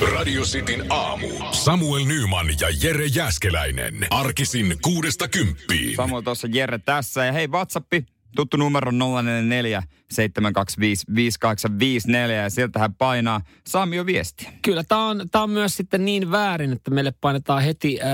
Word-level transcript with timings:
Radio 0.00 0.42
Cityn 0.42 0.92
aamu. 0.92 1.28
Samuel 1.52 2.04
Nyman 2.04 2.46
ja 2.60 2.68
Jere 2.82 3.06
Jäskeläinen. 3.06 4.06
Arkisin 4.10 4.76
kuudesta 4.82 5.28
kymppiin. 5.28 5.96
Samoin 5.96 6.24
tuossa 6.24 6.48
Jere 6.52 6.78
tässä. 6.78 7.24
Ja 7.24 7.32
hei, 7.32 7.48
WhatsAppi, 7.48 8.06
tuttu 8.36 8.56
numero 8.56 8.90
044 8.90 9.82
725 10.10 11.06
5854 11.14 12.42
ja 12.42 12.50
sieltähän 12.50 12.94
painaa 12.94 13.40
Saamio 13.66 14.06
viestiä. 14.06 14.52
Kyllä, 14.62 14.84
tämä 14.84 15.06
on, 15.06 15.26
tää 15.30 15.42
on 15.42 15.50
myös 15.50 15.76
sitten 15.76 16.04
niin 16.04 16.30
väärin, 16.30 16.72
että 16.72 16.90
meille 16.90 17.12
painetaan 17.20 17.62
heti 17.62 18.00
äh, 18.02 18.08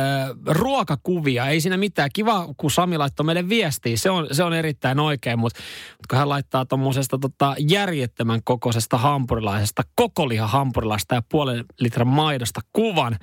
ruokakuvia. 0.47 1.47
Ei 1.47 1.61
siinä 1.61 1.77
mitään. 1.77 2.11
Kiva, 2.13 2.55
kun 2.57 2.71
Sami 2.71 2.99
laittoi 2.99 3.27
meille 3.27 3.49
viestiä. 3.49 3.97
Se 3.97 4.11
on, 4.11 4.27
se 4.33 4.45
on 4.45 4.55
erittäin 4.55 5.01
oikein, 5.01 5.39
mutta, 5.39 5.61
mutta 5.91 6.07
kun 6.11 6.19
hän 6.19 6.29
laittaa 6.29 6.67
tuommoisesta 6.67 7.19
tota, 7.19 7.55
järjettömän 7.59 8.41
kokoisesta 8.45 8.99
hampurilaisesta, 8.99 9.83
kokoliha 9.95 10.47
hampurilaista 10.47 11.15
ja 11.15 11.23
puolen 11.29 11.65
litran 11.81 12.09
maidosta 12.09 12.61
kuvan 12.73 13.19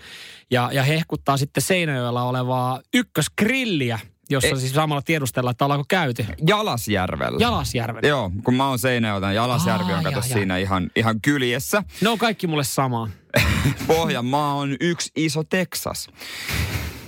ja, 0.52 0.70
ja 0.74 0.84
hehkuttaa 0.84 1.38
sitten 1.38 1.64
Seinäjoella 1.64 2.24
olevaa 2.24 2.82
ykkösgrilliä, 2.94 4.00
jossa 4.30 4.48
Ei. 4.50 4.58
siis 4.60 4.74
samalla 4.74 5.02
tiedustellaan, 5.02 5.52
että 5.52 5.66
ollaanko 5.66 5.86
käyty. 5.88 6.26
Jalasjärvellä. 6.48 7.38
Jalasjärven. 7.42 8.04
Joo, 8.10 8.32
kun 8.44 8.54
mä 8.54 8.70
oon 8.70 8.80
Seinäjoelta, 8.80 9.32
Jalasjärvi 9.32 9.92
Aa, 9.92 9.98
on 9.98 10.04
kato 10.04 10.18
jaa, 10.18 10.26
jaa. 10.30 10.38
siinä 10.38 10.58
ihan, 10.58 10.90
ihan 10.96 11.22
kyljessä. 11.22 11.84
Ne 12.02 12.10
on 12.10 12.18
kaikki 12.18 12.48
mulle 12.48 12.64
samaa. 12.64 13.08
Pohjanmaa 13.88 14.54
on 14.54 14.76
yksi 14.82 15.12
iso 15.16 15.44
Texas. 15.44 16.08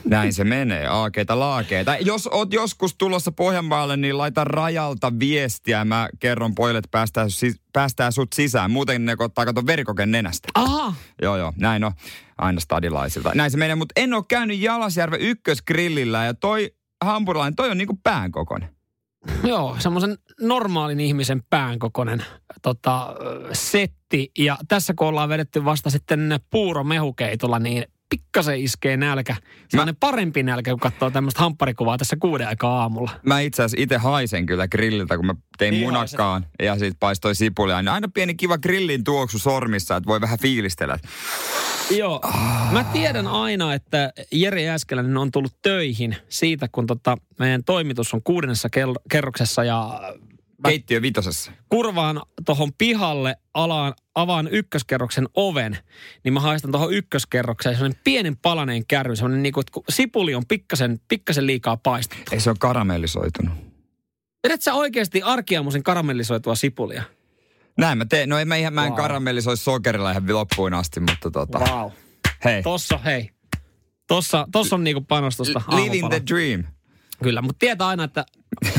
Näin 0.05 0.33
se 0.33 0.43
menee, 0.43 0.87
aakeita 0.87 1.39
laakeita. 1.39 1.97
Jos 1.97 2.27
oot 2.27 2.53
joskus 2.53 2.95
tulossa 2.95 3.31
Pohjanmaalle, 3.31 3.97
niin 3.97 4.17
laita 4.17 4.43
rajalta 4.43 5.19
viestiä. 5.19 5.85
Mä 5.85 6.09
kerron 6.19 6.55
pojille, 6.55 6.77
että 6.77 6.89
päästää, 6.91 7.29
si- 7.29 7.55
päästää 7.73 8.11
sut 8.11 8.33
sisään. 8.33 8.71
Muuten 8.71 9.05
ne 9.05 9.15
ottaa 9.19 9.45
kato 9.45 9.65
verikoken 9.65 10.11
nenästä. 10.11 10.47
Aha, 10.55 10.93
Joo, 11.21 11.37
joo, 11.37 11.53
näin 11.57 11.83
on 11.83 11.91
aina 12.37 12.59
stadilaisilta. 12.59 13.31
Näin 13.35 13.51
se 13.51 13.57
menee, 13.57 13.75
mutta 13.75 13.93
en 13.95 14.13
ole 14.13 14.23
käynyt 14.27 14.59
Jalasjärven 14.59 15.21
ykkösgrillillä 15.21 16.25
ja 16.25 16.33
toi 16.33 16.71
hampurilainen, 17.01 17.55
toi 17.55 17.71
on 17.71 17.77
niinku 17.77 17.99
pään 18.03 18.31
kokoinen. 18.31 18.75
Joo, 19.43 19.75
semmoisen 19.79 20.17
normaalin 20.41 20.99
ihmisen 20.99 21.43
pään 21.49 21.79
kokoinen 21.79 22.25
tota, 22.61 23.15
setti. 23.53 24.31
Ja 24.37 24.57
tässä 24.67 24.93
kun 24.97 25.07
ollaan 25.07 25.29
vedetty 25.29 25.65
vasta 25.65 25.89
sitten 25.89 26.39
puuromehukeitolla, 26.49 27.59
niin 27.59 27.85
pikkasen 28.09 28.59
iskee 28.59 28.97
nälkä. 28.97 29.35
Sellainen 29.69 29.95
parempi 29.95 30.43
nälkä, 30.43 30.71
kun 30.71 30.79
katsoo 30.79 31.11
tämmöistä 31.11 31.39
hampparikuvaa 31.39 31.97
tässä 31.97 32.15
kuuden 32.19 32.47
aikaa 32.47 32.81
aamulla. 32.81 33.11
Mä 33.25 33.39
itse 33.39 33.63
asiassa 33.63 33.83
itse 33.83 33.97
haisen 33.97 34.45
kyllä 34.45 34.67
grilliltä, 34.67 35.15
kun 35.17 35.25
mä 35.25 35.35
tein 35.57 35.71
Niin 35.71 35.83
munakkaan 35.83 36.45
ja 36.59 36.79
siitä 36.79 36.97
paistoi 36.99 37.35
sipulia. 37.35 37.81
Niin 37.81 37.89
aina 37.89 38.07
pieni 38.13 38.35
kiva 38.35 38.57
grillin 38.57 39.03
tuoksu 39.03 39.39
sormissa, 39.39 39.95
että 39.95 40.07
voi 40.07 40.21
vähän 40.21 40.39
fiilistellä. 40.39 40.99
Joo, 41.91 42.21
mä 42.71 42.83
tiedän 42.83 43.27
aina, 43.27 43.73
että 43.73 44.13
Jere 44.31 44.61
Jääskeläinen 44.61 45.17
on 45.17 45.31
tullut 45.31 45.53
töihin 45.61 46.15
siitä, 46.29 46.67
kun 46.71 46.87
tota, 46.87 47.17
meidän 47.39 47.63
toimitus 47.63 48.13
on 48.13 48.21
kuudennessa 48.23 48.69
kerroksessa 49.11 49.63
ja 49.63 50.01
Mä- 50.63 50.69
Keittiö 50.69 51.01
vitosessa. 51.01 51.51
kurvaan 51.69 52.21
tuohon 52.45 52.73
pihalle 52.77 53.35
alaan, 53.53 53.93
avaan 54.15 54.47
ykköskerroksen 54.51 55.27
oven, 55.33 55.77
niin 56.23 56.33
mä 56.33 56.39
haistan 56.39 56.71
tuohon 56.71 56.93
ykköskerrokseen 56.93 57.75
sellainen 57.75 57.99
pienen 58.03 58.37
palaneen 58.37 58.85
kärry, 58.87 59.15
sellainen 59.15 59.43
niin 59.43 59.53
kuin, 59.53 59.61
että 59.61 59.71
kun 59.71 59.83
sipuli 59.89 60.35
on 60.35 60.43
pikkasen, 60.47 60.99
pikkasen 61.07 61.47
liikaa 61.47 61.77
paistettu. 61.77 62.23
Ei 62.31 62.39
se 62.39 62.49
ole 62.49 62.57
karamellisoitunut. 62.59 63.53
Vedät 64.43 64.61
sä 64.61 64.73
oikeasti 64.73 65.21
arkiaamuisen 65.21 65.83
karamellisoitua 65.83 66.55
sipulia? 66.55 67.03
Näin 67.77 67.97
mä 67.97 68.05
teen. 68.05 68.29
No 68.29 68.37
en 68.37 68.47
mä, 68.47 68.55
ihan, 68.55 68.73
mä 68.73 68.83
en 68.85 68.91
Wow. 68.91 68.97
karamellisoi 68.97 69.57
sokerilla 69.57 70.11
ihan 70.11 70.33
loppuun 70.33 70.73
asti, 70.73 70.99
mutta 70.99 71.31
tota... 71.31 71.59
Wow. 71.59 71.91
Hei. 72.45 72.63
Tossa, 72.63 72.97
hei. 72.97 73.29
Tossa, 74.07 74.47
tossa 74.51 74.75
on 74.75 74.83
niinku 74.83 75.01
panostusta 75.01 75.61
Living 75.67 76.07
the 76.07 76.15
aamupala. 76.15 76.25
dream. 76.27 76.63
Kyllä, 77.23 77.41
mutta 77.41 77.59
tietää 77.59 77.87
aina, 77.87 78.03
että 78.03 78.25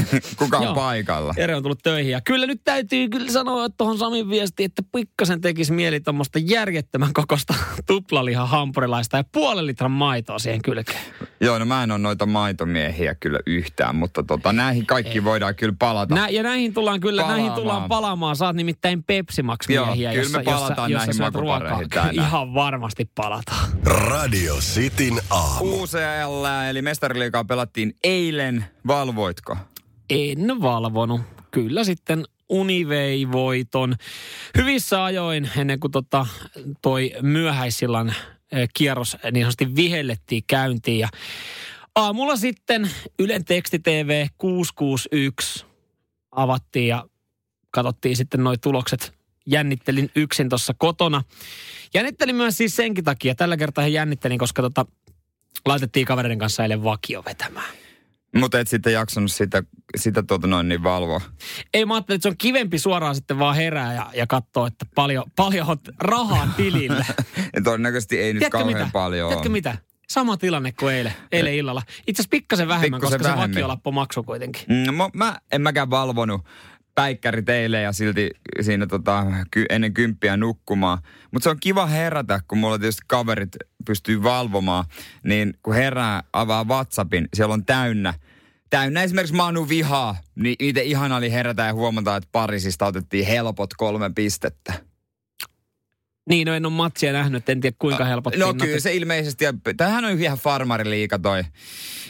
Kuka 0.38 0.56
on 0.58 0.64
Joo. 0.64 0.74
paikalla? 0.74 1.34
Jere 1.36 1.54
on 1.54 1.62
tullut 1.62 1.82
töihin. 1.82 2.12
Ja 2.12 2.20
kyllä 2.20 2.46
nyt 2.46 2.60
täytyy 2.64 3.08
kyllä 3.08 3.30
sanoa 3.32 3.68
tuohon 3.68 3.98
Samin 3.98 4.30
viestiin, 4.30 4.64
että 4.64 4.82
pikkasen 4.92 5.40
tekisi 5.40 5.72
mieli 5.72 6.00
tuommoista 6.00 6.38
järjettömän 6.38 7.12
kokosta 7.12 7.54
tuplalihan 7.86 8.48
hampurilaista 8.48 9.16
ja 9.16 9.24
puolen 9.32 9.66
litran 9.66 9.90
maitoa 9.90 10.38
siihen 10.38 10.62
kylkeen. 10.62 11.00
Joo, 11.40 11.58
no 11.58 11.64
mä 11.64 11.82
en 11.82 11.90
ole 11.90 11.98
noita 11.98 12.26
maitomiehiä 12.26 13.14
kyllä 13.14 13.38
yhtään, 13.46 13.96
mutta 13.96 14.22
tota, 14.22 14.52
näihin 14.52 14.86
kaikki 14.86 15.24
voidaan 15.24 15.54
kyllä 15.54 15.74
palata. 15.78 16.14
Nä, 16.14 16.28
ja 16.28 16.42
näihin 16.42 16.74
tullaan 16.74 17.00
kyllä, 17.00 17.22
Palaamaan. 17.22 17.46
näihin 17.46 17.62
tullaan 17.62 17.88
palaamaan. 17.88 18.36
Saat 18.36 18.56
nimittäin 18.56 19.04
Pepsi 19.04 19.42
Max 19.42 19.68
Joo, 19.68 19.86
miehiä, 19.86 20.10
kyllä 20.10 20.22
jossa, 20.22 20.38
me 20.38 20.44
palataan 20.44 20.90
jossa, 20.90 21.08
jossa 21.08 21.22
näihin 21.22 21.34
makupareihin 21.38 21.78
ruokaa. 21.92 22.10
Ihan 22.26 22.54
varmasti 22.54 23.10
palataan. 23.14 23.68
Radio 23.84 24.54
Cityn 24.54 25.20
aamu. 25.30 25.82
UCL, 25.82 26.44
eli 26.70 26.82
mestariliigaa 26.82 27.44
pelattiin 27.44 27.92
eilen. 28.04 28.64
Valvoitko? 28.86 29.56
En 30.10 30.60
valvonut. 30.62 31.20
Kyllä 31.50 31.84
sitten 31.84 32.24
Uni 32.48 32.88
vei 32.88 33.32
voiton 33.32 33.96
hyvissä 34.56 35.04
ajoin 35.04 35.50
ennen 35.56 35.80
kuin 35.80 35.90
tota, 35.90 36.26
toi 36.82 37.12
myöhäisillan 37.22 38.14
eh, 38.52 38.68
kierros 38.74 39.16
niin 39.32 39.44
sanotusti 39.44 39.76
vihellettiin 39.76 40.42
käyntiin. 40.46 40.98
Ja 40.98 41.08
aamulla 41.94 42.36
sitten 42.36 42.90
Ylen 43.18 43.44
teksti 43.44 43.78
TV 43.78 44.26
661 44.38 45.66
avattiin 46.30 46.88
ja 46.88 47.04
katsottiin 47.70 48.16
sitten 48.16 48.44
noi 48.44 48.58
tulokset. 48.58 49.12
Jännittelin 49.46 50.10
yksin 50.16 50.48
tuossa 50.48 50.74
kotona. 50.78 51.22
Jännittelin 51.94 52.36
myös 52.36 52.56
siis 52.56 52.76
senkin 52.76 53.04
takia. 53.04 53.34
Tällä 53.34 53.56
kertaa 53.56 53.88
jännittelin, 53.88 54.38
koska 54.38 54.62
tota, 54.62 54.86
laitettiin 55.66 56.06
kavereiden 56.06 56.38
kanssa 56.38 56.62
eilen 56.62 56.84
vakio 56.84 57.24
vetämään. 57.24 57.85
Mutta 58.40 58.60
et 58.60 58.68
sitten 58.68 58.92
jaksanut 58.92 59.32
sitä, 59.32 59.62
sitä 59.96 60.22
tuota 60.22 60.46
noin 60.46 60.68
niin 60.68 60.82
valvoa. 60.82 61.20
Ei 61.74 61.84
mä 61.86 61.94
ajattelin, 61.94 62.16
että 62.16 62.22
se 62.22 62.28
on 62.28 62.36
kivempi 62.38 62.78
suoraan 62.78 63.14
sitten 63.14 63.38
vaan 63.38 63.56
herää 63.56 63.94
ja, 63.94 64.10
ja 64.14 64.26
katsoa, 64.26 64.66
että 64.66 64.86
paljon, 64.94 65.24
paljon 65.36 65.66
rahaa 66.00 66.48
tilille. 66.56 67.06
Ja 67.56 67.62
todennäköisesti 67.62 68.18
ei 68.18 68.32
nyt 68.32 68.40
Tiedätkö 68.40 68.58
kauhean 68.58 68.80
mitä? 68.80 68.90
paljon 68.92 69.28
Tiedätkö 69.28 69.48
ole. 69.48 69.52
mitä? 69.52 69.78
Sama 70.08 70.36
tilanne 70.36 70.72
kuin 70.72 70.94
eilen, 70.94 71.12
eilen 71.32 71.54
illalla. 71.54 71.82
Itse 72.06 72.20
asiassa 72.20 72.30
pikkasen 72.30 72.68
vähemmän, 72.68 73.00
Pikkusen 73.00 73.18
koska 73.18 73.28
vähemmän. 73.32 73.48
se 73.48 73.54
vakiolappu 73.54 73.92
maksoi 73.92 74.24
kuitenkin. 74.24 74.62
Mm, 74.68 74.94
mä, 74.94 75.08
mä 75.14 75.38
en 75.52 75.62
mäkään 75.62 75.90
valvonut 75.90 76.40
päikkäri 76.96 77.42
teille 77.42 77.80
ja 77.80 77.92
silti 77.92 78.30
siinä 78.60 78.86
tota, 78.86 79.26
ennen 79.70 79.94
kymppiä 79.94 80.36
nukkumaan. 80.36 80.98
Mutta 81.30 81.44
se 81.44 81.50
on 81.50 81.60
kiva 81.60 81.86
herätä, 81.86 82.40
kun 82.48 82.58
mulla 82.58 82.78
tietysti 82.78 83.02
kaverit 83.06 83.56
pystyy 83.86 84.22
valvomaan. 84.22 84.84
Niin 85.24 85.54
kun 85.62 85.74
herää, 85.74 86.22
avaa 86.32 86.64
WhatsAppin, 86.64 87.28
siellä 87.34 87.54
on 87.54 87.64
täynnä. 87.64 88.14
Täynnä 88.70 89.02
esimerkiksi 89.02 89.34
Manu 89.34 89.68
Vihaa. 89.68 90.16
Niin 90.34 90.56
itse 90.58 90.82
ihana 90.82 91.16
oli 91.16 91.32
herätä 91.32 91.62
ja 91.62 91.74
huomata, 91.74 92.16
että 92.16 92.28
Pariisista 92.32 92.86
otettiin 92.86 93.26
helpot 93.26 93.74
kolme 93.74 94.10
pistettä. 94.14 94.72
Niin, 96.28 96.46
no 96.46 96.54
en 96.54 96.66
ole 96.66 96.72
matsia 96.72 97.12
nähnyt, 97.12 97.48
en 97.48 97.60
tiedä 97.60 97.76
kuinka 97.78 98.04
helpot 98.04 98.36
No 98.36 98.46
pinnat. 98.52 98.66
kyllä 98.66 98.80
se 98.80 98.94
ilmeisesti, 98.94 99.44
tämähän 99.76 100.04
on 100.04 100.20
ihan 100.20 100.38
farmariliika 100.38 101.18
toi, 101.18 101.42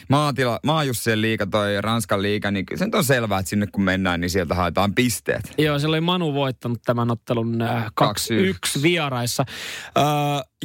maatila, 0.09 0.59
maajussien 0.63 1.21
liika 1.21 1.47
toi 1.47 1.81
Ranskan 1.81 2.21
liika, 2.21 2.51
niin 2.51 2.65
se 2.75 2.85
nyt 2.85 2.95
on 2.95 3.03
selvää, 3.03 3.39
että 3.39 3.49
sinne 3.49 3.67
kun 3.67 3.83
mennään, 3.83 4.21
niin 4.21 4.29
sieltä 4.29 4.55
haetaan 4.55 4.95
pisteet. 4.95 5.53
Joo, 5.57 5.79
siellä 5.79 5.95
oli 5.95 6.01
Manu 6.01 6.33
voittanut 6.33 6.81
tämän 6.85 7.11
ottelun 7.11 7.61
äh, 7.61 7.85
2-1 7.85 8.81
vieraissa. 8.81 9.45
Öö, 9.97 10.03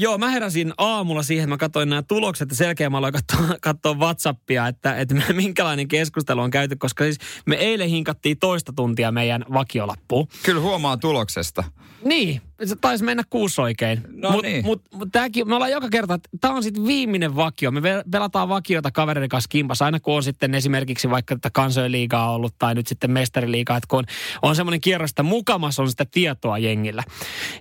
joo, 0.01 0.19
mä 0.19 0.31
heräsin 0.31 0.73
aamulla 0.79 1.23
siihen, 1.23 1.49
mä 1.49 1.57
katsoin 1.57 1.89
nämä 1.89 2.03
tulokset 2.03 2.51
ja 2.51 2.57
selkeä 2.57 2.91
mä 2.91 2.99
aloin 2.99 3.13
katsoa, 3.13 3.57
katsoa 3.61 3.95
Whatsappia, 3.95 4.69
että, 4.69 4.97
että 4.97 5.15
minkälainen 5.33 5.89
keskustelu 5.89 6.41
on 6.41 6.51
käyty, 6.51 6.77
koska 6.77 7.05
siis 7.05 7.19
me 7.47 7.57
eilen 7.57 7.89
hinkattiin 7.89 8.39
toista 8.39 8.73
tuntia 8.77 9.13
meidän 9.13 9.45
vakiolappuun. 9.53 10.29
Kyllä 10.43 10.61
huomaa 10.61 10.97
tuloksesta. 10.97 11.65
Niin, 12.05 12.41
se 12.65 12.77
taisi 12.77 13.05
mennä 13.05 13.23
kuusi 13.31 13.61
oikein. 13.61 14.01
No 14.09 14.31
mut, 14.31 14.43
niin. 14.43 14.65
mut, 14.65 14.83
mut 14.95 15.09
tääkin, 15.13 15.49
me 15.49 15.55
ollaan 15.55 15.71
joka 15.71 15.89
kerta, 15.89 16.15
että 16.15 16.29
tämä 16.41 16.55
on 16.55 16.63
sitten 16.63 16.87
viimeinen 16.87 17.37
vakio. 17.37 17.71
Me 17.71 17.81
pelataan 18.11 18.49
vakiota 18.49 18.91
kavereiden 18.91 19.29
kanssa 19.29 19.49
kimpas, 19.49 19.83
aina 19.83 20.01
kun 20.01 20.15
on 20.15 20.23
sitten 20.23 20.55
esimerkiksi 20.55 21.11
vaikka 21.11 21.35
tätä 21.35 21.51
kansojen 21.53 21.93
liigaa 21.93 22.33
ollut 22.33 22.55
tai 22.59 22.75
nyt 22.75 22.87
sitten 22.87 23.11
mestariliigaa, 23.11 23.77
että 23.77 23.87
kun 23.89 23.99
on, 23.99 24.05
on 24.43 24.57
semmoinen 24.57 24.81
kierros, 24.81 25.11
että 25.11 25.23
mukamas 25.23 25.79
on 25.79 25.91
sitä 25.91 26.07
tietoa 26.11 26.59
jengillä. 26.59 27.05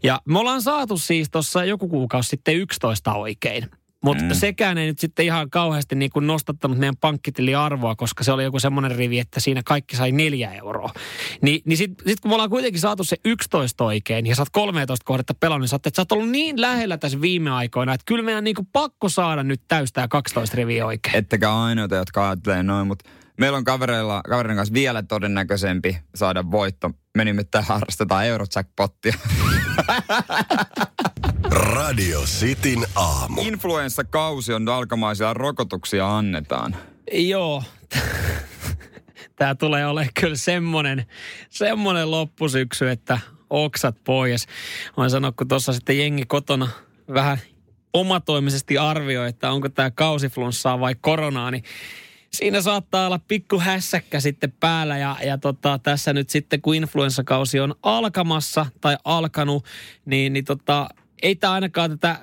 Ja 0.03 0.21
me 0.25 0.39
ollaan 0.39 0.61
saatu 0.61 0.97
siis 0.97 1.29
tuossa 1.29 1.65
joku 1.65 1.87
kuukausi 1.87 2.29
sitten 2.29 2.55
11 2.55 3.13
oikein. 3.13 3.69
Mutta 4.03 4.23
mm. 4.23 4.33
sekään 4.33 4.77
ei 4.77 4.87
nyt 4.87 4.99
sitten 4.99 5.25
ihan 5.25 5.49
kauheasti 5.49 5.95
niin 5.95 6.11
kuin 6.11 6.27
nostattanut 6.27 6.77
meidän 6.77 6.97
pankkitiliarvoa, 6.97 7.95
koska 7.95 8.23
se 8.23 8.31
oli 8.31 8.43
joku 8.43 8.59
semmoinen 8.59 8.95
rivi, 8.95 9.19
että 9.19 9.39
siinä 9.39 9.61
kaikki 9.65 9.95
sai 9.95 10.11
neljä 10.11 10.53
euroa. 10.53 10.89
Ni, 11.41 11.61
niin 11.65 11.77
sitten 11.77 12.07
sit 12.07 12.19
kun 12.19 12.31
me 12.31 12.35
ollaan 12.35 12.49
kuitenkin 12.49 12.81
saatu 12.81 13.03
se 13.03 13.17
11 13.25 13.83
oikein 13.83 14.27
ja 14.27 14.35
sä 14.35 14.41
oot 14.41 14.49
13 14.51 15.03
kohdetta 15.05 15.33
pelannut, 15.33 15.63
niin 15.63 15.69
sä 15.69 15.75
oot, 15.75 15.87
että 15.87 15.95
sä 15.95 16.01
oot 16.01 16.11
ollut 16.11 16.29
niin 16.29 16.61
lähellä 16.61 16.97
tässä 16.97 17.21
viime 17.21 17.49
aikoina, 17.49 17.93
että 17.93 18.05
kyllä 18.07 18.23
meidän 18.23 18.43
niin 18.43 18.55
kuin 18.55 18.67
pakko 18.73 19.09
saada 19.09 19.43
nyt 19.43 19.61
täystää 19.67 20.07
12 20.07 20.57
riviä 20.57 20.85
oikein. 20.85 21.15
Ettekä 21.15 21.55
ainoita, 21.55 21.95
jotka 21.95 22.29
ajattelee 22.29 22.63
noin, 22.63 22.87
mutta 22.87 23.09
meillä 23.37 23.57
on 23.57 23.63
kavereilla, 23.63 24.21
kavereiden 24.29 24.57
kanssa 24.57 24.73
vielä 24.73 25.03
todennäköisempi 25.03 25.97
saada 26.15 26.51
voitto. 26.51 26.91
Me 27.17 27.25
nimittäin 27.25 27.65
harrastetaan 27.65 28.25
Eurojackpottia. 28.25 29.13
Radio 31.91 32.21
Cityn 32.21 32.85
aamu. 32.95 33.41
Influenssakausi 33.41 34.53
on 34.53 34.69
alkamaisia 34.69 35.27
ja 35.27 35.33
rokotuksia 35.33 36.17
annetaan. 36.17 36.75
Joo. 37.11 37.63
Tämä 39.35 39.55
tulee 39.55 39.87
olemaan 39.87 40.13
kyllä 40.19 40.35
semmoinen, 40.35 41.05
semmoinen 41.49 42.11
loppusyksy, 42.11 42.89
että 42.89 43.19
oksat 43.49 44.03
pois. 44.03 44.47
Mä 44.97 45.09
sanoa, 45.09 45.31
kun 45.31 45.47
tuossa 45.47 45.73
sitten 45.73 45.97
jengi 45.97 46.25
kotona 46.25 46.67
vähän 47.13 47.37
omatoimisesti 47.93 48.77
arvioi, 48.77 49.29
että 49.29 49.51
onko 49.51 49.69
tämä 49.69 49.91
kausiflunssaa 49.91 50.79
vai 50.79 50.95
koronaa, 51.01 51.51
niin 51.51 51.63
siinä 52.33 52.61
saattaa 52.61 53.05
olla 53.05 53.19
pikku 53.27 53.59
hässäkkä 53.59 54.19
sitten 54.19 54.53
päällä 54.59 54.97
ja, 54.97 55.15
ja 55.25 55.37
tota, 55.37 55.79
tässä 55.83 56.13
nyt 56.13 56.29
sitten 56.29 56.61
kun 56.61 56.75
influenssakausi 56.75 57.59
on 57.59 57.75
alkamassa 57.83 58.65
tai 58.81 58.97
alkanut, 59.03 59.65
niin, 60.05 60.33
niin 60.33 60.45
tota, 60.45 60.89
ei 61.21 61.35
tämä 61.35 61.53
ainakaan 61.53 61.89
tätä 61.99 62.19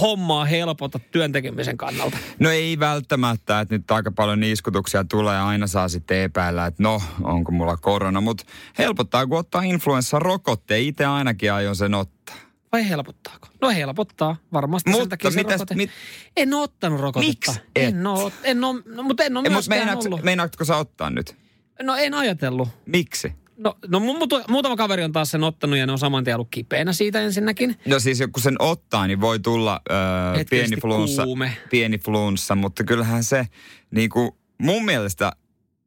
hommaa 0.00 0.44
helpota 0.44 0.98
työntekemisen 0.98 1.76
kannalta. 1.76 2.18
No 2.38 2.50
ei 2.50 2.78
välttämättä, 2.78 3.60
että 3.60 3.74
nyt 3.74 3.90
aika 3.90 4.10
paljon 4.12 4.40
niiskutuksia 4.40 5.04
tulee 5.04 5.34
ja 5.34 5.46
aina 5.46 5.66
saa 5.66 5.88
sitten 5.88 6.18
epäillä, 6.18 6.66
että 6.66 6.82
no, 6.82 7.02
onko 7.22 7.52
mulla 7.52 7.76
korona. 7.76 8.20
Mutta 8.20 8.44
helpottaa, 8.78 9.26
kun 9.26 9.38
ottaa 9.38 9.62
influenssarokotteen. 9.62 10.82
Itse 10.82 11.04
ainakin 11.06 11.52
aion 11.52 11.76
sen 11.76 11.94
ottaa. 11.94 12.36
Vai 12.72 12.88
helpottaako? 12.88 13.48
No 13.60 13.70
helpottaa, 13.70 14.36
varmasti 14.52 14.90
Mutta 14.90 15.02
sen 15.02 15.08
takia 15.08 15.30
mitäs- 15.30 15.52
rokote. 15.60 15.74
mit- 15.74 15.90
En 16.36 16.54
ole 16.54 16.62
ottanut 16.62 17.00
rokotetta. 17.00 17.52
Miksi 17.52 17.60
et? 17.76 17.84
En 17.88 18.06
ole, 18.06 18.32
en 18.42 18.64
ole, 18.64 18.82
no, 18.86 19.02
mutta 19.02 19.24
en 19.24 19.36
ole 19.36 19.42
mutta 19.42 19.50
myöskään 19.50 19.80
meinaatko, 19.80 20.04
ollut. 20.04 20.22
meinaatko 20.22 20.64
sä 20.64 20.76
ottaa 20.76 21.10
nyt? 21.10 21.36
No 21.82 21.96
en 21.96 22.14
ajatellut. 22.14 22.68
Miksi? 22.86 23.32
No, 23.58 23.74
no 23.88 23.98
mu- 23.98 24.18
muut- 24.18 24.44
muutama 24.48 24.76
kaveri 24.76 25.04
on 25.04 25.12
taas 25.12 25.30
sen 25.30 25.44
ottanut 25.44 25.78
ja 25.78 25.86
ne 25.86 25.92
on 25.92 25.98
saman 25.98 26.24
tien 26.24 26.36
ollut 26.36 26.48
kipeänä 26.50 26.92
siitä 26.92 27.20
ensinnäkin. 27.20 27.76
No 27.86 27.98
siis 27.98 28.18
kun 28.32 28.42
sen 28.42 28.56
ottaa, 28.58 29.06
niin 29.06 29.20
voi 29.20 29.38
tulla 29.40 29.80
öö, 29.90 30.44
pieni 30.50 30.76
flunssa, 30.76 31.24
kuume. 31.24 31.56
pieni 31.70 31.98
flunssa, 31.98 32.54
mutta 32.54 32.84
kyllähän 32.84 33.24
se 33.24 33.46
niin 33.90 34.10
kuin, 34.10 34.30
mun 34.58 34.84
mielestä 34.84 35.32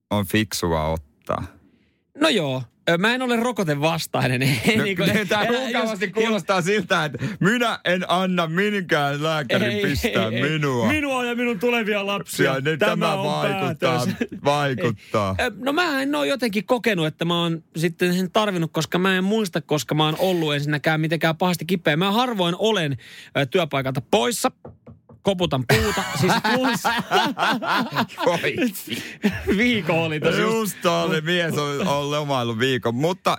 on 0.09 0.25
fiksua 0.25 0.88
ottaa. 0.88 1.44
No 2.19 2.29
joo, 2.29 2.63
mä 2.97 3.13
en 3.15 3.21
ole 3.21 3.35
rokotevastainen. 3.35 4.41
No, 4.77 4.83
Niin 4.83 4.97
kuin- 4.97 5.27
Tämä 5.27 5.41
älä- 5.41 5.59
mukavasti 5.65 6.05
jos- 6.05 6.13
kuulostaa 6.13 6.61
siltä, 6.61 7.05
että 7.05 7.17
minä 7.39 7.79
en 7.85 8.05
anna 8.07 8.47
minkään 8.47 9.23
lääkärin 9.23 9.71
Ei, 9.71 9.81
pistää 9.81 10.27
ei, 10.27 10.35
ei. 10.35 10.49
minua. 10.49 10.88
Minua 10.88 11.25
ja 11.25 11.35
minun 11.35 11.59
tulevia 11.59 12.05
lapsia. 12.05 12.53
Ja 12.53 12.61
niin 12.61 12.79
tämä, 12.79 13.13
on 13.13 13.25
vaikuttaa. 13.27 14.05
vaikuttaa. 14.43 15.35
No 15.55 15.73
mä 15.73 16.01
en 16.01 16.15
ole 16.15 16.27
jotenkin 16.27 16.65
kokenut, 16.65 17.05
että 17.07 17.25
mä 17.25 17.41
oon 17.41 17.63
sitten 17.77 18.13
sen 18.13 18.31
tarvinnut, 18.31 18.71
koska 18.73 18.97
mä 18.99 19.17
en 19.17 19.23
muista, 19.23 19.61
koska 19.61 19.95
mä 19.95 20.05
oon 20.05 20.15
ollut 20.19 20.53
ensinnäkään 20.53 21.01
mitenkään 21.01 21.38
pahasti 21.38 21.65
kipeä. 21.65 21.97
Mä 21.97 22.11
harvoin 22.11 22.55
olen 22.59 22.97
työpaikalta 23.51 24.01
poissa. 24.11 24.51
Koputan 25.21 25.63
puuta, 25.68 26.03
siis. 26.19 26.33
Voi. 28.25 28.56
Viikko 29.57 30.03
oli 30.03 30.19
tosi. 30.19 30.41
Just 30.41 30.85
oli 30.85 31.21
mies 31.21 31.57
on, 31.57 31.88
on 31.88 32.12
lomaillut 32.12 32.59
viikon, 32.59 32.95
mutta 32.95 33.38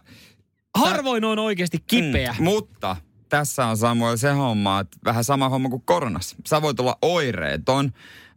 Harvoin 0.75 1.25
on 1.25 1.39
oikeasti 1.39 1.79
kipeä. 1.87 2.35
Mm, 2.39 2.45
mutta 2.45 2.97
tässä 3.29 3.67
on 3.67 3.77
Samuel 3.77 4.17
se 4.17 4.31
homma, 4.31 4.81
että 4.81 4.97
vähän 5.05 5.25
sama 5.25 5.49
homma 5.49 5.69
kuin 5.69 5.83
koronassa. 5.85 6.37
Sä 6.49 6.63
voit 6.63 6.81
olla 6.81 6.99
oireeton 7.03 7.93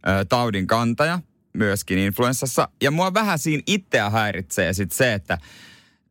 ö, 0.08 0.24
taudin 0.24 0.66
kantaja, 0.66 1.18
myöskin 1.52 1.98
influenssassa. 1.98 2.68
Ja 2.82 2.90
mua 2.90 3.14
vähän 3.14 3.38
siinä 3.38 3.62
itseä 3.66 4.10
häiritsee 4.10 4.72
sit 4.72 4.92
se, 4.92 5.12
että 5.12 5.38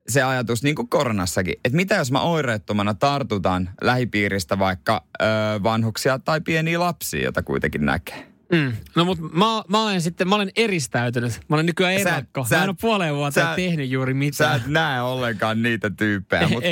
se 0.07 0.23
ajatus 0.23 0.63
niin 0.63 0.75
kuin 0.75 0.87
koronassakin, 0.89 1.53
että 1.65 1.75
mitä 1.75 1.95
jos 1.95 2.11
mä 2.11 2.21
oireettomana 2.21 2.93
tartutan 2.93 3.69
lähipiiristä 3.81 4.59
vaikka 4.59 5.03
ö, 5.21 5.25
vanhuksia 5.63 6.19
tai 6.19 6.41
pieniä 6.41 6.79
lapsia, 6.79 7.23
joita 7.23 7.43
kuitenkin 7.43 7.85
näkee. 7.85 8.27
Mm. 8.51 8.73
No 8.95 9.05
mutta 9.05 9.23
mä, 9.23 9.45
mä, 9.67 9.83
olen 9.83 10.01
sitten, 10.01 10.27
mä 10.29 10.35
olen 10.35 10.51
eristäytynyt. 10.55 11.39
Mä 11.49 11.55
olen 11.55 11.65
nykyään 11.65 11.93
Sä- 12.03 12.09
erakko. 12.09 12.45
sä- 12.49 12.55
mä 12.57 12.63
en 12.63 12.69
ole 12.69 12.75
puoleen 12.81 13.15
vuotta 13.15 13.41
sä- 13.41 13.53
tehnyt 13.55 13.89
juuri 13.89 14.13
Sä 14.13 14.17
mitään. 14.17 14.55
et 14.61 14.67
näe 14.67 15.01
ollenkaan 15.01 15.61
niitä 15.61 15.89
tyyppejä, 15.89 16.47
mutta 16.53 16.69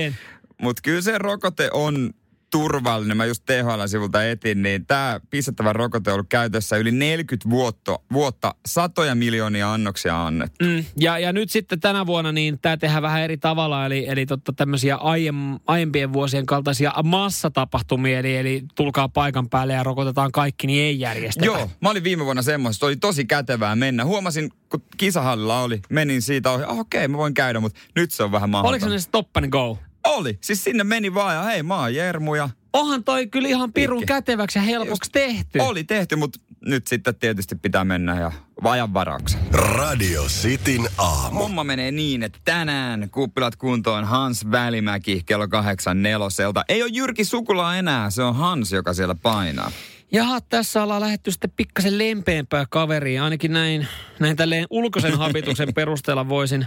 mut 0.61 0.81
kyllä 0.81 1.01
se 1.01 1.17
rokote 1.17 1.69
on 1.73 2.09
turvallinen. 2.53 3.17
Mä 3.17 3.25
just 3.25 3.43
THL-sivulta 3.45 4.23
etin, 4.23 4.63
niin 4.63 4.85
tämä 4.85 5.19
pistettävä 5.29 5.73
rokote 5.73 6.09
on 6.09 6.13
ollut 6.13 6.29
käytössä 6.29 6.77
yli 6.77 6.91
40 6.91 7.49
vuotta, 7.49 7.99
vuotta 8.11 8.55
satoja 8.65 9.15
miljoonia 9.15 9.73
annoksia 9.73 10.25
annettu. 10.25 10.65
Mm, 10.65 10.85
ja, 10.99 11.19
ja 11.19 11.33
nyt 11.33 11.49
sitten 11.49 11.79
tänä 11.79 12.05
vuonna 12.05 12.31
niin 12.31 12.59
tämä 12.59 12.77
tehdään 12.77 13.01
vähän 13.01 13.21
eri 13.21 13.37
tavalla, 13.37 13.85
eli, 13.85 14.05
eli 14.07 14.25
totta 14.25 14.53
tämmöisiä 14.53 14.95
aiem, 14.95 15.35
aiempien 15.67 16.13
vuosien 16.13 16.45
kaltaisia 16.45 16.93
massatapahtumia, 17.03 18.19
eli, 18.19 18.37
eli 18.37 18.63
tulkaa 18.75 19.09
paikan 19.09 19.49
päälle 19.49 19.73
ja 19.73 19.83
rokotetaan 19.83 20.31
kaikki, 20.31 20.67
niin 20.67 20.83
ei 20.83 20.99
järjestetä. 20.99 21.45
Joo, 21.45 21.69
mä 21.81 21.89
olin 21.89 22.03
viime 22.03 22.25
vuonna 22.25 22.41
semmoisessa, 22.41 22.85
oli 22.85 22.95
tosi 22.95 23.25
kätevää 23.25 23.75
mennä. 23.75 24.05
Huomasin, 24.05 24.51
kun 24.69 24.83
kisahallilla 24.97 25.61
oli, 25.61 25.81
menin 25.89 26.21
siitä 26.21 26.51
ohi, 26.51 26.63
oh, 26.63 26.79
okei, 26.79 27.07
mä 27.07 27.17
voin 27.17 27.33
käydä, 27.33 27.59
mutta 27.59 27.79
nyt 27.95 28.11
se 28.11 28.23
on 28.23 28.31
vähän 28.31 28.55
Oliko 28.55 28.63
mahdotonta. 28.63 28.99
se 28.99 29.03
stop 29.03 29.37
and 29.37 29.49
go? 29.49 29.77
Oli, 30.07 30.37
siis 30.41 30.63
sinne 30.63 30.83
meni 30.83 31.13
vaan 31.13 31.35
ja 31.35 31.41
hei, 31.43 31.63
mä 31.63 31.75
oon 31.79 31.95
Jermu 31.95 32.35
ja 32.35 32.49
Onhan 32.73 33.03
toi 33.03 33.27
kyllä 33.27 33.47
ihan 33.47 33.73
pirun 33.73 33.99
Pitkä. 33.99 34.13
käteväksi 34.13 34.59
ja 34.59 34.63
helpoksi 34.63 35.11
tehty. 35.11 35.59
oli 35.59 35.83
tehty, 35.83 36.15
mutta 36.15 36.39
nyt 36.65 36.87
sitten 36.87 37.15
tietysti 37.15 37.55
pitää 37.55 37.83
mennä 37.83 38.19
ja 38.19 38.31
vajan 38.63 38.93
varauksella. 38.93 39.45
Radio 39.51 40.23
Cityn 40.23 40.81
aamu. 40.97 41.39
Homma 41.39 41.63
menee 41.63 41.91
niin, 41.91 42.23
että 42.23 42.39
tänään 42.45 43.09
kuppilat 43.09 43.55
kuntoon 43.55 44.05
Hans 44.05 44.51
Välimäki 44.51 45.23
kello 45.25 45.47
kahdeksan 45.47 46.03
neloselta. 46.03 46.65
Ei 46.69 46.83
ole 46.83 46.91
Jyrki 46.93 47.25
Sukula 47.25 47.75
enää, 47.75 48.09
se 48.09 48.23
on 48.23 48.35
Hans, 48.35 48.71
joka 48.71 48.93
siellä 48.93 49.15
painaa. 49.15 49.71
Jaha, 50.13 50.41
tässä 50.41 50.83
ollaan 50.83 51.01
lähetty 51.01 51.31
sitten 51.31 51.51
pikkasen 51.55 51.97
lempeämpää 51.97 52.65
kaveriin. 52.69 53.21
Ainakin 53.21 53.53
näin, 53.53 53.87
näin 54.19 54.35
tälleen 54.35 54.67
ulkoisen 54.69 55.17
habituksen 55.17 55.73
perusteella 55.75 56.29
voisin, 56.29 56.65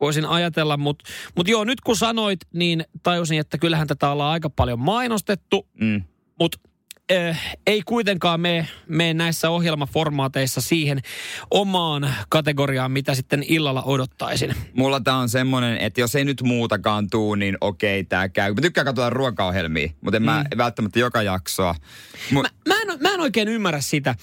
voisin 0.00 0.26
ajatella. 0.26 0.76
Mutta 0.76 1.04
mut 1.36 1.48
joo, 1.48 1.64
nyt 1.64 1.80
kun 1.80 1.96
sanoit, 1.96 2.40
niin 2.52 2.84
tajusin, 3.02 3.40
että 3.40 3.58
kyllähän 3.58 3.86
tätä 3.86 4.10
ollaan 4.10 4.32
aika 4.32 4.50
paljon 4.50 4.78
mainostettu. 4.78 5.68
Mm. 5.80 6.02
Mutta 6.40 6.58
äh, 7.12 7.56
ei 7.66 7.82
kuitenkaan 7.82 8.40
me, 8.40 8.68
me 8.88 9.14
näissä 9.14 9.50
ohjelmaformaateissa 9.50 10.60
siihen 10.60 11.00
omaan 11.50 12.14
kategoriaan, 12.28 12.90
mitä 12.92 13.14
sitten 13.14 13.44
illalla 13.48 13.82
odottaisin. 13.82 14.54
Mulla 14.74 15.00
tää 15.00 15.16
on 15.16 15.28
semmonen, 15.28 15.78
että 15.78 16.00
jos 16.00 16.14
ei 16.14 16.24
nyt 16.24 16.42
muutakaan 16.42 17.10
tuu, 17.10 17.34
niin 17.34 17.58
okei, 17.60 18.04
tää 18.04 18.28
käy. 18.28 18.54
Mä 18.54 18.60
tykkään 18.60 18.84
katsoa 18.84 19.10
ruokaohjelmia, 19.10 19.88
mutta 20.00 20.16
en 20.16 20.22
mä 20.22 20.44
välttämättä 20.56 20.98
joka 20.98 21.22
jaksoa. 21.22 21.74
Mu- 22.30 22.42
Mä, 22.42 22.48
mä, 22.68 22.74
en, 22.82 22.98
mä 23.00 23.14
en 23.14 23.20
oikein 23.20 23.48
ymmärrä 23.48 23.80
sitä. 23.80 24.14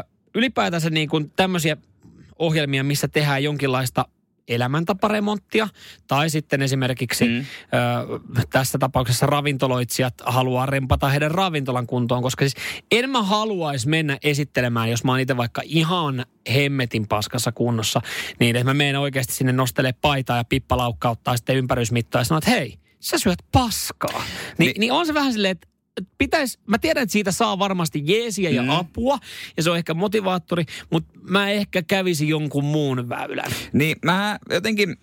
Ö, 0.00 0.04
ylipäätänsä 0.34 0.90
niin 0.90 1.08
kuin 1.08 1.30
tämmöisiä 1.36 1.76
ohjelmia, 2.38 2.84
missä 2.84 3.08
tehdään 3.08 3.42
jonkinlaista 3.44 4.04
elämäntaparemonttia, 4.48 5.68
tai 6.08 6.30
sitten 6.30 6.62
esimerkiksi 6.62 7.28
mm. 7.28 7.38
ö, 7.38 7.44
tässä 8.50 8.78
tapauksessa 8.78 9.26
ravintoloitsijat 9.26 10.14
haluaa 10.26 10.66
rempata 10.66 11.08
heidän 11.08 11.30
ravintolan 11.30 11.86
kuntoon, 11.86 12.22
koska 12.22 12.42
siis 12.42 12.54
en 12.90 13.10
mä 13.10 13.22
haluaisi 13.22 13.88
mennä 13.88 14.18
esittelemään, 14.22 14.90
jos 14.90 15.04
mä 15.04 15.12
oon 15.12 15.20
itse 15.20 15.36
vaikka 15.36 15.62
ihan 15.64 16.24
hemmetin 16.54 17.08
paskassa 17.08 17.52
kunnossa, 17.52 18.00
niin 18.40 18.56
että 18.56 18.64
mä 18.64 18.74
menen 18.74 18.98
oikeasti 18.98 19.32
sinne 19.32 19.52
nostelee 19.52 19.92
paitaa 19.92 20.36
ja 20.36 20.44
pippalaukkauttaa 20.44 21.36
sitten 21.36 21.56
ympärysmittaa 21.56 22.20
ja 22.20 22.24
sanoo, 22.24 22.38
että 22.38 22.50
hei, 22.50 22.78
sä 23.00 23.18
syöt 23.18 23.38
paskaa. 23.52 24.22
Ni, 24.58 24.66
niin, 24.66 24.80
niin 24.80 24.92
on 24.92 25.06
se 25.06 25.14
vähän 25.14 25.32
silleen, 25.32 25.52
että 25.52 25.68
pitäisi, 26.18 26.58
mä 26.66 26.78
tiedän, 26.78 27.02
että 27.02 27.12
siitä 27.12 27.32
saa 27.32 27.58
varmasti 27.58 28.02
jeesiä 28.04 28.50
ja 28.50 28.62
Mm. 28.62 28.70
apua, 28.70 29.18
ja 29.56 29.62
se 29.62 29.70
on 29.70 29.76
ehkä 29.76 29.94
motivaattori, 29.94 30.64
mutta 30.90 31.18
mä 31.22 31.50
ehkä 31.50 31.82
kävisin 31.82 32.28
jonkun 32.28 32.64
muun 32.64 33.08
väylän. 33.08 33.50
Niin 33.72 33.96
mä 34.04 34.38
jotenkin, 34.50 34.96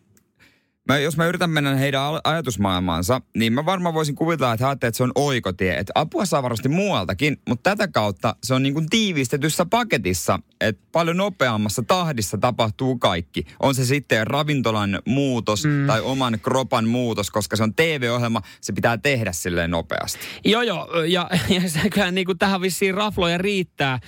mä, 0.87 0.97
jos 0.97 1.17
mä 1.17 1.27
yritän 1.27 1.49
mennä 1.49 1.75
heidän 1.75 2.01
ajatusmaailmaansa, 2.23 3.21
niin 3.37 3.53
mä 3.53 3.65
varmaan 3.65 3.95
voisin 3.95 4.15
kuvitella, 4.15 4.53
että 4.53 4.67
ajattelee, 4.67 4.89
että 4.89 4.97
se 4.97 5.03
on 5.03 5.11
oikotie. 5.15 5.77
Että 5.77 5.91
apua 5.95 6.25
saa 6.25 6.43
varmasti 6.43 6.69
muualtakin, 6.69 7.37
mutta 7.49 7.69
tätä 7.69 7.87
kautta 7.87 8.35
se 8.43 8.53
on 8.53 8.63
niin 8.63 8.73
kuin 8.73 8.89
tiivistetyssä 8.89 9.65
paketissa, 9.65 10.39
että 10.67 10.81
paljon 10.91 11.17
nopeammassa 11.17 11.83
tahdissa 11.87 12.37
tapahtuu 12.37 12.97
kaikki. 12.97 13.45
On 13.59 13.75
se 13.75 13.85
sitten 13.85 14.27
ravintolan 14.27 15.01
muutos 15.05 15.65
mm. 15.65 15.87
tai 15.87 16.01
oman 16.01 16.39
kropan 16.39 16.87
muutos, 16.87 17.31
koska 17.31 17.55
se 17.55 17.63
on 17.63 17.75
TV-ohjelma, 17.75 18.41
se 18.61 18.73
pitää 18.73 18.97
tehdä 18.97 19.31
silleen 19.31 19.71
nopeasti. 19.71 20.19
Joo, 20.45 20.61
joo, 20.61 21.03
ja, 21.03 21.29
ja 21.49 21.69
se 21.69 21.89
kyllä 21.89 22.11
niin 22.11 22.25
kuin 22.25 22.37
tähän 22.37 22.61
vissiin 22.61 22.93
rafloja 22.93 23.37
riittää. 23.37 23.99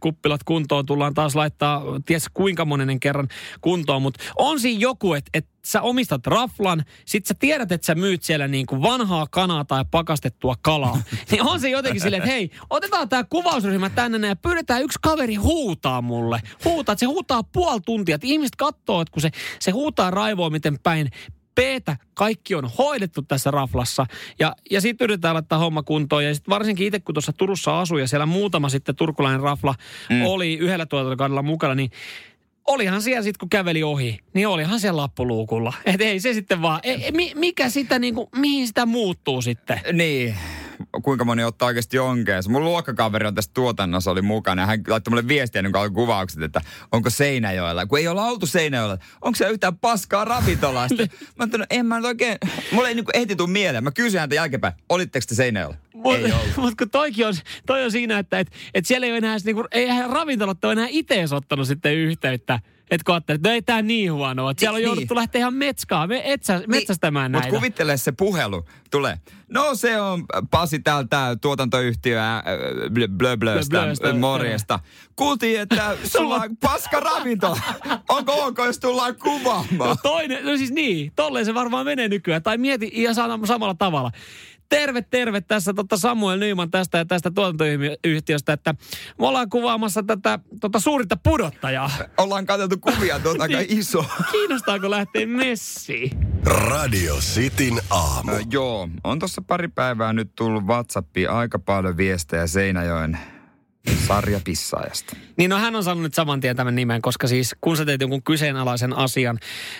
Kuppilat 0.00 0.44
kuntoon 0.44 0.86
tullaan 0.86 1.14
taas 1.14 1.34
laittaa, 1.34 1.82
ties 2.06 2.26
kuinka 2.34 2.64
monenen 2.64 3.00
kerran 3.00 3.28
kuntoon, 3.60 4.02
mutta 4.02 4.24
on 4.36 4.60
siinä 4.60 4.80
joku, 4.80 5.14
että 5.14 5.30
et 5.34 5.46
sä 5.64 5.82
omistat 5.82 6.26
raflan, 6.26 6.84
sit 7.06 7.26
sä 7.26 7.34
tiedät, 7.38 7.72
että 7.72 7.86
sä 7.86 7.94
myyt 7.94 8.22
siellä 8.22 8.48
niin 8.48 8.66
kuin 8.66 8.82
vanhaa 8.82 9.26
kanaa 9.30 9.64
tai 9.64 9.84
pakastettua 9.90 10.54
kalaa. 10.62 11.02
niin 11.30 11.42
on 11.42 11.60
se 11.60 11.70
jotenkin 11.70 12.00
silleen, 12.00 12.22
että 12.22 12.32
hei, 12.32 12.50
otetaan 12.70 13.08
tämä 13.08 13.24
kuvausryhmä 13.24 13.90
tänne 13.90 14.28
ja 14.28 14.36
pyydetään 14.36 14.82
yksi 14.82 14.98
kaveri 15.02 15.34
huutaa 15.34 15.93
mulle. 16.00 16.40
Huutaa, 16.64 16.92
että 16.92 17.00
se 17.00 17.06
huutaa 17.06 17.42
puoli 17.42 17.80
tuntia, 17.80 18.14
että 18.14 18.26
ihmiset 18.26 18.56
katsoo, 18.56 19.00
että 19.00 19.12
kun 19.12 19.22
se, 19.22 19.30
se 19.58 19.70
huutaa 19.70 20.10
raivoa 20.10 20.50
miten 20.50 20.78
päin 20.82 21.10
b 21.54 21.58
kaikki 22.14 22.54
on 22.54 22.70
hoidettu 22.78 23.22
tässä 23.22 23.50
raflassa. 23.50 24.06
Ja, 24.38 24.56
ja 24.70 24.80
sitten 24.80 25.04
yritetään 25.04 25.34
laittaa 25.34 25.58
homma 25.58 25.82
kuntoon. 25.82 26.24
Ja 26.24 26.34
sitten 26.34 26.50
varsinkin 26.50 26.86
itse, 26.86 27.00
kun 27.00 27.14
tuossa 27.14 27.32
Turussa 27.32 27.80
asuu 27.80 27.98
ja 27.98 28.08
siellä 28.08 28.26
muutama 28.26 28.68
sitten 28.68 28.96
turkulainen 28.96 29.40
rafla 29.40 29.74
mm. 30.10 30.26
oli 30.26 30.54
yhdellä 30.54 30.86
tuotantokaudella 30.86 31.42
mukana, 31.42 31.74
niin 31.74 31.90
olihan 32.66 33.02
siellä 33.02 33.22
sitten, 33.22 33.38
kun 33.38 33.50
käveli 33.50 33.82
ohi, 33.82 34.18
niin 34.34 34.48
olihan 34.48 34.80
siellä 34.80 35.02
lappuluukulla. 35.02 35.72
Et 35.84 36.00
ei 36.00 36.20
se 36.20 36.32
sitten 36.32 36.62
vaan, 36.62 36.80
ei, 36.82 37.12
mikä 37.34 37.70
sitä 37.70 37.98
niinku, 37.98 38.28
mihin 38.36 38.66
sitä 38.66 38.86
muuttuu 38.86 39.42
sitten? 39.42 39.80
Niin, 39.92 40.36
kuinka 41.02 41.24
moni 41.24 41.44
ottaa 41.44 41.66
oikeasti 41.66 41.98
onkeensa. 41.98 42.50
Mun 42.50 42.64
luokkakaveri 42.64 43.26
on 43.26 43.34
tässä 43.34 43.50
tuotannossa 43.54 44.10
oli 44.10 44.22
mukana 44.22 44.62
ja 44.62 44.66
hän 44.66 44.80
laittoi 44.88 45.10
mulle 45.10 45.28
viestiä 45.28 45.58
ennen 45.58 45.72
kuin 45.72 45.94
kuvaukset, 45.94 46.42
että 46.42 46.60
onko 46.92 47.10
Seinäjoella. 47.10 47.86
Kun 47.86 47.98
ei 47.98 48.08
olla 48.08 48.26
oltu 48.26 48.46
Seinäjoella, 48.46 48.98
onko 49.20 49.36
se 49.36 49.48
yhtään 49.48 49.78
paskaa 49.78 50.24
ravintolasta? 50.24 51.02
mä 51.02 51.06
ajattelin, 51.38 51.60
no 51.60 51.66
en 51.70 51.86
mä 51.86 51.96
nyt 51.96 52.04
oikein, 52.04 52.38
mulle 52.72 52.88
ei 52.88 52.94
niin 52.94 53.04
ehti 53.14 53.36
tuu 53.36 53.46
mieleen. 53.46 53.84
Mä 53.84 53.90
kysyin 53.90 54.20
häntä 54.20 54.34
jälkeenpäin, 54.34 54.74
olitteko 54.88 55.24
te 55.28 55.34
Seinäjoella? 55.34 55.76
Mutta 55.94 56.28
mut 56.60 56.74
kun 56.78 56.90
toikin 56.90 57.26
on, 57.26 57.34
toi 57.66 57.84
on 57.84 57.90
siinä, 57.90 58.18
että 58.18 58.38
et, 58.38 58.52
et 58.74 58.86
siellä 58.86 59.06
ei 59.06 59.12
ole 59.12 59.18
enää, 59.18 59.36
niinku, 59.44 59.64
ei 59.72 59.88
ravintolat 60.10 60.64
ole 60.64 60.72
enää 60.72 60.86
itse 60.90 61.24
ottanut 61.34 61.66
sitten 61.66 61.94
yhteyttä 61.94 62.60
että 62.94 63.04
kun 63.04 63.14
ajattelet, 63.14 63.38
että 63.38 63.48
no 63.48 63.54
ei 63.54 63.62
tämä 63.62 63.82
niin 63.82 64.12
huonoa. 64.12 64.50
Että 64.50 64.60
siellä 64.60 64.76
on 64.76 64.80
niin. 64.80 64.86
jouduttu 64.86 65.14
lähteä 65.14 65.38
ihan 65.38 65.54
metskaa, 65.54 66.06
me 66.06 66.32
etsä, 66.32 66.58
niin. 66.58 66.70
metsästämään 66.70 67.32
näitä. 67.32 67.46
Mutta 67.46 67.58
kuvittele 67.60 67.96
se 67.96 68.12
puhelu. 68.12 68.64
Tulee. 68.90 69.18
No 69.48 69.74
se 69.74 70.00
on 70.00 70.24
Pasi 70.50 70.78
täältä 70.78 71.36
tuotantoyhtiö 71.40 72.20
Blöblöstä, 73.16 74.12
morjesta. 74.20 74.80
Kuultiin, 75.16 75.60
että 75.60 75.96
sulla 76.12 76.34
on 76.34 76.56
paska 76.56 77.00
ravinto. 77.00 77.58
Onko 78.08 78.44
ok, 78.44 78.58
jos 78.66 78.78
tullaan 78.78 79.16
kuvaamaan? 79.16 79.90
No 79.90 79.96
toinen, 80.02 80.44
no 80.44 80.56
siis 80.56 80.70
niin, 80.70 81.12
tolleen 81.16 81.44
se 81.44 81.54
varmaan 81.54 81.86
menee 81.86 82.08
nykyään. 82.08 82.42
Tai 82.42 82.58
mieti 82.58 82.90
ihan 82.92 83.14
samalla 83.14 83.74
tavalla. 83.74 84.10
Terve, 84.68 85.02
terve 85.02 85.40
tässä 85.40 85.74
tota 85.74 85.96
Samuel 85.96 86.38
Nyman 86.38 86.70
tästä 86.70 86.98
ja 86.98 87.04
tästä 87.04 87.30
tuotantoyhtiöstä, 87.30 88.52
että 88.52 88.74
me 89.18 89.26
ollaan 89.26 89.48
kuvaamassa 89.48 90.02
tätä 90.02 90.38
tota 90.60 90.80
suurinta 90.80 91.16
pudottajaa. 91.22 91.90
Ollaan 92.18 92.46
katsottu 92.46 92.78
kuvia 92.78 93.18
tuota 93.18 93.42
aika 93.42 93.58
niin. 93.58 93.78
iso. 93.78 94.04
Kiinnostaako 94.30 94.90
lähteä 94.90 95.26
messiin? 95.26 96.10
Radio 96.44 97.16
Cityn 97.16 97.80
aamu. 97.90 98.30
No, 98.30 98.38
joo, 98.50 98.88
on 99.04 99.18
tuossa 99.18 99.42
pari 99.46 99.68
päivää 99.68 100.12
nyt 100.12 100.34
tullut 100.34 100.64
WhatsAppiin 100.64 101.30
aika 101.30 101.58
paljon 101.58 101.96
viestejä 101.96 102.46
Seinäjoen 102.46 103.18
Sarja 104.06 104.40
Pissaajasta. 104.44 105.16
Niin 105.36 105.50
no 105.50 105.58
hän 105.58 105.76
on 105.76 105.84
saanut 105.84 106.02
nyt 106.02 106.14
saman 106.14 106.40
tien 106.40 106.56
tämän 106.56 106.74
nimen, 106.74 107.02
koska 107.02 107.26
siis 107.26 107.56
kun 107.60 107.76
sä 107.76 107.84
teet 107.84 108.00
jonkun 108.00 108.22
kyseenalaisen 108.22 108.92
asian 108.92 109.38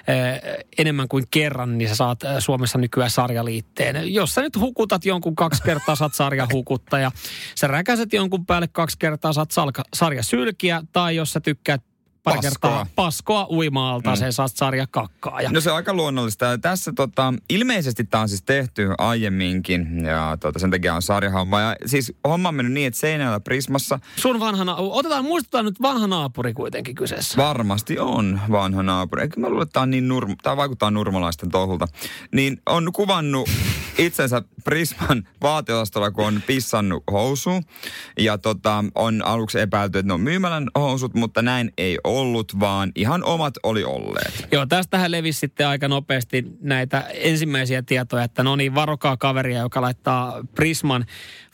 eh, 0.08 0.64
enemmän 0.78 1.08
kuin 1.08 1.24
kerran, 1.30 1.78
niin 1.78 1.88
sä 1.88 1.94
saat 1.94 2.24
eh, 2.24 2.30
Suomessa 2.38 2.78
nykyään 2.78 3.10
sarjaliitteen. 3.10 4.14
Jos 4.14 4.34
sä 4.34 4.40
nyt 4.40 4.56
hukutat 4.56 5.04
jonkun 5.04 5.36
kaksi 5.36 5.62
kertaa, 5.62 5.96
saat 5.96 6.14
sarjahukuttaja. 6.14 7.12
Sä 7.54 7.66
räkäset 7.66 8.12
jonkun 8.12 8.46
päälle 8.46 8.68
kaksi 8.68 8.98
kertaa, 8.98 9.32
saat 9.32 9.50
salka, 9.50 9.82
sarjasylkiä. 9.94 10.82
Tai 10.92 11.16
jos 11.16 11.32
sä 11.32 11.40
tykkäät 11.40 11.82
pari 12.24 12.36
paskoa. 12.36 12.50
kertaa 12.50 12.86
paskoa 12.96 13.46
uimaalta, 13.50 14.10
mm. 14.10 14.16
se 14.16 14.32
saat 14.32 14.52
sarja 14.54 14.86
kakkaa. 14.90 15.40
Ja... 15.40 15.50
No 15.50 15.60
se 15.60 15.70
on 15.70 15.76
aika 15.76 15.94
luonnollista. 15.94 16.44
Ja 16.44 16.58
tässä 16.58 16.92
tota, 16.96 17.34
ilmeisesti 17.50 18.04
tämä 18.04 18.22
on 18.22 18.28
siis 18.28 18.42
tehty 18.42 18.90
aiemminkin 18.98 20.04
ja 20.04 20.36
tota, 20.40 20.58
sen 20.58 20.70
takia 20.70 20.94
on 20.94 21.02
sarjahomma. 21.02 21.60
Ja 21.60 21.76
siis 21.86 22.12
homma 22.28 22.48
on 22.48 22.54
mennyt 22.54 22.72
niin, 22.72 22.86
että 22.86 23.00
Seinäjällä 23.00 23.40
Prismassa... 23.40 23.98
Sun 24.16 24.40
vanhana, 24.40 24.74
otetaan, 24.76 25.24
muistutaan 25.24 25.64
nyt 25.64 25.82
vanha 25.82 26.06
naapuri 26.06 26.54
kuitenkin 26.54 26.94
kyseessä. 26.94 27.36
Varmasti 27.36 27.98
on 27.98 28.40
vanha 28.50 28.82
naapuri. 28.82 29.22
Eikö 29.22 29.40
mä 29.40 29.48
luulen, 29.48 29.62
että 29.62 29.72
tämä, 29.72 29.86
niin 29.86 30.08
nurm, 30.08 30.36
tämä 30.42 30.56
vaikuttaa 30.56 30.90
nurmalaisten 30.90 31.50
tohulta. 31.50 31.88
Niin 32.32 32.62
on 32.66 32.92
kuvannut 32.92 33.50
itsensä 33.98 34.42
Prisman 34.64 35.28
vaateosastolla, 35.42 36.10
kun 36.10 36.26
on 36.26 36.42
pissannut 36.46 37.02
housu. 37.12 37.50
Ja 38.18 38.38
tota, 38.38 38.84
on 38.94 39.24
aluksi 39.24 39.60
epäilty, 39.60 39.98
että 39.98 40.08
ne 40.08 40.14
on 40.14 40.20
myymälän 40.20 40.70
housut, 40.78 41.14
mutta 41.14 41.42
näin 41.42 41.72
ei 41.78 41.98
ole 42.04 42.13
ollut, 42.18 42.60
vaan 42.60 42.92
ihan 42.94 43.24
omat 43.24 43.54
oli 43.62 43.84
olleet. 43.84 44.48
Joo, 44.52 44.66
tästähän 44.66 45.10
levisi 45.10 45.38
sitten 45.38 45.68
aika 45.68 45.88
nopeasti 45.88 46.44
näitä 46.60 47.00
ensimmäisiä 47.14 47.82
tietoja, 47.82 48.24
että 48.24 48.42
no 48.42 48.56
niin, 48.56 48.74
varokaa 48.74 49.16
kaveria, 49.16 49.58
joka 49.58 49.80
laittaa 49.80 50.44
Prisman 50.54 51.06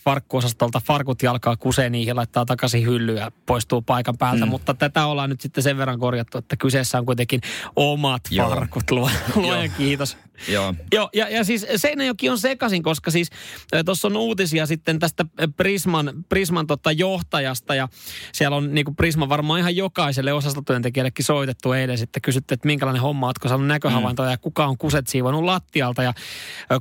farkkuosastolta 0.04 0.80
farkut 0.86 1.22
jalkaa 1.22 1.56
kusee 1.56 1.90
niihin, 1.90 2.16
laittaa 2.16 2.46
takaisin 2.46 2.86
hyllyä, 2.86 3.32
poistuu 3.46 3.82
paikan 3.82 4.18
päältä. 4.18 4.44
Mm. 4.44 4.50
Mutta 4.50 4.74
tätä 4.74 5.06
ollaan 5.06 5.30
nyt 5.30 5.40
sitten 5.40 5.62
sen 5.62 5.78
verran 5.78 5.98
korjattu, 5.98 6.38
että 6.38 6.56
kyseessä 6.56 6.98
on 6.98 7.06
kuitenkin 7.06 7.40
omat 7.76 8.22
Joo. 8.30 8.48
farkut. 8.48 8.90
Luojan 9.34 9.70
kiitos. 9.78 10.16
Joo. 10.48 10.74
Joo, 10.92 11.08
ja, 11.14 11.28
ja 11.28 11.44
siis 11.44 11.66
Seinäjoki 11.76 12.28
on 12.28 12.38
sekasin, 12.38 12.82
koska 12.82 13.10
siis 13.10 13.30
tuossa 13.84 14.08
on 14.08 14.16
uutisia 14.16 14.66
sitten 14.66 14.98
tästä 14.98 15.24
Prisman, 15.56 16.12
Prisman 16.28 16.66
tota 16.66 16.92
johtajasta 16.92 17.74
ja 17.74 17.88
siellä 18.32 18.56
on 18.56 18.74
niin 18.74 18.96
Prisma 18.96 19.28
varmaan 19.28 19.60
ihan 19.60 19.76
jokaiselle 19.76 20.32
osastotyöntekijällekin 20.32 21.24
soitettu 21.24 21.72
eilen 21.72 21.98
sitten 21.98 22.22
kysytty, 22.22 22.54
että 22.54 22.66
minkälainen 22.66 23.02
homma, 23.02 23.26
oletko 23.26 23.48
saanut 23.48 23.66
näköhavaintoja 23.66 24.28
mm. 24.28 24.32
ja 24.32 24.38
kuka 24.38 24.66
on 24.66 24.78
kuset 24.78 25.06
siivonut 25.06 25.44
lattialta 25.44 26.02
ja 26.02 26.12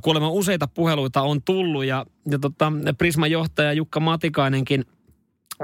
kuulemma 0.02 0.30
useita 0.30 0.66
puheluita 0.66 1.22
on 1.22 1.42
tullut 1.42 1.84
ja, 1.84 2.06
ja 2.26 2.38
tota, 2.38 2.72
Prisman 2.98 3.30
johtaja 3.30 3.72
Jukka 3.72 4.00
Matikainenkin 4.00 4.84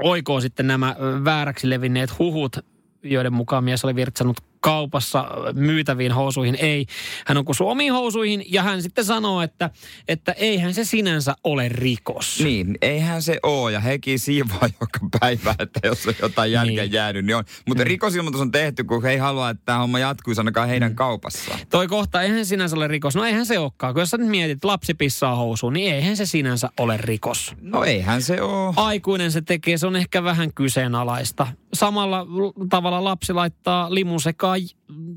oikoo 0.03 0.41
sitten 0.41 0.67
nämä 0.67 0.95
vääräksi 1.23 1.69
levinneet 1.69 2.19
huhut, 2.19 2.57
joiden 3.03 3.33
mukaan 3.33 3.63
mies 3.63 3.85
oli 3.85 3.95
virtsannut 3.95 4.37
kaupassa 4.59 5.25
myytäviin 5.53 6.11
housuihin. 6.11 6.55
Ei, 6.55 6.85
hän 7.25 7.37
on 7.37 7.45
kuin 7.45 7.55
omiin 7.59 7.93
housuihin 7.93 8.45
ja 8.47 8.63
hän 8.63 8.81
sitten 8.81 9.05
sanoo, 9.05 9.41
että, 9.41 9.69
että 10.07 10.31
eihän 10.31 10.73
se 10.73 10.83
sinänsä 10.83 11.35
ole 11.43 11.69
rikos. 11.69 12.39
Niin, 12.43 12.77
eihän 12.81 13.21
se 13.21 13.39
ole 13.43 13.71
ja 13.71 13.79
hekin 13.79 14.19
siivoaa 14.19 14.69
joka 14.81 14.99
päivä, 15.19 15.55
että 15.59 15.79
jos 15.83 16.07
on 16.07 16.13
jotain 16.21 16.51
jälkeä 16.51 16.83
niin. 16.83 16.91
jäänyt, 16.91 17.25
niin 17.25 17.35
on. 17.35 17.43
Mutta 17.67 17.83
mm. 17.83 17.87
rikosilmoitus 17.87 18.41
on 18.41 18.51
tehty, 18.51 18.83
kun 18.83 19.03
he 19.03 19.11
ei 19.11 19.17
halua, 19.17 19.49
että 19.49 19.63
tämä 19.65 19.79
homma 19.79 19.99
jatkuisi 19.99 20.41
ainakaan 20.41 20.69
heidän 20.69 20.91
mm. 20.91 20.95
kaupassaan. 20.95 21.59
Toi 21.69 21.87
kohta, 21.87 22.21
eihän 22.21 22.45
sinänsä 22.45 22.75
ole 22.75 22.87
rikos. 22.87 23.15
No 23.15 23.23
eihän 23.23 23.45
se 23.45 23.59
olekaan. 23.59 23.93
Kun 23.93 24.01
jos 24.01 24.09
sä 24.09 24.17
nyt 24.17 24.29
mietit, 24.29 24.63
lapsi 24.63 24.93
pissaa 24.93 25.35
housuun, 25.35 25.73
niin 25.73 25.93
eihän 25.93 26.17
se 26.17 26.25
sinänsä 26.25 26.69
ole 26.79 26.97
rikos. 26.97 27.55
No 27.61 27.83
eihän 27.83 28.21
se 28.21 28.41
ole. 28.41 28.73
Aikuinen 28.75 29.31
se 29.31 29.41
tekee, 29.41 29.77
se 29.77 29.87
on 29.87 29.95
ehkä 29.95 30.23
vähän 30.23 30.53
kyseenalaista. 30.53 31.47
Samalla 31.73 32.25
tavalla 32.69 33.03
lapsi 33.03 33.33
laittaa 33.33 33.93
limun 33.93 34.21
sekaan 34.21 34.46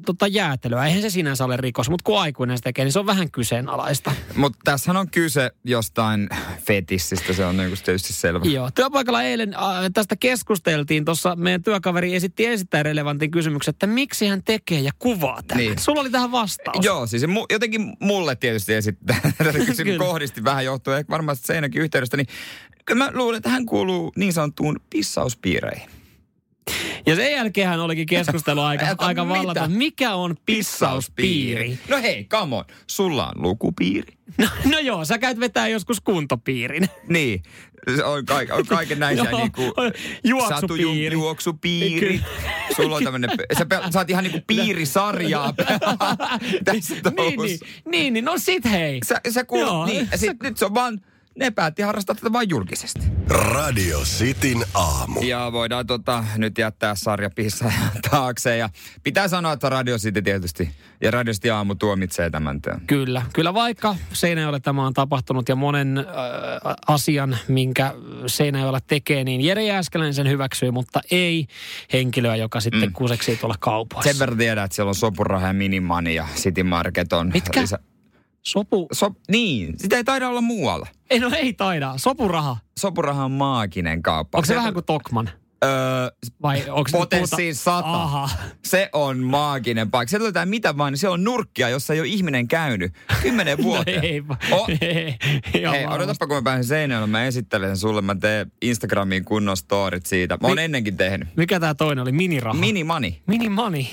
tota 0.07 0.27
jäätelöä. 0.27 0.87
Eihän 0.87 1.03
se 1.03 1.11
sinänsä 1.11 1.45
ole 1.45 1.57
rikos, 1.57 1.91
mutta 1.91 2.05
kun 2.05 2.21
aikuinen 2.21 2.59
se 2.59 2.63
tekee, 2.63 2.85
niin 2.85 2.93
se 2.93 2.99
on 2.99 3.07
vähän 3.07 3.31
kyseenalaista. 3.31 4.13
Mutta 4.35 4.59
tässä 4.65 4.93
on 4.93 5.11
kyse 5.11 5.51
jostain 5.65 6.29
fetissistä, 6.67 7.33
se 7.33 7.47
on 7.47 7.57
niin 7.57 7.71
tietysti 7.85 8.13
selvä. 8.13 8.45
Joo, 8.45 8.71
työpaikalla 8.75 9.23
eilen 9.23 9.55
äh, 9.55 9.91
tästä 9.95 10.17
keskusteltiin. 10.17 11.05
Tuossa 11.05 11.37
meidän 11.37 11.63
työkaveri 11.63 12.15
esitti 12.15 12.47
esittäin 12.47 12.85
relevantin 12.85 13.31
kysymyksen, 13.31 13.73
että 13.73 13.87
miksi 13.87 14.27
hän 14.27 14.43
tekee 14.45 14.81
ja 14.81 14.93
kuvaa 14.99 15.43
tämän. 15.43 15.65
Niin. 15.65 15.79
Sulla 15.79 16.01
oli 16.01 16.11
tähän 16.11 16.33
vastaus. 16.33 16.85
Joo, 16.85 17.07
siis 17.07 17.25
mu- 17.25 17.47
jotenkin 17.51 17.97
mulle 18.01 18.37
tietysti 18.37 18.75
esittää 18.75 19.21
tätä 19.39 19.53
kohdisti 19.99 20.45
vähän 20.45 20.65
johtuen 20.65 20.99
ehkä 20.99 21.11
varmasti 21.11 21.47
seinäkin 21.47 21.83
yhteydestä, 21.83 22.17
niin 22.17 22.27
kyllä 22.87 23.05
mä 23.05 23.11
luulen, 23.15 23.37
että 23.37 23.49
hän 23.49 23.67
kuuluu 23.67 24.13
niin 24.17 24.33
sanottuun 24.33 24.81
pissauspiireihin. 24.91 26.00
Ja 27.07 27.17
sen 27.17 27.33
jälkeen 27.33 27.69
hän 27.69 27.81
olikin 27.81 28.07
keskustelu 28.07 28.61
aika, 28.61 28.87
aika 28.99 29.29
vallata. 29.29 29.69
Mikä 29.69 30.15
on 30.15 30.37
pissauspiiri? 30.47 31.79
No 31.89 31.97
hei, 32.03 32.25
come 32.25 32.57
on. 32.57 32.65
Sulla 32.87 33.27
on 33.27 33.43
lukupiiri. 33.43 34.13
No, 34.39 34.47
no 34.65 34.79
joo, 34.79 35.05
sä 35.05 35.19
käyt 35.19 35.41
vetää 35.41 35.69
joskus 35.69 36.01
kuntopiirin. 36.01 36.89
Niin. 37.09 37.43
Se 37.97 38.05
on, 38.05 38.27
kaik, 38.27 38.51
on 38.53 38.67
kaiken 38.67 38.99
näissä 38.99 39.31
no, 39.31 39.39
niinku 39.39 39.63
juoksupiiri. 40.25 41.17
Ju, 41.17 41.21
juoksupiiri. 41.21 42.21
Sulla 42.77 42.97
on 42.97 43.05
tämmönen, 43.05 43.31
sä, 43.59 43.67
pe, 43.67 43.81
sä 43.93 43.99
oot 43.99 44.11
ihan 44.11 44.25
niinku 44.25 44.41
piirisarjaa 44.47 45.55
tässä 46.65 46.95
niin, 46.95 47.41
niin, 47.41 47.59
niin, 47.91 48.13
niin, 48.13 48.25
no 48.25 48.39
sit 48.39 48.65
hei. 48.65 49.01
Sä, 49.07 49.21
sä 49.31 49.45
kuulut, 49.45 49.87
niin, 49.87 50.09
sit, 50.15 50.43
nyt 50.43 50.57
se 50.57 50.65
on 50.65 50.75
vaan 50.75 51.01
ne 51.39 51.51
päätti 51.51 51.83
harrastaa 51.83 52.15
tätä 52.15 52.33
vain 52.33 52.51
julkisesti. 52.51 53.01
Radio 53.29 54.01
Cityn 54.01 54.65
aamu. 54.75 55.21
Ja 55.21 55.53
voidaan 55.53 55.87
tota, 55.87 56.25
nyt 56.37 56.59
jättää 56.59 56.95
sarja 56.95 57.31
pissa 57.31 57.73
taakse. 58.11 58.57
Ja 58.57 58.69
pitää 59.03 59.29
sanoa, 59.29 59.53
että 59.53 59.69
Radio 59.69 59.99
City 59.99 60.23
tietysti 60.23 60.71
ja 61.01 61.11
Radio 61.11 61.33
City 61.35 61.51
aamu 61.51 61.75
tuomitsee 61.75 62.31
tämän 62.31 62.63
työn. 62.63 62.81
Kyllä, 62.87 63.23
kyllä 63.33 63.55
vaikka 63.55 63.97
Seinäjoelle 64.13 64.61
tämä 64.61 64.87
on 64.87 64.95
tapahtunut 64.95 65.49
ja 65.49 65.57
monen 65.57 65.99
äh, 65.99 66.05
asian, 66.87 67.37
minkä 67.49 67.95
Seinäjoella 68.27 68.81
tekee, 68.81 69.25
niin 69.25 69.41
Jere 69.41 69.65
Jääskeläinen 69.65 70.15
sen 70.15 70.29
hyväksyy, 70.29 70.71
mutta 70.71 71.01
ei 71.11 71.47
henkilöä, 71.93 72.37
joka 72.37 72.61
sitten 72.61 72.89
mm. 72.89 72.93
kuseksii 72.93 73.37
tuolla 73.37 73.57
kaupoissa. 73.61 74.13
Sen 74.13 74.19
verran 74.19 74.39
tiedät, 74.39 74.65
että 74.65 74.75
siellä 74.75 74.89
on 74.89 74.95
Sopuraha 74.95 75.47
ja 75.47 75.53
Minimani 75.53 76.15
ja 76.15 76.27
City 76.35 76.63
Market 76.63 77.13
on. 77.13 77.31
Mitkä? 77.33 77.61
Lisä... 77.61 77.79
Sopu... 78.47 78.89
So, 78.93 79.11
niin, 79.31 79.79
sitä 79.79 79.97
ei 79.97 80.05
taida 80.05 80.29
olla 80.29 80.41
muualla. 80.41 80.87
Ei, 81.11 81.19
no 81.21 81.31
ei 81.37 81.53
taida. 81.53 81.93
Sopuraha. 81.97 82.57
Sopuraha 82.79 83.25
on 83.25 83.33
maaginen 83.33 84.03
kauppa. 84.03 84.39
Onko 84.39 84.47
se, 84.47 84.49
se 84.49 84.57
vähän 84.57 84.75
kuin 84.75 84.85
Tokman? 84.85 85.31
Öö, 85.65 85.71
Vai 86.43 86.65
onko 86.71 86.89
se 86.89 86.97
Potenssiin 86.99 87.55
sata. 87.55 88.03
Aha. 88.03 88.29
Se 88.65 88.89
on 88.93 89.19
maaginen 89.19 89.91
paikka. 89.91 90.11
Sieltä 90.11 90.25
löytää 90.25 90.47
mitä 90.47 90.77
vain, 90.79 90.93
niin 90.93 90.99
se 90.99 91.09
on 91.09 91.25
nurkkia, 91.25 91.69
jossa 91.69 91.95
ei 91.95 92.01
ole 92.01 92.09
ihminen 92.09 92.49
käynyt. 92.49 92.93
Kymmenen 93.23 93.59
vuoteen. 93.65 93.97
No 93.97 94.03
ei, 94.03 94.23
Oh. 94.53 94.69
ei, 94.81 95.17
ei 95.55 95.67
ole 95.67 95.89
odotapa 95.89 96.27
kun 96.27 96.37
mä 96.37 96.43
pääsen 96.43 96.65
seinälle, 96.65 97.07
mä 97.07 97.25
esittelen 97.25 97.69
sen 97.69 97.77
sulle, 97.77 98.03
mä 98.03 98.15
teen 98.15 98.53
Instagramiin 98.63 99.25
kunnon 99.25 99.57
storit 99.57 100.07
siitä. 100.07 100.39
Mä 100.43 100.49
oon 100.49 100.57
Mi- 100.57 100.63
ennenkin 100.63 100.97
tehnyt. 100.97 101.29
Mikä 101.37 101.61
tää 101.61 101.75
toinen 101.75 102.03
oli? 102.03 102.13
Miniraha? 102.13 102.59
Mini 102.61 102.85
money. 102.85 103.85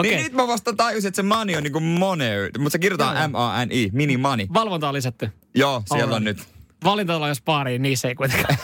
Okei. 0.00 0.14
Niin 0.14 0.24
nyt 0.24 0.32
mä 0.32 0.46
vasta 0.46 0.72
tajusin, 0.72 1.08
että 1.08 1.16
se 1.16 1.22
money 1.22 1.56
on 1.56 1.62
niinku 1.62 1.80
money, 1.80 2.50
mutta 2.58 2.70
se 2.70 2.78
kirjoitetaan. 2.78 3.30
M-A-N-I, 3.30 3.90
mini 3.92 4.16
money. 4.16 4.46
Valvonta 4.54 4.88
on 4.88 4.94
lisätty. 4.94 5.30
Joo, 5.54 5.82
siellä 5.88 6.16
on 6.16 6.22
Alright. 6.22 6.46
nyt. 6.46 6.60
Valinta 6.84 7.28
jos 7.28 7.42
baariin, 7.42 7.82
niin 7.82 7.98
se 7.98 8.08
ei 8.08 8.14
kuitenkaan. 8.14 8.58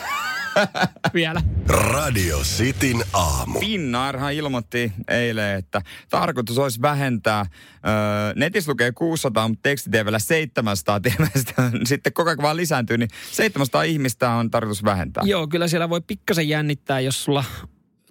Vielä. 1.14 1.42
Radio 1.68 2.38
Cityn 2.38 3.04
aamu. 3.12 3.60
Finnairhan 3.60 4.32
ilmoitti 4.32 4.92
eilen, 5.08 5.58
että 5.58 5.82
tarkoitus 6.10 6.58
olisi 6.58 6.82
vähentää, 6.82 7.40
öö, 7.40 8.32
netissä 8.36 8.70
lukee 8.70 8.92
600, 8.92 9.48
mutta 9.48 9.62
tekstiteivellä 9.62 10.18
700, 10.18 11.00
ilmeisesti 11.18 11.54
on 11.58 11.86
sitten 11.86 12.12
koko 12.12 12.30
ajan 12.30 12.42
vaan 12.42 12.56
lisääntyy, 12.56 12.98
niin 12.98 13.10
700 13.32 13.82
ihmistä 13.82 14.30
on 14.30 14.50
tarkoitus 14.50 14.84
vähentää. 14.84 15.22
Joo, 15.26 15.46
kyllä 15.48 15.68
siellä 15.68 15.90
voi 15.90 16.00
pikkasen 16.00 16.48
jännittää, 16.48 17.00
jos 17.00 17.24
sulla 17.24 17.44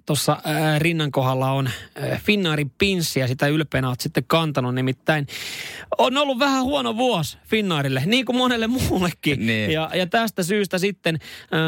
tuossa 0.06 0.38
rinnan 0.78 1.10
kohdalla 1.10 1.50
on 1.50 1.66
ää, 1.94 2.20
Finnairin 2.22 2.70
pinssi 2.78 3.20
ja 3.20 3.28
sitä 3.28 3.46
ylpeänä 3.46 3.88
oot 3.88 4.00
sitten 4.00 4.24
kantanut. 4.26 4.74
Nimittäin 4.74 5.26
on 5.98 6.16
ollut 6.16 6.38
vähän 6.38 6.62
huono 6.64 6.96
vuosi 6.96 7.38
Finnairille, 7.44 8.02
niin 8.06 8.24
kuin 8.24 8.36
monelle 8.36 8.66
muullekin. 8.66 9.46
Niin. 9.46 9.70
Ja, 9.70 9.90
ja 9.94 10.06
tästä 10.06 10.42
syystä 10.42 10.78
sitten 10.78 11.18
ää, 11.50 11.60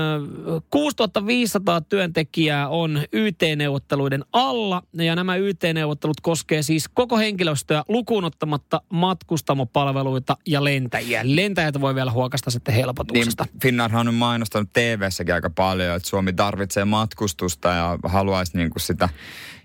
6500 0.70 1.80
työntekijää 1.80 2.68
on 2.68 3.02
YT-neuvotteluiden 3.12 4.24
alla. 4.32 4.82
Ja 4.92 5.16
nämä 5.16 5.36
YT-neuvottelut 5.36 6.20
koskee 6.20 6.62
siis 6.62 6.88
koko 6.94 7.18
henkilöstöä 7.18 7.84
lukuun 7.88 8.24
ottamatta 8.24 8.80
matkustamopalveluita 8.92 10.36
ja 10.46 10.64
lentäjiä. 10.64 11.20
Lentäjät 11.24 11.80
voi 11.80 11.94
vielä 11.94 12.10
huokasta 12.10 12.50
sitten 12.50 12.72
Niin, 12.74 12.80
helpotuksesta. 12.80 13.46
Finnairhan 13.62 14.08
on 14.08 14.14
mainostanut 14.14 14.72
TV-säkin 14.72 15.34
aika 15.34 15.50
paljon, 15.50 15.96
että 15.96 16.08
Suomi 16.08 16.32
tarvitsee 16.32 16.84
matkustusta 16.84 17.68
ja 17.68 17.98
haluaisi 18.28 18.56
niinku 18.56 18.78
sitä 18.78 19.08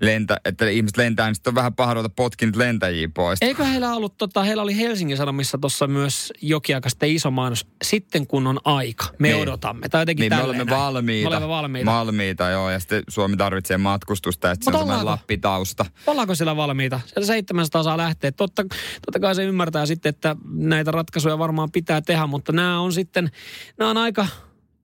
lentä, 0.02 0.38
että 0.46 0.70
ihmiset 0.70 0.98
lentää, 0.98 1.28
niin 1.28 1.36
sitten 1.36 1.52
on 1.52 1.56
vähän 1.56 1.74
paha 1.74 1.94
ruveta 1.94 2.14
potkin 2.16 2.52
lentäjiä 2.56 3.10
pois. 3.14 3.40
Eikö 3.42 3.66
heillä 3.66 3.94
ollut, 3.96 4.18
tota, 4.18 4.44
heillä 4.44 4.64
oli 4.64 4.78
Helsingin 4.78 5.18
Sanomissa 5.18 5.58
tuossa 5.58 5.88
myös 5.88 6.34
jokin 6.42 6.76
aika 6.76 6.90
sitten 6.90 7.10
iso 7.10 7.32
mainos, 7.32 7.68
sitten 7.84 8.28
kun 8.28 8.48
on 8.48 8.60
aika, 8.66 9.06
me 9.20 9.28
Niin. 9.28 9.42
odotamme. 9.42 9.90
Tai 9.90 10.02
jotenkin 10.02 10.22
Niin 10.30 10.34
me 10.40 10.44
olemme 10.44 10.64
näin. 10.64 10.80
valmiita. 10.80 11.30
Me 11.30 11.36
olemme 11.36 11.48
valmiita. 11.50 11.92
Valmiita, 11.92 12.50
joo. 12.50 12.70
Ja 12.70 12.80
sitten 12.80 13.04
Suomi 13.08 13.38
tarvitsee 13.38 13.78
matkustusta 13.78 14.48
ja 14.48 14.56
sitten 14.56 14.74
se 14.74 14.78
on 14.78 14.82
semmoinen 14.82 15.02
ollaanko? 15.02 15.22
lappitausta. 15.22 15.86
Ollaanko 16.08 16.36
siellä 16.36 16.56
valmiita? 16.56 17.00
Sieltä 17.06 17.28
700 17.28 17.84
saa 17.84 17.98
lähteä. 17.98 18.32
Totta, 18.32 18.64
totta 19.06 19.20
kai 19.20 19.36
se 19.36 19.44
ymmärtää 19.44 19.86
sitten, 19.86 20.10
että 20.10 20.36
näitä 20.54 20.92
ratkaisuja 20.92 21.38
varmaan 21.40 21.72
pitää 21.72 22.02
tehdä, 22.02 22.28
mutta 22.28 22.52
nämä 22.52 22.80
on 22.80 22.94
sitten, 22.94 23.32
nämä 23.78 23.92
on 23.92 23.98
aika 23.98 24.28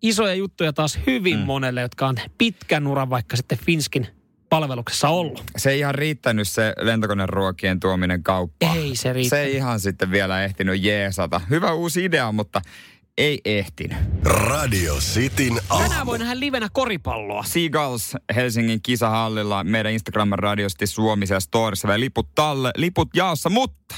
isoja 0.01 0.33
juttuja 0.33 0.73
taas 0.73 0.99
hyvin 1.07 1.37
mm. 1.39 1.45
monelle, 1.45 1.81
jotka 1.81 2.07
on 2.07 2.15
pitkän 2.37 2.87
uran 2.87 3.09
vaikka 3.09 3.35
sitten 3.37 3.57
Finskin 3.57 4.07
palveluksessa 4.49 5.09
ollut. 5.09 5.43
Se 5.57 5.71
ei 5.71 5.79
ihan 5.79 5.95
riittänyt 5.95 6.47
se 6.47 6.73
lentokoneruokien 6.77 7.79
tuominen 7.79 8.23
kauppaan. 8.23 8.77
Ei 8.77 8.95
se 8.95 9.01
Se 9.01 9.13
riitä. 9.13 9.41
ei 9.41 9.55
ihan 9.55 9.79
sitten 9.79 10.11
vielä 10.11 10.43
ehtinyt 10.43 10.83
jeesata. 10.83 11.41
Hyvä 11.49 11.73
uusi 11.73 12.05
idea, 12.05 12.31
mutta 12.31 12.61
ei 13.17 13.41
ehtinyt. 13.45 13.97
Radio 14.23 14.95
Cityn 14.95 15.59
Tänään 15.69 15.91
aamu. 15.91 16.11
voi 16.11 16.19
nähdä 16.19 16.39
livenä 16.39 16.67
koripalloa. 16.73 17.43
Seagulls 17.43 18.15
Helsingin 18.35 18.81
kisahallilla 18.81 19.63
meidän 19.63 19.91
Instagram 19.91 20.29
radiosti 20.31 20.87
Suomessa 20.87 21.33
ja 21.35 21.39
Storissa 21.39 21.99
liput 21.99 22.27
talle, 22.35 22.71
liput 22.77 23.09
jaossa, 23.15 23.49
mutta 23.49 23.95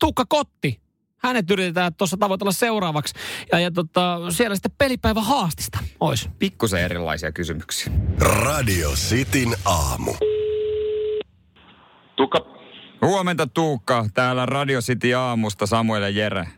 Tuukka 0.00 0.24
Kotti. 0.28 0.80
Hänet 1.26 1.50
yritetään 1.50 1.94
tuossa 1.94 2.16
tavoitella 2.16 2.52
seuraavaksi. 2.52 3.14
Ja, 3.52 3.58
ja 3.60 3.70
tota, 3.70 4.18
siellä 4.30 4.56
sitten 4.56 4.72
pelipäivä 4.78 5.20
haastista 5.20 5.78
ois. 6.00 6.28
pikkusen 6.38 6.80
erilaisia 6.80 7.32
kysymyksiä. 7.32 7.92
Radio 8.20 8.90
Cityn 8.90 9.54
aamu. 9.64 10.14
Tukka, 12.16 12.38
Huomenta 13.02 13.46
Tuukka, 13.46 14.06
täällä 14.14 14.46
Radio 14.46 14.80
City 14.80 15.14
aamusta 15.14 15.66
Samuel 15.66 16.02
ja 16.02 16.08
Jere. 16.08 16.48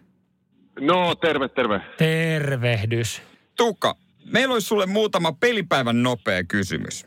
no 0.81 1.15
terve, 1.15 1.49
terve. 1.49 1.81
Tervehdys. 1.99 3.23
Tuukka, 3.57 3.97
meillä 4.25 4.53
olisi 4.53 4.67
sulle 4.67 4.87
muutama 4.87 5.33
pelipäivän 5.33 6.03
nopea 6.03 6.45
kysymys. 6.45 7.07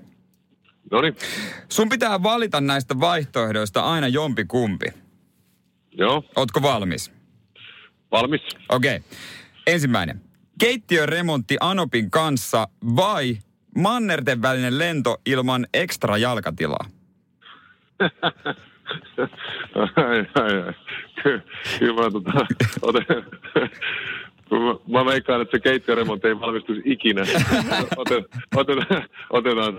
No 0.92 1.02
niin, 1.02 1.16
Sun 1.70 1.90
pitää 1.90 2.24
valita 2.24 2.62
näistä 2.62 3.00
vaihtoehdoista 3.00 3.82
aina 3.82 4.08
jompi 4.08 4.46
kumpi. 4.46 4.86
joo, 5.92 6.24
Ootko 6.36 6.62
valmis? 6.62 7.12
Valmis. 8.12 8.42
Okei. 8.70 8.96
Okay. 8.96 9.10
Ensimmäinen. 9.68 10.22
Keittiöremontti 10.60 11.58
Anopin 11.60 12.12
kanssa 12.12 12.68
vai 12.96 13.38
mannerten 13.78 14.42
välinen 14.42 14.80
lento 14.80 15.22
ilman 15.26 15.68
ekstra 15.74 16.18
jalkatilaa? 16.18 16.86
ai, 19.96 20.26
ai, 20.36 20.62
ai. 20.62 20.74
Ky- 21.24 21.42
Kyllä 21.80 22.04
mä, 22.04 22.12
tota, 22.12 22.32
oten, 22.82 23.06
mä, 24.52 25.00
mä 25.00 25.06
veikkaan, 25.06 25.42
että 25.42 25.58
se 25.58 25.62
keittiöremontti 25.62 26.28
ei 26.28 26.40
valmistuisi 26.40 26.82
ikinä. 26.86 27.22
Otet, 27.98 28.26
otetaan, 28.56 29.04
otetaan, 29.30 29.74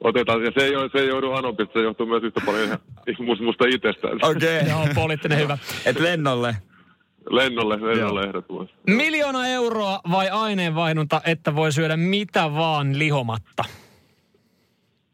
otetaan, 0.00 0.44
ja 0.44 0.50
se 0.58 0.64
ei, 0.64 0.72
se 0.92 0.98
ei 0.98 1.08
joudu 1.08 1.32
Anopista, 1.32 1.72
se 1.72 1.82
johtuu 1.82 2.06
myös 2.06 2.22
yhtä 2.22 2.40
paljon 2.46 2.64
ihan 2.64 2.78
musta, 3.18 3.44
musta 3.44 3.64
itsestään. 3.68 4.18
Okei. 4.22 4.58
Okay. 4.58 4.70
Joo, 4.70 4.88
poliittinen 4.94 5.38
hyvä. 5.38 5.58
Et 5.86 6.00
lennolle. 6.00 6.56
Lennolle, 7.30 7.86
lennolle 7.94 8.24
ehdottomasti. 8.24 8.74
Miljoona 8.86 9.46
euroa 9.46 10.00
vai 10.10 10.28
aineenvaihdunta, 10.28 11.20
että 11.26 11.54
voi 11.54 11.72
syödä 11.72 11.96
mitä 11.96 12.54
vaan 12.54 12.98
lihomatta? 12.98 13.64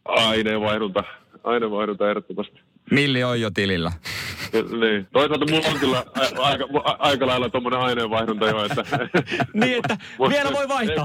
Aineenvaihdunta, 0.05 1.05
aineenvaihdunta 1.45 2.09
ehdottomasti. 2.09 2.61
Milli 2.91 3.25
on 3.25 3.41
jo 3.41 3.51
tilillä. 3.51 3.93
Niin. 4.53 5.07
Toisaalta 5.13 5.47
mulla 5.51 5.69
on 5.69 5.81
kyllä 5.81 6.05
aika, 6.39 6.65
aika 6.99 7.27
lailla 7.27 7.49
tuommoinen 7.49 7.81
aineenvaihdunta 7.81 8.47
jo, 8.47 8.65
että... 8.65 8.85
Niin, 9.55 9.77
että 9.77 9.97
vielä 10.29 10.53
voi 10.53 10.69
vaihtaa. 10.69 11.05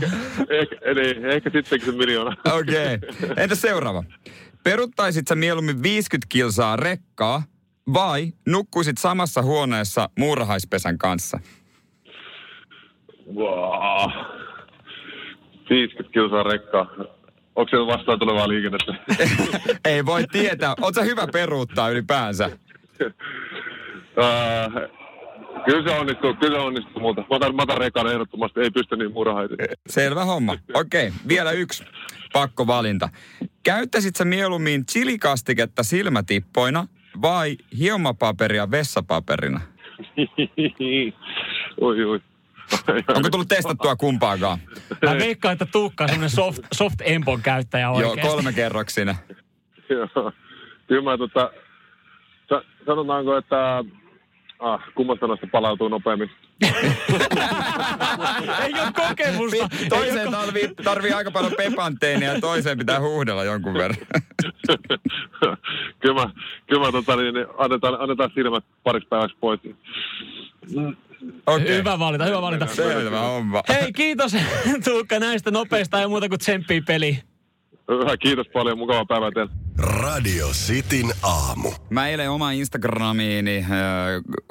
Ehkä, 0.49 0.75
ehkä, 0.75 0.93
niin, 0.93 1.25
ehkä 1.25 1.49
sittenkin 1.49 1.91
se 1.91 1.97
miljoona. 1.97 2.35
Okei. 2.53 2.95
Okay. 2.95 3.29
Entä 3.37 3.55
seuraava? 3.55 4.03
Peruttaisit 4.63 5.27
sä 5.27 5.35
mieluummin 5.35 5.83
50 5.83 6.25
kilsaa 6.29 6.75
rekkaa 6.75 7.43
vai 7.93 8.33
nukkuisit 8.47 8.97
samassa 8.97 9.41
huoneessa 9.41 10.09
muurahaispesän 10.19 10.97
kanssa? 10.97 11.39
Wow. 13.35 14.11
50 15.69 16.13
kilsaa 16.13 16.43
rekkaa. 16.43 16.87
Onko 17.55 17.69
se 17.69 17.77
vastaan 17.77 18.19
tulevaa 18.19 18.47
liikennettä? 18.47 18.93
Ei 19.91 20.05
voi 20.05 20.23
tietää. 20.31 20.73
Sä 20.95 21.01
hyvä 21.01 21.27
peruuttaa 21.27 21.89
ylipäänsä? 21.89 22.49
uh, 23.05 23.11
kyllä 25.65 25.89
se 25.89 25.99
onnistuu, 25.99 26.33
kyllä 26.33 26.57
se 26.57 26.61
onnistuu 26.61 27.01
multa. 27.01 27.21
Mä 27.21 27.27
otan, 27.29 27.55
mä 27.55 27.61
otan 27.61 27.77
rekan 27.77 28.11
ehdottomasti, 28.11 28.59
ei 28.59 28.71
pysty 28.71 28.95
niin 28.95 29.11
murahaisin. 29.11 29.57
Selvä 29.89 30.25
homma. 30.25 30.57
Okei, 30.73 31.07
okay, 31.07 31.19
vielä 31.27 31.51
yksi 31.51 31.83
pakko 32.33 32.67
valinta. 32.67 33.09
Käyttäisit 33.63 34.15
sä 34.15 34.25
mieluummin 34.25 34.85
chilikastiketta 34.85 35.83
silmätippoina 35.83 36.87
vai 37.21 37.57
hiomapaperia 37.79 38.71
vessapaperina? 38.71 39.61
oi, 41.81 42.05
oi. 42.05 42.21
Onko 43.15 43.29
tullut 43.29 43.47
testattua 43.47 43.95
kumpaakaan? 43.95 44.59
Mä 45.05 45.17
veikkaan, 45.17 45.53
että 45.53 45.65
Tuukka 45.65 46.03
on 46.03 46.09
semmoinen 46.09 46.29
soft, 46.29 46.59
soft 46.73 47.01
empon 47.01 47.41
käyttäjä 47.41 47.85
Joo, 47.85 47.95
oikeasti. 47.95 48.21
kolme 48.21 48.53
kerroksina. 48.53 49.15
Joo. 49.89 50.31
Kyllä 50.87 51.01
mä 51.11 51.17
tota, 51.17 51.51
sa- 52.49 52.63
sanotaanko, 52.85 53.37
että 53.37 53.83
ah, 54.59 54.81
kummasta 54.95 55.27
noista 55.27 55.47
palautuu 55.51 55.87
nopeammin. 55.87 56.31
Ei 58.63 58.73
ole 58.73 58.91
kokemusta. 59.07 59.69
Toiseen 59.89 60.27
ko- 60.27 60.31
tarvii, 60.31 60.69
tarvii 60.83 61.11
aika 61.11 61.31
paljon 61.31 61.53
pepanteenia 61.57 62.33
ja 62.33 62.41
toiseen 62.41 62.77
pitää 62.77 62.99
huudella 62.99 63.43
jonkun 63.43 63.73
verran. 63.73 63.97
kyllä 66.01 66.21
mä, 66.21 66.29
kyllä 66.67 66.85
mä 66.85 66.91
tota, 66.91 67.15
niin, 67.15 67.33
annetaan, 67.57 68.01
annetaan 68.01 68.31
silmät 68.35 68.63
pariksi 68.83 69.07
päiväksi 69.07 69.37
pois. 69.39 69.59
Okei. 71.47 71.77
Hyvä 71.77 71.99
valinta, 71.99 72.25
hyvä 72.25 72.41
valinta. 72.41 72.67
Selvä 72.67 73.19
homma. 73.19 73.61
Hei, 73.69 73.93
kiitos 73.93 74.35
Tuukka 74.85 75.19
näistä 75.19 75.51
nopeista 75.51 75.99
ja 75.99 76.07
muuta 76.07 76.29
kuin 76.29 76.39
tsemppii 76.39 76.81
peliin. 76.81 77.17
Hyvä, 77.91 78.17
kiitos 78.17 78.47
paljon, 78.47 78.77
mukava 78.77 79.05
päivä 79.05 79.31
teille. 79.31 79.51
Radio 79.77 80.47
Cityn 80.47 81.13
aamu. 81.23 81.71
Mä 81.89 82.07
eilen 82.07 82.31
oma 82.31 82.51
Instagramiini 82.51 83.57
äh, 83.57 83.67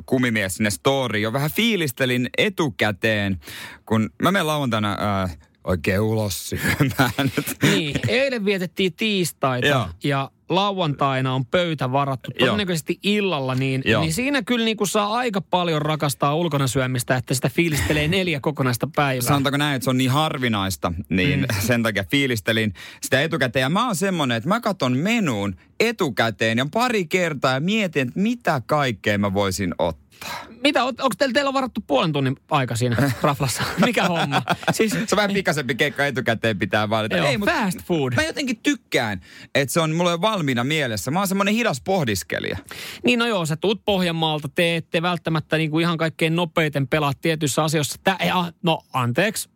kumimies 0.06 0.54
sinne 0.54 0.70
story 0.70 1.18
jo 1.18 1.32
vähän 1.32 1.50
fiilistelin 1.50 2.30
etukäteen, 2.38 3.40
kun 3.86 4.10
mä 4.22 4.32
menen 4.32 4.46
lauantaina 4.46 5.22
äh, 5.22 5.38
oikein 5.64 6.00
ulos 6.00 6.48
syömään. 6.48 7.32
Niin, 7.62 8.00
eilen 8.08 8.44
vietettiin 8.44 8.92
tiistaita 8.92 9.66
Joo. 9.66 9.88
ja 10.04 10.30
lauantaina 10.50 11.34
on 11.34 11.46
pöytä 11.46 11.92
varattu 11.92 12.30
todennäköisesti 12.38 12.98
illalla, 13.02 13.54
niin, 13.54 13.82
Joo. 13.84 14.02
niin 14.02 14.12
siinä 14.12 14.42
kyllä 14.42 14.64
niin 14.64 14.76
kuin 14.76 14.88
saa 14.88 15.14
aika 15.14 15.40
paljon 15.40 15.82
rakastaa 15.82 16.34
ulkona 16.34 16.66
syömistä, 16.66 17.16
että 17.16 17.34
sitä 17.34 17.48
fiilistelee 17.48 18.08
neljä 18.18 18.40
kokonaista 18.40 18.88
päivää. 18.96 19.28
Sanotaanko 19.28 19.56
näin, 19.56 19.76
että 19.76 19.84
se 19.84 19.90
on 19.90 19.98
niin 19.98 20.10
harvinaista, 20.10 20.92
niin 21.08 21.40
mm. 21.40 21.46
sen 21.66 21.82
takia 21.82 22.04
fiilistelin 22.10 22.74
sitä 23.02 23.22
etukäteen. 23.22 23.62
Ja 23.62 23.68
mä 23.68 23.86
oon 23.86 23.96
semmonen, 23.96 24.36
että 24.36 24.48
mä 24.48 24.60
katon 24.60 24.96
menuun 24.96 25.56
etukäteen 25.80 26.58
ja 26.58 26.66
pari 26.72 27.06
kertaa 27.06 27.54
ja 27.54 27.60
mietin, 27.60 28.08
että 28.08 28.20
mitä 28.20 28.62
kaikkea 28.66 29.18
mä 29.18 29.34
voisin 29.34 29.74
ottaa. 29.78 30.09
Mitä, 30.62 30.84
onko 30.84 31.08
teillä, 31.18 31.32
teillä 31.32 31.48
on 31.48 31.54
varattu 31.54 31.80
puolen 31.86 32.12
tunnin 32.12 32.36
aika 32.50 32.76
siinä 32.76 32.96
raflassa? 33.22 33.62
Mikä 33.86 34.04
homma? 34.04 34.42
Siis, 34.72 34.90
Se 34.92 34.98
on 35.12 35.16
vähän 35.16 35.30
pikaisempi 35.32 35.74
keikka 35.74 36.06
etukäteen 36.06 36.58
pitää 36.58 36.90
valita. 36.90 37.16
Joo, 37.16 37.38
mut 37.38 37.48
fast 37.48 37.82
food. 37.82 38.12
Mä 38.14 38.22
jotenkin 38.22 38.60
tykkään, 38.62 39.20
että 39.54 39.72
se 39.72 39.80
on 39.80 39.94
mulle 39.94 40.20
valmiina 40.20 40.64
mielessä. 40.64 41.10
Mä 41.10 41.18
oon 41.18 41.28
semmonen 41.28 41.54
hidas 41.54 41.80
pohdiskelija. 41.84 42.58
Niin 43.04 43.18
no 43.18 43.26
joo, 43.26 43.46
sä 43.46 43.56
tuut 43.56 43.84
Pohjanmaalta, 43.84 44.48
te 44.48 44.76
ette 44.76 45.02
välttämättä 45.02 45.56
niinku 45.56 45.78
ihan 45.78 45.98
kaikkein 45.98 46.36
nopeiten 46.36 46.88
pelaa 46.88 47.12
tietyissä 47.20 47.64
asioissa. 47.64 47.96
Tää, 48.04 48.16
ei, 48.20 48.30
ah, 48.30 48.52
no 48.62 48.78
anteeksi, 48.92 49.48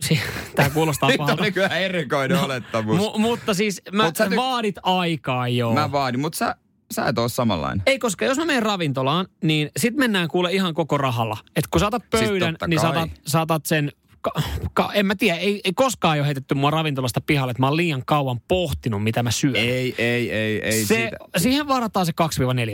Si- 0.00 0.20
Tää 0.56 0.70
kuulostaa 0.70 1.08
Nyt 1.08 1.18
pahalta. 1.18 1.42
oli 1.42 1.52
kyllä 1.52 1.68
erikoinen 1.68 2.40
olettamus. 2.40 2.98
Mu- 3.00 3.18
mutta 3.18 3.54
siis 3.54 3.82
mä, 3.92 4.04
Mut 4.04 4.16
sä 4.16 4.26
ty- 4.26 4.36
vaadit 4.36 4.76
aikaa 4.82 5.48
joo. 5.48 5.74
Mä 5.74 5.92
vaadin, 5.92 6.20
mutta 6.20 6.36
sä, 6.38 6.56
sä 6.92 7.06
et 7.08 7.18
oo 7.18 7.28
samanlainen. 7.28 7.82
Ei, 7.86 7.98
koska 7.98 8.24
jos 8.24 8.38
mä 8.38 8.44
menen 8.44 8.62
ravintolaan, 8.62 9.26
niin 9.42 9.70
sit 9.76 9.96
mennään 9.96 10.28
kuule 10.28 10.52
ihan 10.52 10.74
koko 10.74 10.98
rahalla. 10.98 11.36
Et 11.56 11.66
kun 11.66 11.80
saatat 11.80 12.02
pöydän, 12.10 12.56
niin 12.66 12.80
saatat, 12.80 13.10
saatat 13.26 13.66
sen... 13.66 13.92
Ka, 14.20 14.32
ka, 14.72 14.92
en 14.92 15.06
mä 15.06 15.14
tiedä, 15.14 15.38
ei, 15.38 15.60
ei 15.64 15.72
koskaan 15.72 16.18
ole 16.18 16.26
heitetty 16.26 16.54
mua 16.54 16.70
ravintolasta 16.70 17.20
pihalle, 17.20 17.50
että 17.50 17.62
mä 17.62 17.66
oon 17.66 17.76
liian 17.76 18.02
kauan 18.06 18.40
pohtinut, 18.48 19.02
mitä 19.04 19.22
mä 19.22 19.30
syön. 19.30 19.56
Ei, 19.56 19.94
ei, 19.98 20.32
ei, 20.32 20.60
ei 20.62 20.84
se, 20.84 20.94
siitä. 20.94 21.16
siihen 21.36 21.68
varataan 21.68 22.06
se 22.06 22.12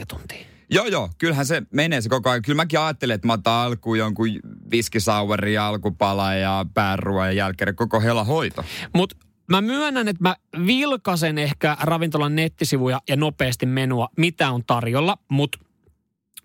2-4 0.02 0.04
tuntia. 0.08 0.46
Joo, 0.70 0.86
joo, 0.86 1.10
kyllähän 1.18 1.46
se 1.46 1.62
menee 1.72 2.00
se 2.00 2.08
koko 2.08 2.30
ajan. 2.30 2.42
Kyllä 2.42 2.56
mäkin 2.56 2.80
ajattelen, 2.80 3.14
että 3.14 3.26
mä 3.26 3.32
otan 3.32 3.54
alkuun 3.54 3.98
jonkun 3.98 4.28
viskisaueri, 4.70 5.58
alkupala 5.58 6.34
ja 6.34 6.66
päärua 6.74 7.26
ja 7.26 7.32
jälkeen 7.32 7.76
koko 7.76 8.00
hela 8.00 8.24
hoito. 8.24 8.64
Mutta 8.94 9.16
mä 9.50 9.60
myönnän, 9.60 10.08
että 10.08 10.22
mä 10.22 10.36
vilkasen 10.66 11.38
ehkä 11.38 11.76
ravintolan 11.80 12.36
nettisivuja 12.36 13.00
ja 13.08 13.16
nopeasti 13.16 13.66
menua, 13.66 14.08
mitä 14.16 14.50
on 14.50 14.64
tarjolla, 14.64 15.18
mutta 15.28 15.58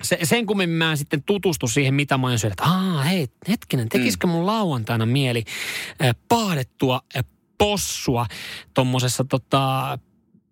se, 0.03 0.17
sen 0.23 0.45
kummemmin 0.45 0.77
mä 0.77 0.91
en 0.91 0.97
sitten 0.97 1.23
tutustu 1.23 1.67
siihen, 1.67 1.93
mitä 1.93 2.17
mä 2.17 2.27
oon 2.27 2.39
syödä. 2.39 2.53
Että 2.53 2.63
Aa, 2.63 3.03
hei, 3.03 3.27
hetkinen, 3.47 3.89
tekisikö 3.89 4.27
mun 4.27 4.45
lauantaina 4.45 5.05
mieli 5.05 5.43
äh, 6.03 6.15
paadettua 6.29 7.01
äh, 7.17 7.25
possua 7.57 8.25
tommosessa 8.73 9.23
tota, 9.23 9.99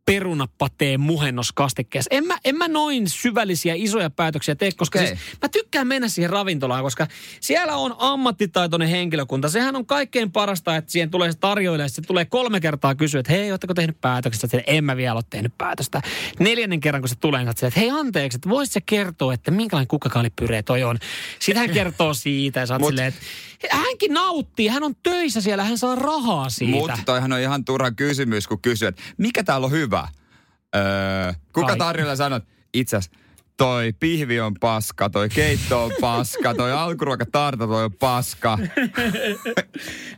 perunapateen 0.06 1.00
muhennoskastikkeessa. 1.00 2.08
En 2.12 2.28
mä, 2.28 2.38
en 2.46 2.56
mä 2.56 2.68
noin 2.68 3.10
syvällisiä 3.10 3.74
isoja 3.78 4.10
päätöksiä 4.10 4.56
tee, 4.56 4.72
koska 4.78 5.00
siis 5.00 5.20
mä 5.42 5.50
tykkään 5.50 5.88
mennä 5.88 6.08
siihen 6.08 6.30
ravintolaan, 6.30 6.84
koska 6.84 7.08
siellä 7.39 7.76
on 7.76 7.96
ammattitaitoinen 7.98 8.88
henkilökunta. 8.88 9.50
Sehän 9.50 9.76
on 9.76 9.86
kaikkein 9.86 10.32
parasta, 10.32 10.76
että 10.76 10.92
siihen 10.92 11.10
tulee 11.10 11.32
se 11.32 11.38
tarjoilija, 11.38 11.89
se 11.89 12.02
tulee 12.02 12.26
kolme 12.26 12.60
kertaa 12.60 12.96
kysyä, 12.96 13.20
että 13.20 13.32
hei, 13.32 13.52
ootteko 13.52 13.74
tehnyt 13.74 14.02
päätöksestä? 14.02 14.48
Että 14.58 14.72
en 14.72 14.84
mä 14.84 14.98
vielä 14.98 15.13
ole 15.13 15.24
tehnyt 15.30 15.58
päätöstä. 15.58 16.02
Neljännen 16.39 16.80
kerran, 16.80 17.02
kun 17.02 17.10
se 17.10 17.16
tulee, 17.16 17.39
niin 17.44 17.50
että 17.50 17.80
hei 17.80 17.89
anteeksi, 17.89 18.36
että 18.36 18.50
voisit 18.50 18.74
sä 18.74 18.80
kertoa, 18.86 19.34
että 19.34 19.52
minkälainen 19.52 19.88
kukkakaalipyree 19.88 20.63
toi 20.63 20.84
on. 20.84 20.98
Sitten 21.39 21.62
hän 21.62 21.76
kertoo 21.80 22.13
siitä 22.13 22.60
ja 22.60 22.66
sä 22.66 22.74
oot 22.74 22.82
Mut- 22.82 22.88
silleen, 22.88 23.08
että 23.08 23.22
hänkin 23.69 24.13
nauttii, 24.13 24.67
hän 24.67 24.84
on 24.84 24.95
töissä 25.04 25.41
siellä, 25.41 25.63
hän 25.63 25.78
saa 25.78 25.95
rahaa 25.95 26.49
siitä. 26.49 26.71
Mutta 26.71 26.97
toihan 27.06 27.34
on 27.34 27.39
ihan 27.39 27.65
turha 27.65 27.91
kysymys, 27.91 28.47
kun 28.47 28.62
kysyy, 28.62 28.88
että 28.88 29.02
mikä 29.17 29.43
täällä 29.43 29.65
on 29.65 29.71
hyvä? 29.71 30.08
Öö, 30.76 31.34
kuka 31.54 31.67
Kaikki. 31.67 31.80
tarjolla 31.80 32.15
sanot? 32.15 32.43
Itse 32.73 32.97
asiassa 32.97 33.19
toi 33.58 33.94
pihvi 34.00 34.39
on 34.39 34.54
paska, 34.60 35.10
toi 35.10 35.30
keitto 35.30 35.84
on 35.84 35.92
paska, 36.02 36.54
toi 36.54 36.72
alkuruokatarta 36.72 37.68
toi 37.68 37.84
on 37.84 37.94
paska. 37.94 38.58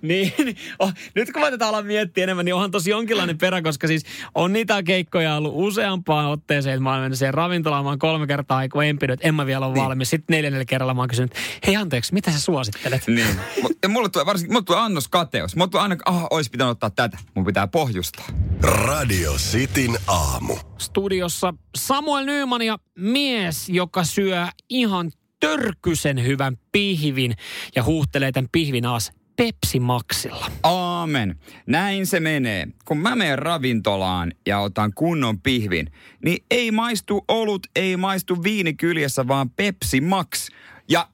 Niin, 0.02 0.34
oh, 0.80 0.94
nyt 1.16 1.32
kun 1.32 1.42
mä 1.42 1.52
tätä 1.52 1.68
alan 1.68 1.86
miettiä 1.86 2.24
enemmän, 2.24 2.46
niin 2.46 2.56
onhan 2.56 2.72
tosi 2.72 2.90
jonkinlainen 2.90 3.38
perä, 3.38 3.62
koska 3.62 3.88
siis 3.88 4.04
on 4.36 4.54
niitä 4.54 4.84
keikkoja 4.84 5.36
ollut 5.36 5.52
useampaan 5.56 6.26
otteeseen, 6.26 6.74
että 6.74 6.84
mä 6.84 6.92
oon 6.92 7.02
mennyt 7.02 7.20
siihen 7.20 7.34
ravintolaan, 7.34 7.84
mä 7.84 7.90
oon 7.90 8.00
kolme 8.00 8.28
kertaa 8.28 8.70
kun 8.70 8.84
en 8.84 9.00
pidä, 9.00 9.14
että 9.14 9.28
en 9.28 9.36
mä 9.36 9.46
vielä 9.46 9.66
ole 9.66 9.74
niin. 9.74 9.84
valmis. 9.84 10.10
Sitten 10.10 10.36
neljännellä 10.36 10.66
kerralla 10.66 10.94
mä 10.94 11.02
oon 11.02 11.10
kysynyt, 11.10 11.34
hei 11.68 11.76
anteeksi, 11.76 12.14
mitä 12.14 12.32
sä 12.32 12.40
suosittelet? 12.40 13.02
Niin. 13.16 13.40
Ja 13.84 13.90
mulle 13.90 14.10
tulee 14.10 14.26
varsinkin, 14.26 14.54
mulle 14.54 14.66
tulee 14.66 14.82
annos 14.82 15.08
kateus. 15.08 15.56
Mulle 15.56 15.70
tulee 15.70 15.82
aina, 15.82 15.96
ah, 16.06 16.24
olisi 16.30 16.50
pitänyt 16.50 16.72
ottaa 16.72 16.90
tätä. 16.90 17.18
Mun 17.34 17.46
pitää 17.46 17.68
pohjustaa. 17.68 18.26
Radio 18.62 19.34
Cityn 19.34 19.98
aamu. 20.08 20.58
Studiossa 20.86 21.54
Samuel 21.78 22.26
Nyman 22.26 22.62
ja 22.62 22.78
mies, 23.00 23.70
joka 23.70 24.04
syö 24.04 24.48
ihan 24.70 25.12
törkysen 25.40 26.24
hyvän 26.24 26.58
pihvin 26.72 27.34
ja 27.76 27.84
huuhtelee 27.84 28.32
tämän 28.32 28.50
pihvin 28.52 28.86
alas 28.86 29.12
Pepsi 29.36 29.80
Maxilla. 29.80 30.52
Aamen. 30.64 31.40
Näin 31.68 32.08
se 32.08 32.20
menee. 32.20 32.68
Kun 32.86 32.98
mä 32.98 33.16
menen 33.16 33.40
ravintolaan 33.40 34.32
ja 34.46 34.60
otan 34.60 34.94
kunnon 34.94 35.42
pihvin, 35.42 35.92
niin 36.26 36.46
ei 36.52 36.72
maistu 36.72 37.26
olut, 37.28 37.68
ei 37.76 37.98
maistu 37.98 38.44
viini 38.44 38.74
kyljessä, 38.74 39.28
vaan 39.28 39.50
Pepsi 39.50 40.02
Max. 40.02 40.48
Ja 40.90 41.10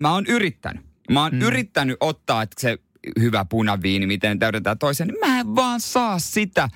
mä 0.00 0.12
oon 0.12 0.26
yrittänyt. 0.26 0.82
Mä 1.10 1.22
oon 1.22 1.32
mm. 1.32 1.42
yrittänyt 1.42 1.96
ottaa 2.00 2.42
että 2.42 2.60
se 2.60 2.78
hyvä 3.20 3.44
punaviini, 3.44 4.06
miten 4.06 4.38
täydentää 4.38 4.76
toisen, 4.76 5.08
niin 5.08 5.20
mä 5.20 5.40
en 5.40 5.54
vaan 5.54 5.80
saa 5.80 6.18
sitä. 6.18 6.68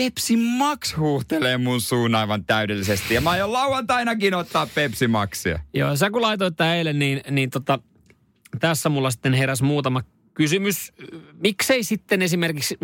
Pepsi 0.00 0.36
Max 0.36 0.96
huuhtelee 0.96 1.58
mun 1.58 1.80
suun 1.80 2.14
aivan 2.14 2.44
täydellisesti. 2.44 3.14
Ja 3.14 3.20
mä 3.20 3.30
aion 3.30 3.52
lauantainakin 3.52 4.34
ottaa 4.34 4.66
Pepsi 4.66 5.08
Maxia. 5.08 5.58
Joo, 5.74 5.96
sä 5.96 6.10
kun 6.10 6.22
laitoit 6.22 6.56
tämän 6.56 6.76
eilen, 6.76 6.98
niin, 6.98 7.20
niin 7.30 7.50
tota, 7.50 7.78
tässä 8.60 8.88
mulla 8.88 9.10
sitten 9.10 9.32
heräsi 9.32 9.64
muutama 9.64 10.02
kysymys. 10.34 10.92
Miksei 11.32 11.84
sitten 11.84 12.22
esimerkiksi, 12.22 12.76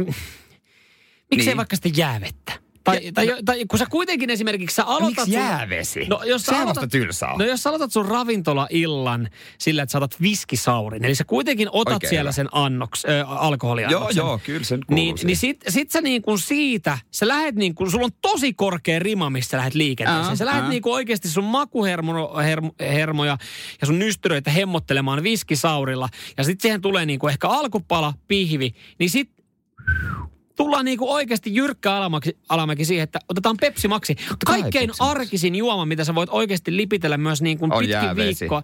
miksei 1.31 1.47
niin. 1.47 1.57
vaikka 1.57 1.77
sitten 1.77 1.97
jäävettä? 1.97 2.53
Tai, 2.87 3.01
Ja- 3.05 3.13
tai, 3.13 3.27
tai, 3.45 3.65
kun 3.69 3.79
sä 3.79 3.87
kuitenkin 3.91 4.31
esimerkiksi 4.31 4.75
sä 4.77 4.85
aloitat... 4.85 5.07
Miksi 5.09 5.23
sun- 5.25 5.33
jäävesi? 5.33 6.07
No, 6.09 6.23
jos 6.25 6.43
sä 6.43 6.63
aloitat, 6.63 6.91
tylsää. 6.91 7.37
No 7.39 7.45
jos 7.45 7.63
sä 7.63 7.69
aloitat 7.71 7.93
sun 7.93 8.07
ravintola-illan 8.07 9.29
sillä, 9.59 9.83
että 9.83 9.91
sä 9.93 9.99
otat 9.99 10.21
viskisaurin, 10.23 11.05
eli 11.05 11.15
sä 11.15 11.25
kuitenkin 11.25 11.69
otat 11.73 11.95
Oikein 11.95 12.11
siellä 12.11 12.23
hyvä. 12.29 12.33
sen 12.33 12.49
annoks, 12.53 13.05
äh, 13.05 13.19
Joo, 13.19 13.29
alkoholiannoksen. 13.31 14.17
joo, 14.17 14.41
kyllä 14.45 14.65
sen 14.65 14.81
Niin, 14.91 15.19
siihen. 15.19 15.27
niin 15.27 15.37
sit, 15.37 15.65
sit 15.69 15.91
sä 15.91 16.01
niin 16.01 16.23
kuin 16.23 16.39
siitä, 16.39 16.99
sä 17.11 17.29
lähet 17.29 17.55
niin 17.55 17.75
kuin, 17.75 17.91
sulla 17.91 18.05
on 18.05 18.11
tosi 18.23 18.53
korkea 18.55 18.99
rima, 18.99 19.31
mistä 19.31 19.51
sä 19.51 19.57
lähet 19.57 19.75
liikenteeseen. 19.75 20.29
Ää, 20.29 20.37
sä 20.37 20.47
lähet 20.47 20.63
ää. 20.63 20.69
niin 20.71 20.83
kuin 20.83 20.93
oikeasti 20.95 21.29
sun 21.29 21.45
makuhermoja 21.45 22.43
hermo, 22.43 22.71
hermoja 22.81 23.39
ja 23.81 23.87
sun 23.87 23.99
nystyröitä 23.99 24.51
hemmottelemaan 24.51 25.23
viskisaurilla. 25.23 26.09
Ja 26.37 26.45
sit 26.45 26.61
siihen 26.61 26.81
tulee 26.81 27.07
niin 27.07 27.19
kuin 27.19 27.31
ehkä 27.31 27.49
alkupala, 27.49 28.15
pihvi, 28.29 28.75
niin 28.99 29.11
sit 29.11 29.31
tullaan 30.57 30.85
niin 30.85 30.99
kuin 30.99 31.11
oikeasti 31.11 31.55
jyrkkä 31.55 31.95
alamäki, 31.95 32.37
alamäki 32.49 32.85
siihen, 32.85 33.05
että 33.05 33.19
otetaan 33.29 33.57
Pepsi 33.61 33.89
Maxi. 33.89 34.15
kai 34.15 34.37
Kaikkein 34.47 34.89
Pepsi 34.89 35.03
Max. 35.03 35.11
arkisin 35.11 35.55
juoma, 35.55 35.87
mitä 35.87 36.05
sä 36.05 36.15
voit 36.15 36.31
oikeasti 36.31 36.77
lipitellä 36.77 37.17
myös 37.17 37.43
niin 37.43 37.59
kuin 37.59 37.71
pitkin 37.71 37.91
jäävesi. 37.91 38.41
viikkoa. 38.41 38.63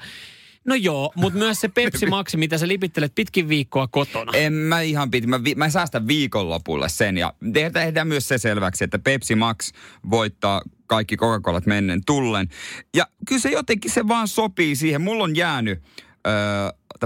No 0.64 0.74
joo, 0.74 1.12
mutta 1.14 1.38
myös 1.38 1.60
se 1.60 1.68
Pepsi 1.68 2.06
Maxi, 2.16 2.36
mitä 2.36 2.58
sä 2.58 2.68
lipittelet 2.68 3.14
pitkin 3.14 3.48
viikkoa 3.48 3.88
kotona. 3.88 4.32
En 4.34 4.52
mä 4.52 4.80
ihan 4.80 5.10
piti. 5.10 5.26
Mä, 5.26 5.44
vi, 5.44 5.54
mä 5.54 5.70
säästän 5.70 6.08
viikonlopulle 6.08 6.88
sen 6.88 7.18
ja 7.18 7.34
tehdään, 7.52 7.72
tehdään 7.72 8.08
myös 8.08 8.28
se 8.28 8.38
selväksi, 8.38 8.84
että 8.84 8.98
Pepsi 8.98 9.34
Max 9.34 9.72
voittaa 10.10 10.62
kaikki 10.86 11.16
Coca-Colat 11.16 11.66
mennen 11.66 12.04
tullen. 12.06 12.48
Ja 12.96 13.06
kyllä 13.28 13.40
se 13.40 13.50
jotenkin 13.50 13.90
se 13.90 14.08
vaan 14.08 14.28
sopii 14.28 14.76
siihen. 14.76 15.00
Mulla 15.00 15.24
on 15.24 15.36
jäänyt 15.36 15.82
öö, 16.26 16.32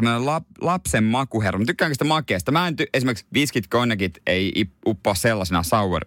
tämmöinen 0.01 0.27
lap, 0.27 0.45
lapsen 0.61 1.05
makuhermo. 1.05 1.59
Mä 1.59 1.65
Tykkäänkö 1.65 1.95
sitä 1.95 2.05
makeasta? 2.05 2.53
Mä 2.53 2.69
en 2.69 2.75
ty- 2.83 2.87
esimerkiksi 2.95 3.27
viskit 3.35 3.67
konnekit 3.67 4.19
ei 4.27 4.67
uppoa 4.87 5.15
sellaisena 5.15 5.63
sour. 5.63 6.01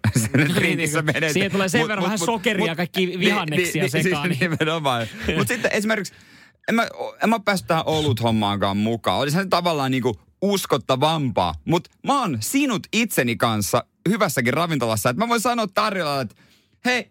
Niin, 0.60 0.78
menee. 1.04 1.32
siihen 1.32 1.50
tulee 1.52 1.68
sen 1.68 1.88
verran 1.88 2.04
vähän 2.04 2.18
sokeria 2.18 2.66
ja 2.66 2.76
kaikki 2.76 3.18
vihanneksia 3.18 3.88
sekaan, 3.88 4.28
Niin, 4.28 4.38
niin. 4.40 4.50
nimenomaan. 4.50 5.06
Mutta 5.36 5.54
sitten 5.54 5.72
esimerkiksi, 5.72 6.12
en 6.68 6.74
mä, 6.74 6.88
en 7.22 7.28
mä 7.30 7.40
päässyt 7.40 7.68
tähän 7.68 7.86
olut 7.86 8.22
hommaankaan 8.22 8.76
mukaan. 8.76 9.18
Olisihan 9.18 9.44
se 9.44 9.48
tavallaan 9.48 9.90
niinku 9.90 10.20
uskottavampaa. 10.42 11.54
Mutta 11.64 11.90
mä 12.06 12.20
oon 12.20 12.38
sinut 12.40 12.86
itseni 12.92 13.36
kanssa 13.36 13.84
hyvässäkin 14.08 14.54
ravintolassa. 14.54 15.10
Että 15.10 15.22
mä 15.24 15.28
voin 15.28 15.40
sanoa 15.40 15.66
tarjolla, 15.66 16.20
että 16.20 16.34
hei, 16.84 17.10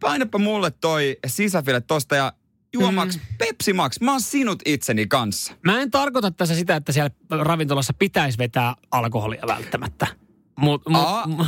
painapa 0.00 0.38
mulle 0.38 0.70
toi 0.70 1.16
sisäfile 1.26 1.80
tosta 1.80 2.16
ja 2.16 2.32
juomaks 2.72 3.16
mm. 3.16 3.22
Pepsi 3.38 3.72
Max. 3.72 4.00
Mä 4.00 4.10
oon 4.10 4.20
sinut 4.20 4.62
itseni 4.64 5.06
kanssa. 5.06 5.52
Mä 5.64 5.80
en 5.80 5.90
tarkoita 5.90 6.30
tässä 6.30 6.54
sitä, 6.54 6.76
että 6.76 6.92
siellä 6.92 7.10
ravintolassa 7.30 7.92
pitäisi 7.98 8.38
vetää 8.38 8.74
alkoholia 8.90 9.42
välttämättä. 9.46 10.06
Mutta 10.58 10.90
mut, 10.90 11.38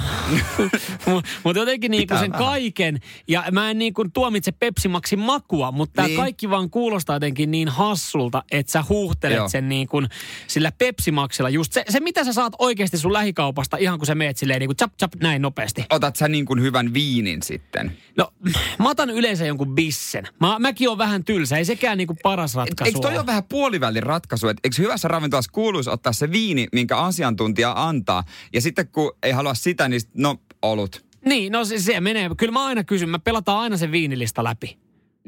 mut, 1.07 1.25
mut, 1.44 1.57
jotenkin 1.57 1.90
niinku 1.90 2.14
sen 2.14 2.33
vähän. 2.33 2.46
kaiken, 2.46 3.01
ja 3.29 3.44
mä 3.53 3.70
en 3.70 3.79
niinku 3.79 4.05
tuomitse 4.14 4.53
Pepsi 4.53 4.88
Maxin 4.88 5.18
makua, 5.18 5.73
mutta 5.73 5.92
tämä 5.94 6.09
Niin. 6.09 6.16
kaikki 6.16 6.51
vaan 6.51 6.70
kuulostaa 6.70 7.16
jotenkin 7.16 7.51
niin 7.51 7.68
hassulta, 7.68 8.42
että 8.51 8.73
sä 8.73 8.85
huuhtelet 8.88 9.37
Joo. 9.37 9.49
sen 9.49 9.68
niin 9.68 9.88
kuin 9.88 10.09
sillä 10.46 10.73
Pepsi 10.79 11.11
Maxilla. 11.12 11.51
Just 11.51 11.73
se, 11.73 11.85
se, 11.88 12.01
mitä 12.01 12.25
sä 12.25 12.33
saat 12.33 12.53
oikeasti 12.59 12.99
sun 12.99 13.12
lähikaupasta 13.12 13.77
ihan 13.77 13.99
kun 13.99 14.07
sä 14.07 14.14
meet 14.14 14.37
silleen 14.37 14.61
niin 14.61 14.68
kuin 14.68 14.77
chap 14.77 14.92
chap 14.99 15.12
näin 15.20 15.42
nopeasti. 15.42 15.85
Otat 15.90 16.16
sä 16.16 16.29
niin 16.29 16.46
kuin 16.46 16.61
hyvän 16.62 16.94
viinin 16.94 17.42
sitten? 17.42 17.96
No, 18.16 18.33
mä 18.79 18.88
otan 18.90 19.11
yleensä 19.11 19.46
jonkun 19.46 19.75
bissen. 19.75 20.25
Mä, 20.40 20.59
mäkin 20.59 20.88
on 20.88 20.99
vähän 20.99 21.25
tylsä, 21.25 21.57
ei 21.57 21.64
sekään 21.64 21.99
niinku 21.99 22.16
paras 22.23 22.55
ratkaisu 22.55 22.88
Eikö 22.88 23.09
toi 23.09 23.18
ole 23.18 23.27
vähän 23.27 23.44
puolivälin 23.44 24.03
ratkaisu? 24.03 24.49
Et 24.49 24.57
eikö 24.64 24.77
hyvässä 24.79 25.09
ravintolassa 25.09 25.53
kuuluisi 25.53 25.90
ottaa 25.90 26.12
se 26.12 26.33
viini, 26.33 26.66
minkä 26.73 26.96
asiantuntija 26.96 27.73
antaa, 27.77 28.25
ja 28.53 28.61
sitten 28.61 28.88
kun 28.88 28.99
ei 29.22 29.32
halua 29.32 29.54
sitä, 29.54 29.88
niin 29.88 30.00
sit- 30.00 30.14
no 30.14 30.36
olut. 30.62 31.04
Niin, 31.24 31.52
no 31.52 31.64
se, 31.64 31.78
se 31.78 32.00
menee. 32.00 32.30
Kyllä 32.36 32.52
mä 32.52 32.64
aina 32.66 32.84
kysyn, 32.84 33.08
mä 33.08 33.18
pelataan 33.18 33.58
aina 33.60 33.76
sen 33.76 33.92
viinilista 33.92 34.44
läpi. 34.44 34.78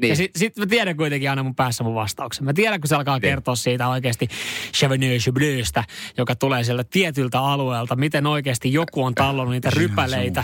Niin. 0.01 0.09
Ja 0.09 0.15
sitten 0.15 0.39
sit 0.39 0.57
mä 0.57 0.65
tiedän 0.65 0.97
kuitenkin 0.97 1.29
aina 1.29 1.43
mun 1.43 1.55
päässä 1.55 1.83
mun 1.83 1.95
vastauksen. 1.95 2.45
Mä 2.45 2.53
tiedän, 2.53 2.81
kun 2.81 2.87
se 2.87 2.95
alkaa 2.95 3.15
Niin. 3.15 3.21
kertoa 3.21 3.55
siitä 3.55 3.87
oikeasti 3.87 4.27
Cheveneux 4.73 5.23
Chebleusta, 5.23 5.83
joka 6.17 6.35
tulee 6.35 6.63
sieltä 6.63 6.83
tietyltä 6.83 7.39
alueelta, 7.39 7.95
miten 7.95 8.27
oikeasti 8.27 8.73
joku 8.73 9.03
on 9.03 9.15
tallonnut 9.15 9.51
niitä 9.53 9.69
rypäleitä, 9.69 10.43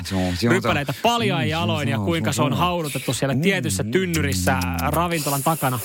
rypäleitä 0.49 0.93
paljain 1.01 1.49
jaloin 1.49 1.87
ja 1.89 1.97
kuinka 1.97 2.33
se 2.33 2.41
on 2.41 2.53
haudutettu 2.53 3.13
siellä 3.13 3.35
tietyssä 3.35 3.83
tynnyrissä 3.83 4.59
ravintolan 4.89 5.43
takana. 5.43 5.79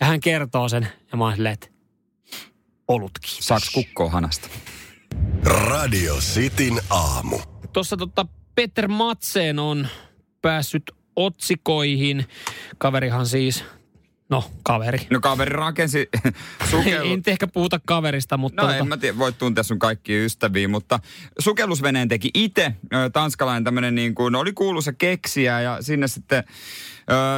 Ja 0.00 0.06
hän 0.06 0.20
kertoo 0.20 0.68
sen 0.68 0.88
ja 1.12 1.18
mä 1.18 1.24
oon 1.24 1.34
silleen, 1.34 1.52
että 1.52 1.68
olutkin. 2.88 3.30
Saaks 3.42 3.70
kukkoa 3.70 4.10
hanasta? 4.10 4.48
Radio 5.44 6.14
Cityn 6.16 6.80
aamu. 6.90 7.38
Tuossa 7.72 7.96
tota 7.96 8.26
Peter 8.54 8.88
Matseen 8.88 9.58
on 9.58 9.88
päässyt 10.42 10.82
otsikoihin. 11.16 12.26
Kaverihan 12.78 13.26
siis, 13.26 13.64
no 14.30 14.44
kaveri. 14.62 14.98
No 15.10 15.20
kaveri 15.20 15.50
rakensi 15.50 15.98
Ei, 16.24 16.32
sukellu... 16.70 17.08
ei 17.08 17.16
nyt 17.16 17.28
ehkä 17.28 17.46
puhuta 17.46 17.80
kaverista, 17.86 18.36
mutta 18.36 18.62
No 18.62 18.68
tota, 18.68 18.78
en 18.78 18.88
mä 18.88 18.96
tiedä, 18.96 19.18
voit 19.18 19.38
tuntea 19.38 19.64
sun 19.64 19.78
kaikki 19.78 20.24
ystäviä, 20.24 20.68
mutta 20.68 21.00
sukellusveneen 21.38 22.08
teki 22.08 22.30
itse 22.34 22.72
tanskalainen 23.12 23.64
tämmöinen 23.64 23.94
niin 23.94 24.14
kuin, 24.14 24.34
oli 24.34 24.52
kuuluisa 24.52 24.92
keksiä 24.92 25.60
ja 25.60 25.78
sinne 25.80 26.08
sitten, 26.08 26.44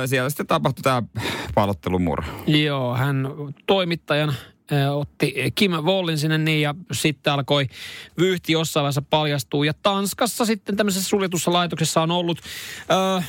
siellä 0.07 0.31
sitten 0.31 0.47
tapahtui 0.47 0.83
tämä 0.83 1.03
palottelumurha. 1.55 2.33
joo, 2.47 2.97
hän 2.97 3.29
toimittajan 3.67 4.35
otti 4.95 5.35
Kim 5.55 5.73
Wallin 5.73 6.19
sinne 6.19 6.39
niin 6.39 6.63
ja 6.63 6.75
sitten 6.93 7.33
alkoi 7.33 7.67
vyyhti 8.19 8.53
jossain 8.53 8.83
vaiheessa 8.83 9.03
paljastua. 9.03 9.67
Ja 9.67 9.75
Tanskassa 9.83 10.45
sitten 10.45 10.77
tämmöisessä 10.77 11.09
suljetussa 11.09 11.53
laitoksessa 11.53 12.03
on 12.03 12.11
ollut... 12.11 12.39
Ö, 13.19 13.23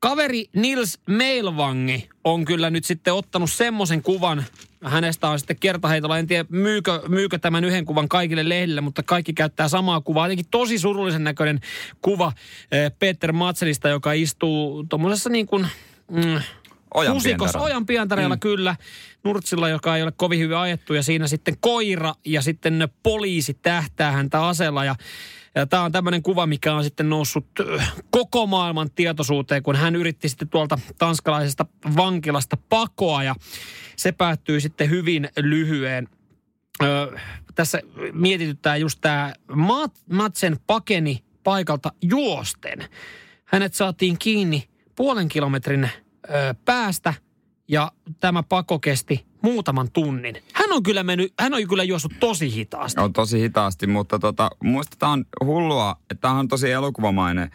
Kaveri 0.00 0.44
Nils 0.56 0.98
Meilvangi 1.06 2.08
on 2.24 2.44
kyllä 2.44 2.70
nyt 2.70 2.84
sitten 2.84 3.14
ottanut 3.14 3.50
semmoisen 3.50 4.02
kuvan. 4.02 4.44
Hänestä 4.84 5.28
on 5.28 5.38
sitten 5.38 5.58
kertaheitolla, 5.58 6.18
en 6.18 6.26
tiedä 6.26 6.44
myykö, 6.48 7.02
myykö 7.08 7.38
tämän 7.38 7.64
yhden 7.64 7.84
kuvan 7.84 8.08
kaikille 8.08 8.48
lehdille, 8.48 8.80
mutta 8.80 9.02
kaikki 9.02 9.32
käyttää 9.32 9.68
samaa 9.68 10.00
kuvaa. 10.00 10.26
Jotenkin 10.26 10.46
tosi 10.50 10.78
surullisen 10.78 11.24
näköinen 11.24 11.60
kuva 12.02 12.32
Peter 12.98 13.32
Matselista, 13.32 13.88
joka 13.88 14.12
istuu 14.12 14.84
tuommoisessa 14.88 15.30
niin 15.30 15.46
kuin... 15.46 15.66
Mm, 16.10 16.40
Ojan 16.94 17.16
pientareella. 17.22 17.64
ojan 17.64 17.86
pientareella 17.86 18.34
mm. 18.34 18.40
kyllä. 18.40 18.76
Nurtsilla, 19.24 19.68
joka 19.68 19.96
ei 19.96 20.02
ole 20.02 20.12
kovin 20.16 20.38
hyvin 20.38 20.56
ajettu. 20.56 20.94
Ja 20.94 21.02
siinä 21.02 21.26
sitten 21.26 21.56
koira 21.60 22.14
ja 22.24 22.42
sitten 22.42 22.88
poliisi 23.02 23.54
tähtää 23.54 24.12
häntä 24.12 24.46
aseella. 24.46 24.84
Ja, 24.84 24.94
ja 25.54 25.66
tämä 25.66 25.82
on 25.82 25.92
tämmöinen 25.92 26.22
kuva, 26.22 26.46
mikä 26.46 26.74
on 26.74 26.84
sitten 26.84 27.08
noussut 27.08 27.46
koko 28.10 28.46
maailman 28.46 28.90
tietoisuuteen, 28.90 29.62
kun 29.62 29.76
hän 29.76 29.96
yritti 29.96 30.28
sitten 30.28 30.48
tuolta 30.48 30.78
tanskalaisesta 30.98 31.66
vankilasta 31.96 32.56
pakoa. 32.68 33.22
Ja 33.22 33.34
se 33.96 34.12
päättyy 34.12 34.60
sitten 34.60 34.90
hyvin 34.90 35.28
lyhyen 35.36 36.08
Ö, 36.82 37.18
tässä 37.54 37.80
mietityttää 38.12 38.76
just 38.76 38.98
tämä 39.00 39.32
Matsen 40.12 40.56
pakeni 40.66 41.24
paikalta 41.44 41.92
juosten. 42.02 42.78
Hänet 43.44 43.74
saatiin 43.74 44.18
kiinni 44.18 44.68
puolen 44.96 45.28
kilometrin 45.28 45.90
ö, 46.24 46.54
päästä 46.64 47.14
ja 47.68 47.92
tämä 48.20 48.42
pako 48.42 48.78
kesti 48.78 49.26
muutaman 49.42 49.90
tunnin. 49.92 50.42
Hän 50.52 50.72
on 50.72 50.82
kyllä 50.82 51.02
mennyt, 51.02 51.32
hän 51.40 51.54
on 51.54 51.68
kyllä 51.68 51.84
juossut 51.84 52.12
tosi 52.20 52.52
hitaasti. 52.54 53.00
On 53.00 53.12
tosi 53.12 53.40
hitaasti, 53.40 53.86
mutta 53.86 54.18
tota, 54.18 54.50
on 55.02 55.24
hullua, 55.44 55.96
että 56.10 56.20
tämä 56.20 56.34
on 56.34 56.48
tosi 56.48 56.70
elokuvamainen 56.70 57.50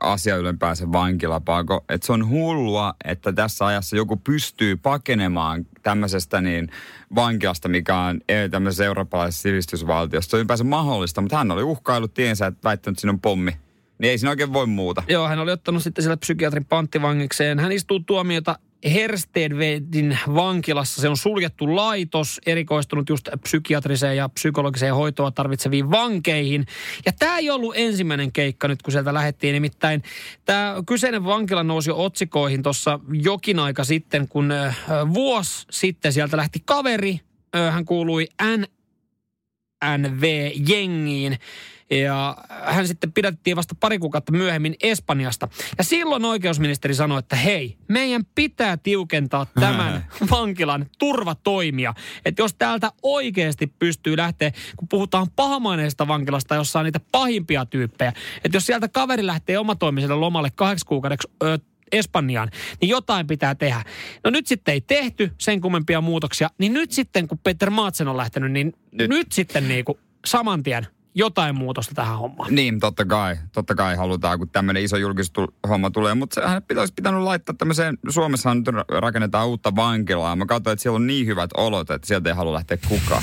asia 0.00 0.36
ylempäänsä 0.36 0.92
vankilapako. 0.92 1.84
Että 1.88 2.06
se 2.06 2.12
on 2.12 2.28
hullua, 2.28 2.94
että 3.04 3.32
tässä 3.32 3.66
ajassa 3.66 3.96
joku 3.96 4.16
pystyy 4.16 4.76
pakenemaan 4.76 5.66
tämmöisestä 5.82 6.40
niin 6.40 6.68
vankilasta, 7.14 7.68
mikä 7.68 7.98
on 7.98 8.20
tämmöisessä 8.50 8.84
eurooppalaisessa 8.84 9.42
sivistysvaltiossa. 9.42 10.30
Se 10.30 10.36
on 10.36 10.40
ylipäänsä 10.40 10.64
mahdollista, 10.64 11.20
mutta 11.20 11.36
hän 11.36 11.50
oli 11.50 11.62
uhkaillut 11.62 12.14
tiensä, 12.14 12.46
että 12.46 12.60
väittänyt, 12.64 12.94
että 12.94 13.00
siinä 13.00 13.12
on 13.12 13.20
pommi. 13.20 13.56
Niin 14.00 14.10
ei 14.10 14.18
siinä 14.18 14.30
oikein 14.30 14.52
voi 14.52 14.66
muuta. 14.66 15.02
Joo, 15.08 15.28
hän 15.28 15.38
oli 15.38 15.52
ottanut 15.52 15.82
sitten 15.82 16.02
siellä 16.04 16.16
psykiatrin 16.16 16.64
panttivangikseen. 16.64 17.58
Hän 17.58 17.72
istuu 17.72 18.00
tuomiota 18.00 18.58
Herstedvedin 18.84 20.18
vankilassa. 20.34 21.00
Se 21.00 21.08
on 21.08 21.16
suljettu 21.16 21.76
laitos, 21.76 22.40
erikoistunut 22.46 23.08
just 23.08 23.28
psykiatriseen 23.42 24.16
ja 24.16 24.28
psykologiseen 24.28 24.94
hoitoa 24.94 25.30
tarvitseviin 25.30 25.90
vankeihin. 25.90 26.66
Ja 27.06 27.12
tämä 27.18 27.38
ei 27.38 27.50
ollut 27.50 27.74
ensimmäinen 27.76 28.32
keikka 28.32 28.68
nyt, 28.68 28.82
kun 28.82 28.92
sieltä 28.92 29.14
lähettiin. 29.14 29.52
Nimittäin 29.52 30.02
tämä 30.44 30.74
kyseinen 30.86 31.24
vankila 31.24 31.62
nousi 31.62 31.90
otsikoihin 31.90 32.62
tuossa 32.62 33.00
jokin 33.12 33.58
aika 33.58 33.84
sitten, 33.84 34.28
kun 34.28 34.52
vuosi 35.14 35.66
sitten 35.70 36.12
sieltä 36.12 36.36
lähti 36.36 36.62
kaveri. 36.64 37.20
Hän 37.70 37.84
kuului 37.84 38.26
N 38.42 38.64
NV-jengiin. 39.98 41.38
Ja 41.90 42.36
hän 42.48 42.88
sitten 42.88 43.12
pidätettiin 43.12 43.56
vasta 43.56 43.74
pari 43.80 43.98
kuukautta 43.98 44.32
myöhemmin 44.32 44.74
Espanjasta. 44.82 45.48
Ja 45.78 45.84
silloin 45.84 46.24
oikeusministeri 46.24 46.94
sanoi, 46.94 47.18
että 47.18 47.36
hei, 47.36 47.76
meidän 47.88 48.22
pitää 48.34 48.76
tiukentaa 48.76 49.46
tämän 49.60 50.06
vankilan 50.30 50.86
turvatoimia. 50.98 51.94
Että 52.24 52.42
jos 52.42 52.54
täältä 52.54 52.92
oikeasti 53.02 53.66
pystyy 53.66 54.16
lähteä, 54.16 54.52
kun 54.76 54.88
puhutaan 54.88 55.26
pahamaineista 55.36 56.08
vankilasta, 56.08 56.54
jossa 56.54 56.78
on 56.78 56.84
niitä 56.84 57.00
pahimpia 57.12 57.66
tyyppejä. 57.66 58.12
Että 58.44 58.56
jos 58.56 58.66
sieltä 58.66 58.88
kaveri 58.88 59.26
lähtee 59.26 59.58
omatoimiselle 59.58 60.14
lomalle 60.14 60.50
kahdeksi 60.54 60.86
kuukaudeksi 60.86 61.28
ö, 61.42 61.58
Espanjaan, 61.92 62.50
niin 62.80 62.88
jotain 62.88 63.26
pitää 63.26 63.54
tehdä. 63.54 63.84
No 64.24 64.30
nyt 64.30 64.46
sitten 64.46 64.74
ei 64.74 64.80
tehty 64.80 65.30
sen 65.38 65.60
kummempia 65.60 66.00
muutoksia, 66.00 66.50
niin 66.58 66.72
nyt 66.72 66.92
sitten 66.92 67.28
kun 67.28 67.38
Peter 67.38 67.70
Maatsen 67.70 68.08
on 68.08 68.16
lähtenyt, 68.16 68.52
niin 68.52 68.66
nyt, 68.66 68.76
Nyt. 68.92 69.08
nyt 69.08 69.32
sitten 69.32 69.68
niin 69.68 69.84
kuin 69.84 69.98
saman 70.26 70.62
tien 70.62 70.86
jotain 71.14 71.54
muutosta 71.54 71.94
tähän 71.94 72.18
hommaan. 72.18 72.54
Niin, 72.54 72.80
totta 72.80 73.04
kai. 73.04 73.36
Totta 73.52 73.74
kai 73.74 73.96
halutaan, 73.96 74.38
kun 74.38 74.48
tämmöinen 74.48 74.82
iso 74.82 74.96
julkistuhomma 74.96 75.90
tulee. 75.90 76.14
Mutta 76.14 76.48
hän 76.48 76.62
pitäisi 76.62 76.92
pitänyt 76.96 77.22
laittaa 77.22 77.54
tämmöiseen, 77.58 77.98
Suomessahan 78.08 78.58
nyt 78.58 78.66
rakennetaan 78.88 79.48
uutta 79.48 79.76
vankilaa. 79.76 80.36
Mä 80.36 80.46
katsoin, 80.46 80.72
että 80.72 80.82
siellä 80.82 80.96
on 80.96 81.06
niin 81.06 81.26
hyvät 81.26 81.50
olot, 81.56 81.90
että 81.90 82.08
sieltä 82.08 82.30
ei 82.30 82.36
halua 82.36 82.52
lähteä 82.52 82.78
kukaan. 82.88 83.22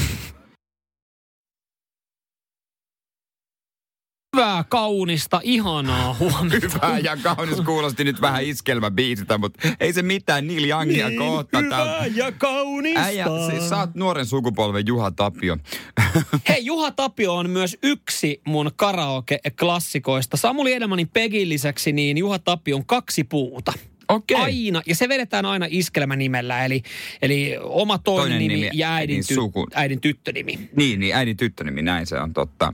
Hyvää, 4.38 4.64
kaunista, 4.70 5.42
ihanaa 5.44 6.14
huomenta. 6.20 6.80
Hyvä 6.86 7.00
ja 7.00 7.18
kaunis 7.24 7.62
kuulosti 7.62 8.04
nyt 8.04 8.22
vähän 8.22 8.44
iskelmäbiisiltä, 8.44 9.38
mutta 9.38 9.68
ei 9.80 9.94
se 9.94 10.02
mitään 10.02 10.48
Neil 10.48 10.70
Youngia 10.70 11.08
kohta. 11.18 11.64
Tää- 11.70 12.02
Niin, 12.04 12.16
ja 12.16 12.32
kaunista. 12.32 13.02
Äijä, 13.02 13.26
siis 13.52 13.70
sä 13.70 13.78
oot 13.78 13.96
nuoren 13.96 14.26
sukupolven 14.26 14.88
Juha 14.88 15.12
Tapio. 15.12 15.58
Hei, 16.50 16.66
Juha 16.66 16.92
Tapio 16.92 17.36
on 17.36 17.50
myös 17.50 17.78
yksi 17.84 18.42
mun 18.46 18.72
karaoke-klassikoista. 18.76 20.38
Samuli 20.38 20.74
Edelmanin 20.74 21.10
Pegin 21.10 21.50
lisäksi 21.50 21.92
niin 21.92 22.18
Juha 22.18 22.40
Tapio 22.40 22.76
on 22.76 22.86
kaksi 22.86 23.24
puuta. 23.24 23.74
Okei. 24.10 24.38
Aina, 24.38 24.82
ja 24.86 24.96
se 24.96 25.10
vedetään 25.10 25.46
aina 25.46 25.66
iskelmänimellä, 25.70 26.66
eli, 26.66 26.84
eli 27.22 27.56
oma 27.64 27.98
toinen, 27.98 28.22
Toinen 28.24 28.40
nimi, 28.40 28.54
nimi, 28.54 28.70
ja 28.74 28.94
äidin, 28.96 29.14
niin 29.14 29.28
ty, 29.28 29.34
suku. 29.34 29.68
äidin 29.74 30.02
tyttönimi. 30.02 30.70
Niin, 30.76 31.00
niin 31.00 31.16
äidin 31.16 31.38
tyttönimi, 31.38 31.82
näin 31.82 32.08
se 32.08 32.20
on 32.20 32.34
totta. 32.34 32.74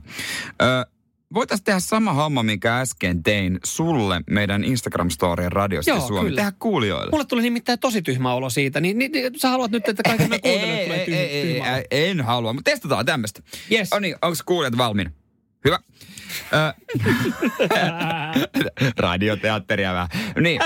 Ö, 0.62 0.86
Voitaisiin 1.34 1.64
tehdä 1.64 1.80
sama 1.80 2.12
homma, 2.12 2.42
mikä 2.42 2.80
äsken 2.80 3.22
tein 3.22 3.58
sulle 3.64 4.20
meidän 4.30 4.64
Instagram-storien 4.64 5.52
radiosta 5.52 5.90
Joo, 5.90 6.06
Suomi. 6.06 6.28
kyllä. 6.28 6.36
Tehdä 6.36 6.52
kuulijoille. 6.58 7.10
Mulle 7.10 7.24
tuli 7.24 7.42
nimittäin 7.42 7.78
tosi 7.78 8.02
tyhmä 8.02 8.34
olo 8.34 8.50
siitä, 8.50 8.80
niin, 8.80 8.98
niin, 8.98 9.12
niin 9.12 9.40
sä 9.40 9.48
haluat 9.48 9.70
nyt, 9.70 9.88
että 9.88 10.02
kaikki 10.02 10.28
me 10.28 10.38
kuuntelijat 10.42 10.84
tulee 10.84 10.98
ei, 10.98 11.04
tyhmä, 11.06 11.20
ei, 11.20 11.30
ei, 11.30 11.46
tyhmä 11.52 11.68
olo. 11.68 11.76
ei, 11.90 12.08
en 12.10 12.20
halua, 12.20 12.52
mutta 12.52 12.70
testataan 12.70 13.06
tämmöistä. 13.06 13.42
Yes. 13.72 13.92
Oh 13.92 14.00
niin, 14.00 14.16
onko 14.22 14.36
kuulijat 14.46 14.76
valmiina? 14.76 15.10
Hyvä. 15.64 15.78
Radioteatteria 18.98 19.92
vähän. 19.92 20.08
Niin. 20.40 20.60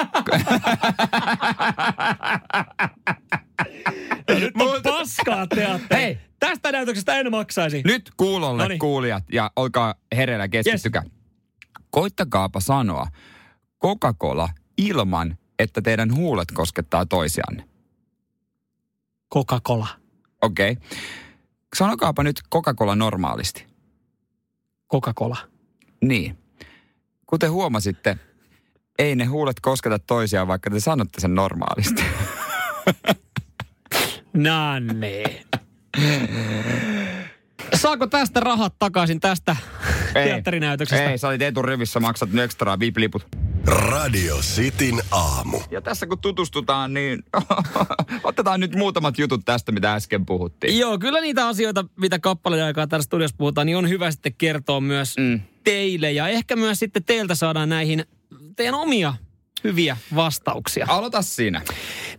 Nyt 4.40 4.54
on 4.60 4.82
paskaa 4.82 5.46
teatteri. 5.46 6.02
Hei, 6.02 6.18
Tästä 6.40 6.72
näytöksestä 6.72 7.14
en 7.14 7.30
maksaisi. 7.30 7.82
Nyt 7.84 8.12
kuulolle 8.16 8.62
Noniin. 8.62 8.78
kuulijat 8.78 9.24
ja 9.32 9.50
olkaa 9.56 9.94
hereillä 10.16 10.48
keskittykää. 10.48 11.02
Koittakaapa 11.90 12.60
sanoa 12.60 13.06
Coca-Cola 13.84 14.48
ilman, 14.78 15.38
että 15.58 15.82
teidän 15.82 16.14
huulet 16.14 16.48
koskettaa 16.54 17.06
toisianne. 17.06 17.68
Coca-Cola. 19.34 19.86
Okei. 20.42 20.72
Okay. 20.72 20.84
Sanokaapa 21.76 22.22
nyt 22.22 22.40
Coca-Cola 22.54 22.94
normaalisti. 22.94 23.66
Coca-Cola. 24.92 25.36
Niin. 26.04 26.38
Kuten 27.26 27.50
huomasitte, 27.50 28.16
ei 28.98 29.16
ne 29.16 29.24
huulet 29.24 29.60
kosketa 29.60 29.98
toisiaan, 29.98 30.48
vaikka 30.48 30.70
te 30.70 30.80
sanotte 30.80 31.20
sen 31.20 31.34
normaalisti. 31.34 32.02
No 34.32 34.78
niin. 34.78 35.47
Saako 37.74 38.06
tästä 38.06 38.40
rahat 38.40 38.74
takaisin 38.78 39.20
tästä 39.20 39.56
teatterinäytöksestä? 40.12 41.10
Ei, 41.10 41.18
sä 41.18 41.28
olit 41.28 41.42
eturivissä, 41.42 42.00
maksat 42.00 42.32
nyt 42.32 42.44
ekstraa 42.44 42.78
VIP-liput. 42.78 43.26
Radio 43.64 44.36
Cityn 44.36 45.02
aamu. 45.10 45.60
Ja 45.70 45.80
tässä 45.80 46.06
kun 46.06 46.18
tutustutaan, 46.18 46.94
niin 46.94 47.22
otetaan 48.24 48.60
nyt 48.60 48.74
muutamat 48.74 49.18
jutut 49.18 49.40
tästä, 49.44 49.72
mitä 49.72 49.94
äsken 49.94 50.26
puhuttiin. 50.26 50.78
Joo, 50.78 50.98
kyllä 50.98 51.20
niitä 51.20 51.48
asioita, 51.48 51.84
mitä 52.00 52.18
kappaleiden 52.18 52.66
aikaa 52.66 52.86
täällä 52.86 53.04
studiossa 53.04 53.36
puhutaan, 53.36 53.66
niin 53.66 53.76
on 53.76 53.88
hyvä 53.88 54.10
sitten 54.10 54.34
kertoa 54.38 54.80
myös 54.80 55.16
mm. 55.18 55.40
teille. 55.64 56.12
Ja 56.12 56.28
ehkä 56.28 56.56
myös 56.56 56.78
sitten 56.78 57.04
teiltä 57.04 57.34
saadaan 57.34 57.68
näihin 57.68 58.04
teidän 58.56 58.74
omia 58.74 59.14
hyviä 59.64 59.96
vastauksia. 60.14 60.86
Aloita 60.88 61.22
siinä. 61.22 61.62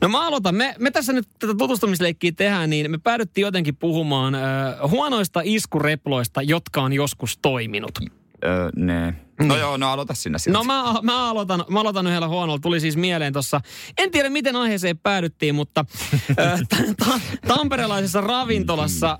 No 0.02 0.10
mä 0.10 0.28
aloitan. 0.28 0.56
Me, 0.56 0.75
me 0.80 0.91
tässä 0.91 1.13
nyt 1.13 1.28
tätä 1.39 1.54
tutustumisleikkiä 1.58 2.32
tehdään, 2.32 2.69
niin 2.69 2.91
me 2.91 2.97
päädyttiin 2.97 3.41
jotenkin 3.41 3.75
puhumaan 3.75 4.36
ö, 4.36 4.39
huonoista 4.88 5.41
iskureploista, 5.43 6.41
jotka 6.41 6.82
on 6.82 6.93
joskus 6.93 7.38
toiminut. 7.41 7.99
Öö, 8.43 8.69
ne. 8.75 9.13
No 9.47 9.58
joo, 9.58 9.78
no 9.78 9.91
aloita 9.91 10.13
sinä 10.13 10.38
silti. 10.38 10.58
No 10.58 10.63
mä, 10.63 10.84
mä, 11.02 11.30
aloitan, 11.30 11.65
mä 11.69 11.80
aloitan 11.80 12.08
yhdellä 12.08 12.28
huonolla. 12.28 12.60
Tuli 12.60 12.80
siis 12.80 12.97
mieleen 12.97 13.34
tuossa, 13.34 13.62
en 13.97 14.12
tiedä 14.12 14.30
miten 14.30 14.56
aiheeseen 14.56 14.97
päädyttiin, 14.97 15.56
mutta 15.56 15.86
ta- 16.36 17.06
ta- 17.06 17.19
tamperelaisessa 17.47 18.21
ravintolassa 18.21 19.19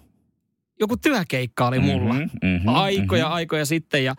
joku 0.80 0.98
työkeikka 0.98 1.68
oli 1.68 1.80
mulla. 1.80 2.14
Mhm, 2.14 2.24
mhm, 2.44 2.70
aikoja, 2.70 3.28
aikoja 3.28 3.66
sitten 3.66 4.04
ja, 4.04 4.16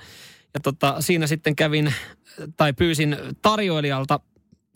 ja 0.54 0.60
tota, 0.60 1.00
siinä 1.00 1.26
sitten 1.26 1.56
kävin 1.56 1.94
tai 2.56 2.72
pyysin 2.72 3.16
tarjoilijalta 3.42 4.20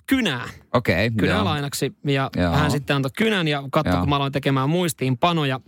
kynää. 0.07 0.49
Okei, 0.73 1.07
okay, 1.07 1.17
kynää 1.19 1.37
joo. 1.37 1.45
lainaksi. 1.45 1.93
Ja 2.05 2.31
Joo. 2.37 2.53
hän 2.53 2.71
sitten 2.71 2.97
antoi 2.97 3.11
kynän 3.17 3.49
ja 3.49 3.63
katsoi, 3.73 4.01
kun 4.01 4.09
mä 4.09 4.17
aloin 4.17 4.33
tekemään 4.33 4.71
muistiinpanoja. 4.71 5.61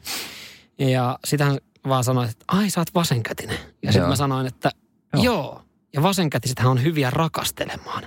Ja 0.79 1.18
sitten 1.25 1.46
hän 1.46 1.59
vaan 1.88 2.05
sanoi, 2.05 2.25
että 2.25 2.44
ai 2.49 2.70
sä 2.70 2.81
oot 2.81 2.94
vasenkätinen. 2.94 3.59
Ja 3.83 3.92
sitten 3.92 4.09
mä 4.09 4.16
sanoin, 4.16 4.46
että 4.46 4.70
Joo. 5.12 5.25
joo. 5.25 5.35
joo. 5.35 5.62
Ja 5.94 6.03
vasenkätisethän 6.03 6.70
on 6.70 6.83
hyviä 6.83 7.11
rakastelemaan. 7.11 8.03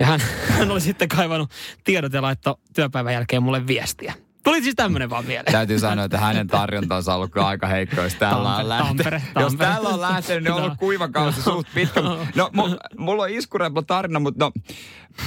Ja 0.00 0.06
hän, 0.06 0.20
hän 0.58 0.70
oli 0.70 0.80
sitten 0.80 1.08
kaivannut 1.08 1.50
tiedot 1.84 2.12
ja 2.12 2.22
laittoi 2.22 2.54
työpäivän 2.74 3.12
jälkeen 3.12 3.42
mulle 3.42 3.66
viestiä. 3.66 4.14
Tuli 4.46 4.62
siis 4.62 4.74
tämmöinen 4.74 5.10
vaan 5.10 5.24
mieleen. 5.24 5.52
Täytyy 5.52 5.78
sanoa, 5.78 6.04
että 6.04 6.18
hänen 6.18 6.46
tarjontansa 6.46 7.12
on 7.12 7.16
ollut 7.16 7.32
kyllä 7.32 7.46
aika 7.46 7.66
heikko, 7.66 8.00
jos 8.02 8.14
tällä 8.14 8.36
on 8.56 8.66
Tampere, 8.66 8.68
lähtenyt. 8.68 8.96
Tampere, 9.04 9.22
Jos 9.44 9.52
Tampere. 9.52 9.70
tällä 9.74 9.88
on 9.88 10.00
lähtenyt, 10.00 10.44
niin 10.44 10.52
on 10.52 10.58
ollut 10.58 10.72
No. 10.72 10.76
kuiva 10.78 11.08
kausi 11.08 11.42
suht 11.42 11.68
pitkä. 11.74 12.00
No, 12.34 12.50
mu- 12.56 12.78
mulla 12.98 13.22
on 13.22 13.30
iskureplo 13.30 13.82
tarina, 13.82 14.20
mutta 14.20 14.44
no, 14.44 14.52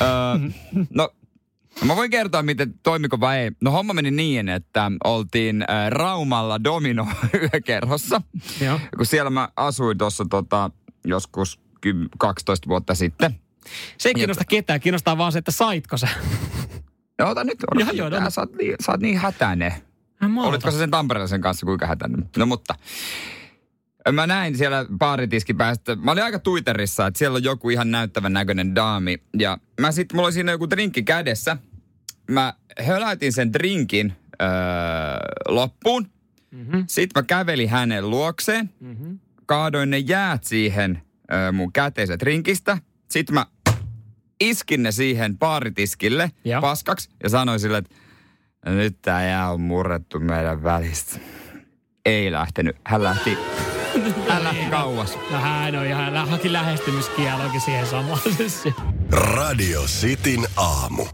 öö, 0.01 0.49
no, 0.93 1.09
Mä 1.85 1.95
voin 1.95 2.11
kertoa, 2.11 2.43
miten 2.43 2.73
toimiko 2.83 3.19
vai 3.19 3.37
ei. 3.39 3.51
No 3.61 3.71
homma 3.71 3.93
meni 3.93 4.11
niin, 4.11 4.49
että 4.49 4.91
oltiin 5.03 5.61
äh, 5.69 5.89
Raumalla 5.91 6.63
Domino 6.63 7.07
yökerhossa. 7.53 8.21
Joo. 8.61 8.79
Kun 8.97 9.05
siellä 9.05 9.29
mä 9.29 9.49
asuin 9.55 9.97
tuossa 9.97 10.25
tota, 10.29 10.71
joskus 11.05 11.59
10, 11.81 12.09
12 12.17 12.69
vuotta 12.69 12.95
sitten. 12.95 13.39
Se 13.97 14.09
ei 14.09 14.13
kiinnosta 14.15 14.45
ketään, 14.45 14.79
kiinnostaa 14.79 15.17
vaan 15.17 15.31
se, 15.31 15.39
että 15.39 15.51
saitko 15.51 15.97
sä. 15.97 16.07
No 17.19 17.29
ota 17.29 17.43
nyt, 17.43 17.57
ota, 17.71 17.91
Joo, 17.93 18.09
joo, 18.09 18.19
no. 18.19 18.29
sä, 18.29 18.41
oot 18.41 18.55
niin, 18.55 18.75
sä 18.85 18.91
oot 18.91 19.01
niin 19.01 19.17
hätäinen. 19.17 19.73
Mä 20.27 20.43
Olitko 20.43 20.71
sä 20.71 20.77
sen 20.77 20.91
tamperelaisen 20.91 21.41
kanssa 21.41 21.65
kuinka 21.65 21.87
hätäinen? 21.87 22.29
No 22.37 22.45
mutta. 22.45 22.75
Mä 24.11 24.27
näin 24.27 24.57
siellä 24.57 24.85
baaritiski 24.97 25.53
päästä. 25.53 25.95
Mä 25.95 26.11
olin 26.11 26.23
aika 26.23 26.39
tuiterissa, 26.39 27.07
että 27.07 27.17
siellä 27.17 27.35
on 27.35 27.43
joku 27.43 27.69
ihan 27.69 27.91
näyttävän 27.91 28.33
näköinen 28.33 28.75
daami. 28.75 29.17
Ja 29.39 29.57
mä 29.81 29.91
sit, 29.91 30.13
mulla 30.13 30.25
oli 30.25 30.33
siinä 30.33 30.51
joku 30.51 30.69
drinkki 30.69 31.03
kädessä. 31.03 31.57
Mä 32.31 32.53
höläytin 32.79 33.33
sen 33.33 33.53
drinkin 33.53 34.13
öö, 34.41 34.47
loppuun. 35.47 36.09
Mm-hmm. 36.51 36.83
Sitten 36.87 37.21
mä 37.21 37.25
kävelin 37.27 37.69
hänen 37.69 38.09
luokseen. 38.09 38.69
Mm-hmm. 38.79 39.19
Kaadoin 39.45 39.89
ne 39.89 39.97
jäät 39.97 40.43
siihen 40.43 41.01
öö, 41.33 41.51
mun 41.51 41.73
käteiset 41.73 42.19
drinkistä. 42.19 42.77
Sitten 43.09 43.33
mä 43.33 43.45
iskin 44.39 44.83
ne 44.83 44.91
siihen 44.91 45.37
baaritiskille 45.37 46.31
Joo. 46.45 46.61
paskaksi 46.61 47.09
ja 47.23 47.29
sanoin 47.29 47.59
sille, 47.59 47.77
että 47.77 47.95
nyt 48.65 48.97
tää 49.01 49.27
jää 49.27 49.51
on 49.51 49.61
murrettu 49.61 50.19
meidän 50.19 50.63
välistä. 50.63 51.19
Ei 52.05 52.31
lähtenyt. 52.31 52.75
Hän 52.85 53.03
lähti, 53.03 53.37
hän 54.29 54.43
lähti 54.43 54.65
kauas. 54.69 55.17
No 55.31 55.39
hän 55.39 55.75
on 55.75 55.85
ihan, 55.85 56.13
hän 56.13 56.29
haki 56.29 56.53
lähestymiskielonkin 56.53 57.61
siihen 57.61 57.87
samaan. 57.87 58.19
Radio 59.11 59.81
Cityn 59.81 60.45
aamu. 60.55 61.05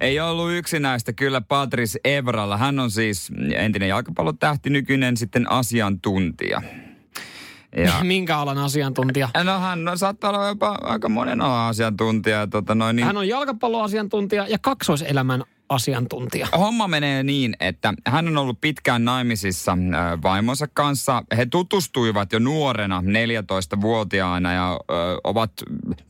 Ei 0.00 0.20
ollut 0.20 0.52
yksinäistä 0.52 1.12
kyllä 1.12 1.40
Patrice 1.40 1.98
Evralla. 2.04 2.56
Hän 2.56 2.78
on 2.78 2.90
siis 2.90 3.30
entinen 3.54 3.88
jalkapallotähti, 3.88 4.70
nykyinen 4.70 5.16
sitten 5.16 5.50
asiantuntija. 5.50 6.62
Ja, 7.76 7.92
Minkä 8.04 8.38
alan 8.38 8.58
asiantuntija? 8.58 9.28
no 9.44 9.60
hän 9.60 9.84
no, 9.84 9.96
saattaa 9.96 10.30
olla 10.30 10.48
jopa 10.48 10.78
aika 10.82 11.08
monen 11.08 11.40
alan 11.40 11.68
asiantuntija. 11.68 12.46
Tota 12.46 12.74
noin, 12.74 12.96
niin, 12.96 13.06
Hän 13.06 13.16
on 13.16 13.28
jalkapalloasiantuntija 13.28 14.46
ja 14.48 14.58
kaksoiselämän 14.58 15.44
asiantuntija. 15.68 16.48
Homma 16.58 16.88
menee 16.88 17.22
niin, 17.22 17.56
että 17.60 17.94
hän 18.06 18.28
on 18.28 18.36
ollut 18.36 18.60
pitkään 18.60 19.04
naimisissa 19.04 19.72
ö, 19.72 20.18
vaimonsa 20.22 20.66
kanssa. 20.74 21.22
He 21.36 21.46
tutustuivat 21.46 22.32
jo 22.32 22.38
nuorena, 22.38 23.02
14-vuotiaana 23.06 24.52
ja 24.52 24.80
ö, 24.90 24.94
ovat 25.24 25.52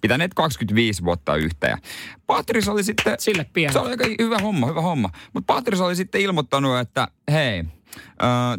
pitäneet 0.01 0.35
25 0.35 1.05
vuotta 1.05 1.37
yhtä. 1.37 1.67
Ja 1.67 1.79
Patris 2.27 2.69
oli 2.69 2.85
sitten... 2.85 3.15
Sille 3.19 3.47
pieni. 3.53 3.73
Se 3.73 3.79
oli 3.79 3.91
aika 3.91 4.05
hyvä 4.19 4.39
homma, 4.39 4.67
hyvä 4.67 4.81
homma. 4.81 5.11
Mutta 5.33 5.55
Patris 5.55 5.81
oli 5.81 5.97
sitten 5.97 6.21
ilmoittanut, 6.21 6.79
että 6.79 7.09
hei, 7.33 7.59
ö, 7.61 7.65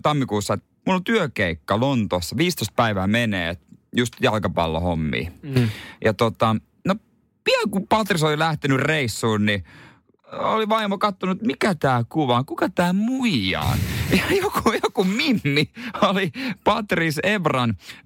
tammikuussa, 0.01 0.53
että 0.53 0.74
mulla 0.85 0.97
on 0.97 1.03
työkeikka 1.03 1.79
Lontoossa, 1.79 2.37
15 2.37 2.73
päivää 2.75 3.07
menee, 3.07 3.57
just 3.95 4.13
jalkapallohommiin. 4.21 5.33
Mm. 5.41 5.69
Ja 6.03 6.13
tota, 6.13 6.55
no 6.85 6.95
pian 7.43 7.69
kun 7.69 7.87
Patris 7.87 8.23
oli 8.23 8.39
lähtenyt 8.39 8.79
reissuun, 8.79 9.45
niin 9.45 9.63
oli 10.31 10.69
vaimo 10.69 10.97
kattonut, 10.97 11.41
mikä 11.41 11.75
tämä 11.75 12.03
kuva 12.09 12.37
on, 12.37 12.45
kuka 12.45 12.69
tämä 12.69 12.93
muija 12.93 13.61
on. 13.61 13.77
Ja 14.11 14.35
joku, 14.41 14.71
joku 14.83 15.03
mimmi 15.03 15.69
oli 16.01 16.31
Patrice 16.63 17.21
Ebran 17.23 17.69
ö, 17.69 18.03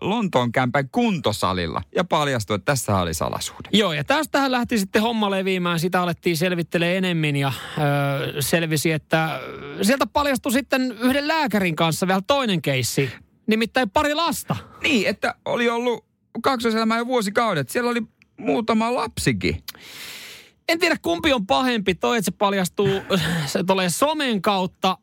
Lontoon 0.00 0.52
kämpän 0.52 0.88
kuntosalilla 0.88 1.82
ja 1.96 2.04
paljastui, 2.04 2.54
että 2.54 2.72
tässä 2.72 2.96
oli 2.96 3.14
salasuhde. 3.14 3.68
Joo, 3.72 3.92
ja 3.92 4.04
tästähän 4.04 4.52
lähti 4.52 4.78
sitten 4.78 5.02
homma 5.02 5.30
leviämään. 5.30 5.80
Sitä 5.80 6.02
alettiin 6.02 6.36
selvittelee 6.36 6.98
enemmän 6.98 7.36
ja 7.36 7.52
ö, 7.78 8.42
selvisi, 8.42 8.92
että 8.92 9.40
sieltä 9.82 10.06
paljastui 10.06 10.52
sitten 10.52 10.96
yhden 11.00 11.28
lääkärin 11.28 11.76
kanssa 11.76 12.06
vielä 12.06 12.22
toinen 12.26 12.62
keissi. 12.62 13.10
Nimittäin 13.46 13.90
pari 13.90 14.14
lasta. 14.14 14.56
Niin, 14.82 15.08
että 15.08 15.34
oli 15.44 15.68
ollut 15.68 16.04
kaksoiselämä 16.42 16.98
jo 16.98 17.06
vuosikaudet. 17.06 17.68
Siellä 17.68 17.90
oli 17.90 18.02
muutama 18.36 18.94
lapsikin. 18.94 19.62
En 20.68 20.78
tiedä 20.78 20.96
kumpi 21.02 21.32
on 21.32 21.46
pahempi, 21.46 21.94
toi, 21.94 22.18
että 22.18 22.24
se 22.24 22.36
paljastuu, 22.38 22.88
se 23.46 23.64
tulee 23.64 23.90
somen 23.90 24.42
kautta 24.42 24.98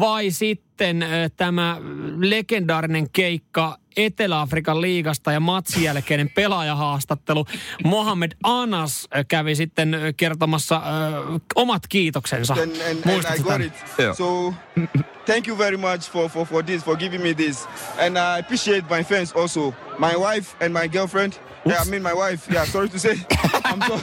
vai 0.00 0.30
sitten 0.30 1.04
tämä 1.36 1.76
legendaarinen 2.16 3.10
keikka 3.10 3.78
Etelä-Afrikan 3.96 4.80
liigasta 4.80 5.32
ja 5.32 5.40
matsin 5.40 5.82
jälkeinen 5.82 6.30
pelaajahaastattelu. 6.34 7.46
Mohamed 7.84 8.32
Anas 8.42 9.08
kävi 9.28 9.54
sitten 9.54 9.96
kertomassa 10.16 10.76
ö, 10.76 11.38
omat 11.54 11.82
kiitoksensa. 11.88 12.52
and, 12.52 12.62
and, 12.62 13.10
and 13.10 13.38
I 13.38 13.42
got 13.42 13.60
it. 13.60 13.72
Yeah. 13.98 14.16
So 14.16 14.54
thank 15.26 15.48
you 15.48 15.58
very 15.58 15.76
much 15.76 16.10
for, 16.10 16.28
for, 16.28 16.46
for 16.46 16.64
this, 16.64 16.84
for 16.84 16.96
giving 16.96 17.22
me 17.22 17.34
this. 17.34 17.68
And 17.98 18.16
I 18.16 18.40
appreciate 18.40 18.96
my 18.96 19.04
friends 19.04 19.32
also. 19.32 19.74
My 19.98 20.16
wife 20.16 20.56
and 20.64 20.74
my 20.82 20.88
girlfriend. 20.88 21.32
Yeah, 21.66 21.82
I 21.86 21.90
mean 21.90 22.02
my 22.02 22.14
wife. 22.14 22.48
Yeah, 22.54 22.64
sorry 22.64 22.88
to 22.88 22.98
say. 22.98 23.16
I'm 23.64 23.80
so 23.82 24.00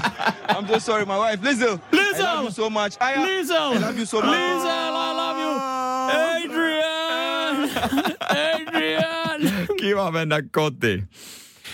I'm 0.47 0.67
so 0.67 0.79
sorry, 0.79 1.05
my 1.05 1.17
wife. 1.17 1.43
Lizzle. 1.43 1.79
I 1.91 1.95
Lizzle! 1.95 2.23
love 2.25 2.43
you 2.43 2.51
so 2.51 2.69
much. 2.69 2.97
Aya, 2.99 3.17
Liesel! 3.17 3.73
I 3.73 3.79
love 3.79 3.97
you 3.97 4.05
so 4.05 4.21
much. 4.21 4.29
Liesel, 4.29 4.93
I 4.95 5.13
love 5.15 5.39
you! 5.41 5.53
Adrian! 6.43 7.69
Adrian! 8.29 9.67
Kiva 9.79 10.11
mennä 10.11 10.41
kotiin. 10.51 11.09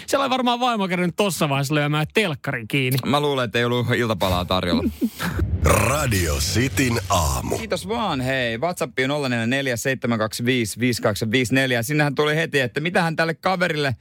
Siellä 0.07 0.23
oli 0.23 0.29
varmaan 0.29 0.59
vaimo 0.59 0.87
kerännyt 0.87 1.15
tossa 1.15 1.49
vaiheessa 1.49 1.75
lyömään 1.75 2.05
telkkarin 2.13 2.67
kiinni. 2.67 2.97
Mä 3.05 3.19
luulen, 3.19 3.45
että 3.45 3.59
ei 3.59 3.65
ollut 3.65 3.87
iltapalaa 3.97 4.45
tarjolla. 4.45 4.83
Radio 5.63 6.35
Cityn 6.35 6.99
aamu. 7.09 7.57
Kiitos 7.57 7.87
vaan, 7.87 8.21
hei. 8.21 8.57
WhatsApp 8.57 8.93
on 8.99 9.09
0447255854. 11.79 11.83
Sinnehän 11.83 12.15
tuli 12.15 12.35
heti, 12.35 12.59
että 12.59 12.79
mitähän 12.79 13.15
tälle 13.15 13.33
kaverille 13.33 13.95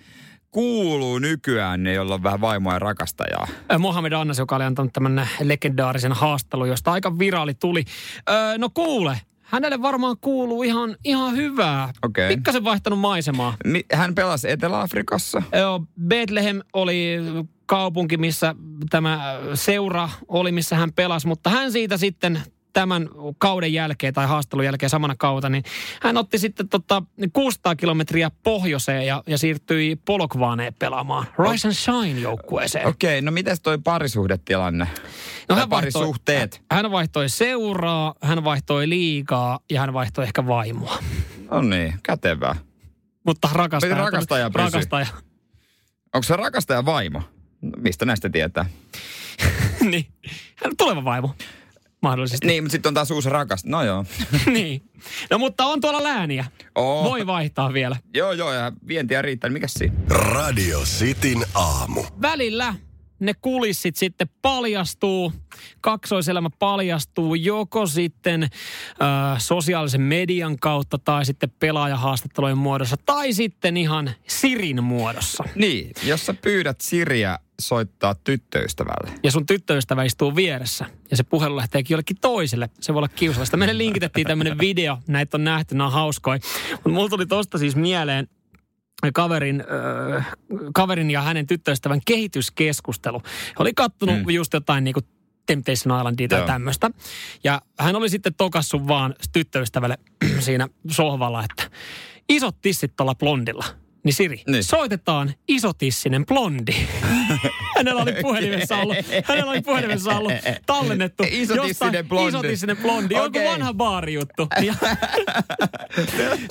kuuluu 0.52 1.18
nykyään, 1.18 1.82
niin 1.82 1.96
jolla 1.96 2.14
on 2.14 2.22
vähän 2.22 2.40
vaimoa 2.40 2.72
ja 2.72 2.78
rakastajaa. 2.78 3.46
Ö, 3.72 3.78
Mohamed 3.78 4.12
Annas, 4.12 4.38
joka 4.38 4.56
oli 4.56 4.64
antanut 4.64 4.92
tämän 4.92 5.28
legendaarisen 5.40 6.12
haastelun, 6.12 6.68
josta 6.68 6.92
aika 6.92 7.18
viraali 7.18 7.54
tuli. 7.54 7.84
Öö, 8.30 8.58
no 8.58 8.70
kuule, 8.74 9.20
hänelle 9.42 9.82
varmaan 9.82 10.16
kuuluu 10.20 10.62
ihan, 10.62 10.96
ihan 11.04 11.36
hyvää. 11.36 11.92
Okei. 12.02 12.28
Pikkasen 12.36 12.64
vaihtanut 12.64 12.98
maisemaa. 12.98 13.54
Hän 13.92 14.14
pelasi 14.14 14.50
Etelä-Afrikassa. 14.50 15.42
Joo, 15.58 15.84
Bethlehem 16.06 16.60
oli 16.72 17.16
kaupunki, 17.66 18.16
missä 18.16 18.54
tämä 18.90 19.40
seura 19.54 20.08
oli, 20.28 20.52
missä 20.52 20.76
hän 20.76 20.92
pelasi, 20.92 21.26
mutta 21.26 21.50
hän 21.50 21.72
siitä 21.72 21.96
sitten 21.96 22.40
tämän 22.72 23.08
kauden 23.38 23.72
jälkeen 23.72 24.14
tai 24.14 24.26
haastelun 24.26 24.64
jälkeen 24.64 24.90
samana 24.90 25.14
kautta, 25.18 25.48
niin 25.48 25.64
hän 26.02 26.16
otti 26.16 26.38
sitten 26.38 26.68
tota 26.68 27.02
600 27.32 27.76
kilometriä 27.76 28.30
pohjoiseen 28.42 29.06
ja, 29.06 29.22
ja 29.26 29.38
siirtyi 29.38 29.96
Polokvaaneen 29.96 30.74
pelaamaan 30.78 31.26
Rise 31.38 31.68
and 31.68 31.74
Shine 31.74 32.20
joukkueeseen. 32.20 32.86
Okei, 32.86 33.22
no 33.22 33.30
mites 33.30 33.60
toi 33.60 33.78
parisuhdetilanne? 33.78 34.88
No 35.48 35.56
hän 35.56 35.70
vaihtoi, 35.70 35.92
parisuhteet. 35.92 36.62
hän 36.72 36.90
vaihtoi 36.90 37.28
seuraa, 37.28 38.14
hän 38.22 38.44
vaihtoi 38.44 38.88
liigaa 38.88 39.58
ja 39.70 39.80
hän 39.80 39.92
vaihtoi 39.92 40.24
ehkä 40.24 40.46
vaimoa. 40.46 40.98
No 41.50 41.60
niin, 41.60 41.94
kätevää. 42.02 42.56
Mutta 43.26 43.48
rakastaja. 43.52 43.94
Rakastaja? 43.94 44.50
Rakastaja. 44.54 45.06
Onko 46.14 46.22
se 46.22 46.36
rakastaja 46.36 46.84
vaimo? 46.84 47.22
Mistä 47.76 48.04
näistä 48.04 48.30
tietää? 48.30 48.64
niin. 49.90 50.06
Hän 50.56 50.70
on 50.70 50.76
tuleva 50.76 51.04
vaimo. 51.04 51.34
Mahdollisesti. 52.02 52.46
Niin, 52.46 52.64
mutta 52.64 52.72
sitten 52.72 52.90
on 52.90 52.94
taas 52.94 53.10
uusi 53.10 53.28
rakas. 53.30 53.64
No 53.64 53.84
joo. 53.84 54.04
niin. 54.52 54.82
No 55.30 55.38
mutta 55.38 55.64
on 55.64 55.80
tuolla 55.80 56.02
lääniä. 56.02 56.44
Oh. 56.74 57.04
Voi 57.04 57.26
vaihtaa 57.26 57.72
vielä. 57.72 57.96
Joo, 58.14 58.32
joo, 58.32 58.52
ja 58.52 58.72
vientiä 58.88 59.22
riittää. 59.22 59.48
niin 59.48 59.52
Mikäs 59.52 59.74
siinä? 59.74 59.94
Radio 60.08 60.80
Cityn 60.80 61.44
aamu. 61.54 62.04
Välillä 62.22 62.74
ne 63.22 63.34
kulissit 63.40 63.96
sitten 63.96 64.28
paljastuu, 64.42 65.32
kaksoiselämä 65.80 66.50
paljastuu 66.58 67.34
joko 67.34 67.86
sitten 67.86 68.42
ö, 68.42 68.46
sosiaalisen 69.38 70.00
median 70.00 70.58
kautta 70.58 70.98
tai 70.98 71.26
sitten 71.26 71.50
pelaajahaastattelujen 71.50 72.58
muodossa 72.58 72.96
tai 73.06 73.32
sitten 73.32 73.76
ihan 73.76 74.10
Sirin 74.26 74.84
muodossa. 74.84 75.44
Niin, 75.54 75.90
jos 76.04 76.26
sä 76.26 76.34
pyydät 76.34 76.80
Siriä 76.80 77.38
soittaa 77.62 78.14
tyttöystävälle. 78.14 79.18
Ja 79.22 79.30
sun 79.30 79.46
tyttöystävä 79.46 80.04
istuu 80.04 80.36
vieressä 80.36 80.86
ja 81.10 81.16
se 81.16 81.22
puhelu 81.22 81.56
lähteekin 81.56 81.94
jollekin 81.94 82.16
toiselle. 82.20 82.70
Se 82.80 82.94
voi 82.94 82.98
olla 82.98 83.08
kiusallista. 83.08 83.56
Meille 83.56 83.78
linkitettiin 83.78 84.26
tämmöinen 84.26 84.58
video, 84.58 84.98
näitä 85.06 85.36
on 85.36 85.44
nähty, 85.44 85.74
nämä 85.74 85.86
on 85.86 85.92
hauskoja. 85.92 86.38
Mutta 86.72 86.88
mulla 86.88 87.08
tuli 87.08 87.26
tosta 87.26 87.58
siis 87.58 87.76
mieleen 87.76 88.28
kaverin, 89.14 89.64
äh, 90.16 90.32
kaverin 90.74 91.10
ja 91.10 91.22
hänen 91.22 91.46
tyttöystävän 91.46 92.00
kehityskeskustelu. 92.06 93.22
He 93.24 93.54
oli 93.58 93.72
kattonut 93.74 94.16
mm. 94.16 94.30
just 94.30 94.52
jotain 94.52 94.84
niin 94.84 94.94
kuin 94.94 95.06
Temptation 95.46 95.98
Islandia 95.98 96.28
tai 96.28 96.38
Joo. 96.38 96.46
tämmöistä. 96.46 96.90
Ja 97.44 97.62
hän 97.78 97.96
oli 97.96 98.08
sitten 98.08 98.34
tokassu 98.34 98.88
vaan 98.88 99.14
tyttöystävälle 99.32 99.98
siinä 100.38 100.68
sohvalla, 100.90 101.44
että 101.44 101.76
isot 102.28 102.60
tissit 102.60 102.96
tuolla 102.96 103.14
blondilla. 103.14 103.64
Niin 104.04 104.12
Siri, 104.14 104.36
Niin. 104.36 104.44
niin. 104.52 104.64
soitetaan 104.64 105.34
isotissinen 105.48 106.26
blondi. 106.26 106.72
hänellä 107.76 108.02
oli 108.02 108.12
puhelimessa 108.22 108.76
ollut, 108.76 108.96
hänellä 109.24 109.50
oli 109.50 109.60
puhelimessa 109.62 110.18
ollut 110.18 110.32
tallennettu 110.66 111.22
Isotissinen 111.30 112.08
blondi. 112.08 112.28
Isotissinen 112.28 112.76
blondi, 112.76 113.14
joku 113.14 113.26
Okei. 113.26 113.48
vanha 113.48 113.74
baarijuttu. 113.74 114.48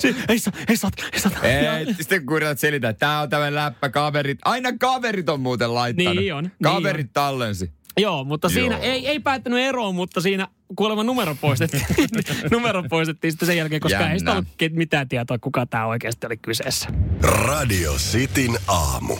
Si- 0.00 0.16
ei 0.28 0.38
saa, 0.38 0.52
ei 0.68 0.76
saa, 0.76 0.90
ei 1.12 1.20
saa. 1.20 1.32
Ei, 1.42 1.94
sitten 1.94 2.26
kun 2.26 2.36
yrität 2.36 2.58
selittää, 2.58 2.90
että 2.90 3.06
tää 3.06 3.20
on 3.20 3.30
tämä 3.30 3.54
läppä, 3.54 3.88
kaverit. 3.88 4.38
Aina 4.44 4.72
kaverit 4.80 5.28
on 5.28 5.40
muuten 5.40 5.74
laittanut. 5.74 6.14
Niin 6.16 6.34
on, 6.34 6.44
niin 6.44 6.52
Kaverit 6.62 7.06
on. 7.06 7.12
tallensi. 7.12 7.72
Joo, 7.96 8.24
mutta 8.24 8.48
siinä 8.48 8.74
Joo. 8.74 8.84
ei, 8.84 9.08
ei 9.08 9.20
päättänyt 9.20 9.58
eroon, 9.58 9.94
mutta 9.94 10.20
siinä 10.20 10.48
kuulemma 10.76 11.04
numero 11.04 11.36
poistettiin. 11.40 11.84
numero 12.50 12.82
poistettiin 12.82 13.32
sitten 13.32 13.46
sen 13.46 13.56
jälkeen, 13.56 13.80
koska 13.80 13.98
Jännä. 13.98 14.12
ei 14.12 14.18
sitä 14.18 14.32
ollut 14.32 14.46
mitään 14.70 15.08
tietoa, 15.08 15.38
kuka 15.38 15.66
tämä 15.66 15.86
oikeasti 15.86 16.26
oli 16.26 16.36
kyseessä. 16.36 16.88
Radio 17.22 17.92
Cityn 17.92 18.58
aamu. 18.68 19.16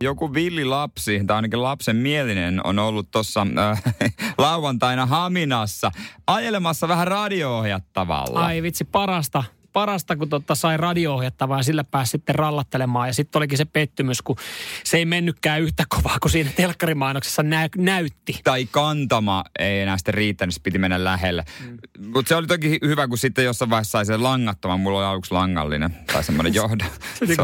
Joku 0.00 0.34
villi 0.34 0.64
lapsi, 0.64 1.24
tai 1.26 1.36
ainakin 1.36 1.62
lapsen 1.62 1.96
mielinen, 1.96 2.66
on 2.66 2.78
ollut 2.78 3.10
tuossa 3.10 3.46
äh, 3.58 3.82
lauantaina 4.38 5.06
Haminassa 5.06 5.90
ajelemassa 6.26 6.88
vähän 6.88 7.08
radio-ohjattavalla. 7.08 8.44
Ai 8.44 8.62
vitsi, 8.62 8.84
parasta. 8.84 9.44
Parasta, 9.76 10.16
kun 10.16 10.28
totta 10.28 10.54
sai 10.54 10.76
radio-ohjattavaa 10.76 11.58
ja 11.58 11.62
sillä 11.62 11.84
pääsi 11.84 12.10
sitten 12.10 12.34
rallattelemaan. 12.34 13.08
Ja 13.08 13.12
sitten 13.12 13.38
olikin 13.38 13.58
se 13.58 13.64
pettymys, 13.64 14.22
kun 14.22 14.36
se 14.84 14.96
ei 14.96 15.04
mennytkään 15.04 15.62
yhtä 15.62 15.84
kovaa 15.88 16.18
kuin 16.22 16.32
siinä 16.32 16.50
telkkarimainoksessa 16.56 17.42
nä- 17.42 17.68
näytti. 17.76 18.40
tai 18.44 18.66
kantama 18.70 19.44
ei 19.58 19.80
enää 19.80 19.98
sitten 19.98 20.14
riittänyt, 20.14 20.54
se 20.54 20.60
piti 20.62 20.78
mennä 20.78 21.04
lähelle. 21.04 21.44
Mm. 21.60 21.78
Mutta 22.14 22.28
se 22.28 22.36
oli 22.36 22.46
toki 22.46 22.78
hyvä, 22.84 23.08
kun 23.08 23.18
sitten 23.18 23.44
jossain 23.44 23.70
vaiheessa 23.70 23.90
sai 23.90 24.06
sen 24.06 24.22
langattoman. 24.22 24.80
Mulla 24.80 24.98
oli 24.98 25.06
aluksi 25.06 25.34
langallinen 25.34 25.96
tai 26.12 26.24
semmoinen 26.24 26.54
johda. 26.60 26.84
Se 27.14 27.36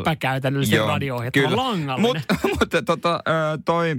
epäkäytännöllisen 0.00 0.76
Joo, 0.76 0.88
radio-ohjattava 0.88 1.44
kyllä. 1.44 1.56
langallinen. 1.56 2.00
Mutta 2.00 2.34
mut, 2.60 2.84
tota, 2.86 3.20
toi 3.64 3.96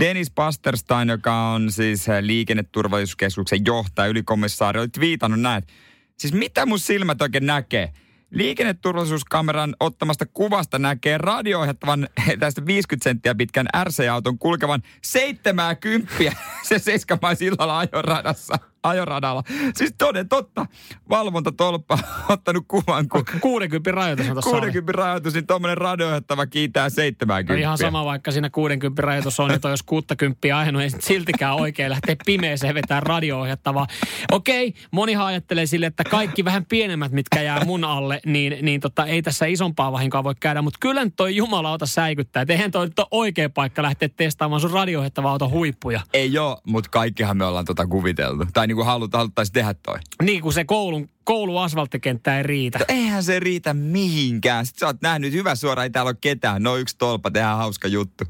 Dennis 0.00 0.30
Pasterstein, 0.30 1.08
joka 1.08 1.48
on 1.48 1.72
siis 1.72 2.06
liikenneturvallisuuskeskuksen 2.20 3.60
johtaja, 3.66 4.08
ylikomissaari, 4.08 4.80
oli 4.80 4.88
viitannut 5.00 5.40
näin, 5.40 5.58
että 5.58 5.72
siis 6.18 6.34
mitä 6.34 6.66
mun 6.66 6.78
silmät 6.78 7.22
oikein 7.22 7.46
näkee? 7.46 7.92
Liikenneturvallisuuskameran 8.30 9.76
ottamasta 9.80 10.26
kuvasta 10.26 10.78
näkee 10.78 11.18
radio-ohjattavan 11.18 12.08
tästä 12.40 12.66
50 12.66 13.04
senttiä 13.04 13.34
pitkän 13.34 13.66
RC-auton 13.84 14.38
kulkevan 14.38 14.82
70 15.02 16.12
se 16.68 16.78
seiskamaisillalla 16.78 17.78
ajoradassa, 17.78 18.58
ajoradalla. 18.84 19.42
Siis 19.74 19.94
toden 19.98 20.28
totta, 20.28 20.66
valvontatolppa 21.10 21.94
on 21.94 22.24
ottanut 22.28 22.64
kuvan, 22.68 23.08
kun 23.08 23.24
60 23.40 23.90
rajoitus 23.90 24.26
on 24.28 24.32
tuossa 24.32 24.50
60 24.50 24.92
rajoitus, 24.92 25.34
niin 25.34 25.46
tuommoinen 25.46 25.78
radio-ohjattava 25.78 26.46
kiitää 26.46 26.90
70. 26.90 27.52
No 27.52 27.58
ihan 27.58 27.78
sama, 27.78 28.04
vaikka 28.04 28.30
siinä 28.30 28.50
60 28.50 29.02
rajoitus 29.02 29.40
on, 29.40 29.50
että 29.50 29.68
jos 29.68 29.82
60 29.82 30.58
ajanut, 30.58 30.82
ei 30.82 30.90
sit 30.90 31.02
siltikään 31.02 31.54
oikein 31.54 31.90
lähteä 31.90 32.16
pimeeseen 32.26 32.74
vetää 32.74 33.00
radio-ohjattavaa. 33.00 33.86
Okei, 34.32 34.74
monihan 34.90 35.26
ajattelee 35.26 35.66
sille, 35.66 35.86
että 35.86 36.04
kaikki 36.04 36.44
vähän 36.44 36.64
pienemmät, 36.64 37.12
mitkä 37.12 37.42
jää 37.42 37.64
mun 37.64 37.84
alle, 37.84 38.20
niin, 38.26 38.56
niin 38.62 38.80
tota, 38.80 39.06
ei 39.06 39.22
tässä 39.22 39.46
isompaa 39.46 39.92
vahinkoa 39.92 40.24
voi 40.24 40.34
käydä. 40.40 40.62
Mutta 40.62 40.78
kyllä 40.80 41.04
nyt 41.04 41.16
toi 41.16 41.36
jumalauta 41.36 41.86
säikyttää. 41.86 42.42
Et 42.42 42.50
eihän 42.50 42.70
toi 42.70 42.86
nyt 42.86 42.98
ole 42.98 43.06
oikea 43.10 43.50
paikka 43.50 43.82
lähteä 43.82 44.08
testaamaan 44.16 44.60
sun 44.60 44.70
radio 44.70 45.02
auton 45.24 45.50
huippuja. 45.50 46.00
Ei 46.12 46.38
oo, 46.38 46.60
mutta 46.66 46.90
kaikkihan 46.90 47.36
me 47.36 47.44
ollaan 47.44 47.64
tota 47.64 47.86
kuviteltu. 47.86 48.46
Tai 48.52 48.66
niinku 48.74 48.84
haluta, 48.84 49.18
haluttaisiin 49.18 49.52
tehdä 49.52 49.74
toi. 49.74 49.98
Niin 50.22 50.42
kuin 50.42 50.52
se 50.52 50.64
koulun, 50.64 51.08
kouluasfalttikenttä 51.24 52.36
ei 52.36 52.42
riitä. 52.42 52.78
No 52.78 52.84
eihän 52.88 53.24
se 53.24 53.40
riitä 53.40 53.74
mihinkään. 53.74 54.66
Sitten 54.66 54.80
sä 54.80 54.86
oot 54.86 55.02
nähnyt, 55.02 55.32
hyvä 55.32 55.54
suora, 55.54 55.82
ei 55.82 55.90
täällä 55.90 56.08
ole 56.08 56.16
ketään. 56.20 56.62
No 56.62 56.76
yksi 56.76 56.96
tolpa, 56.98 57.30
tehdään 57.30 57.58
hauska 57.58 57.88
juttu. 57.88 58.24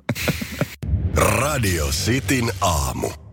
Radio 1.42 1.86
Cityn 1.86 2.52
aamu. 2.60 3.23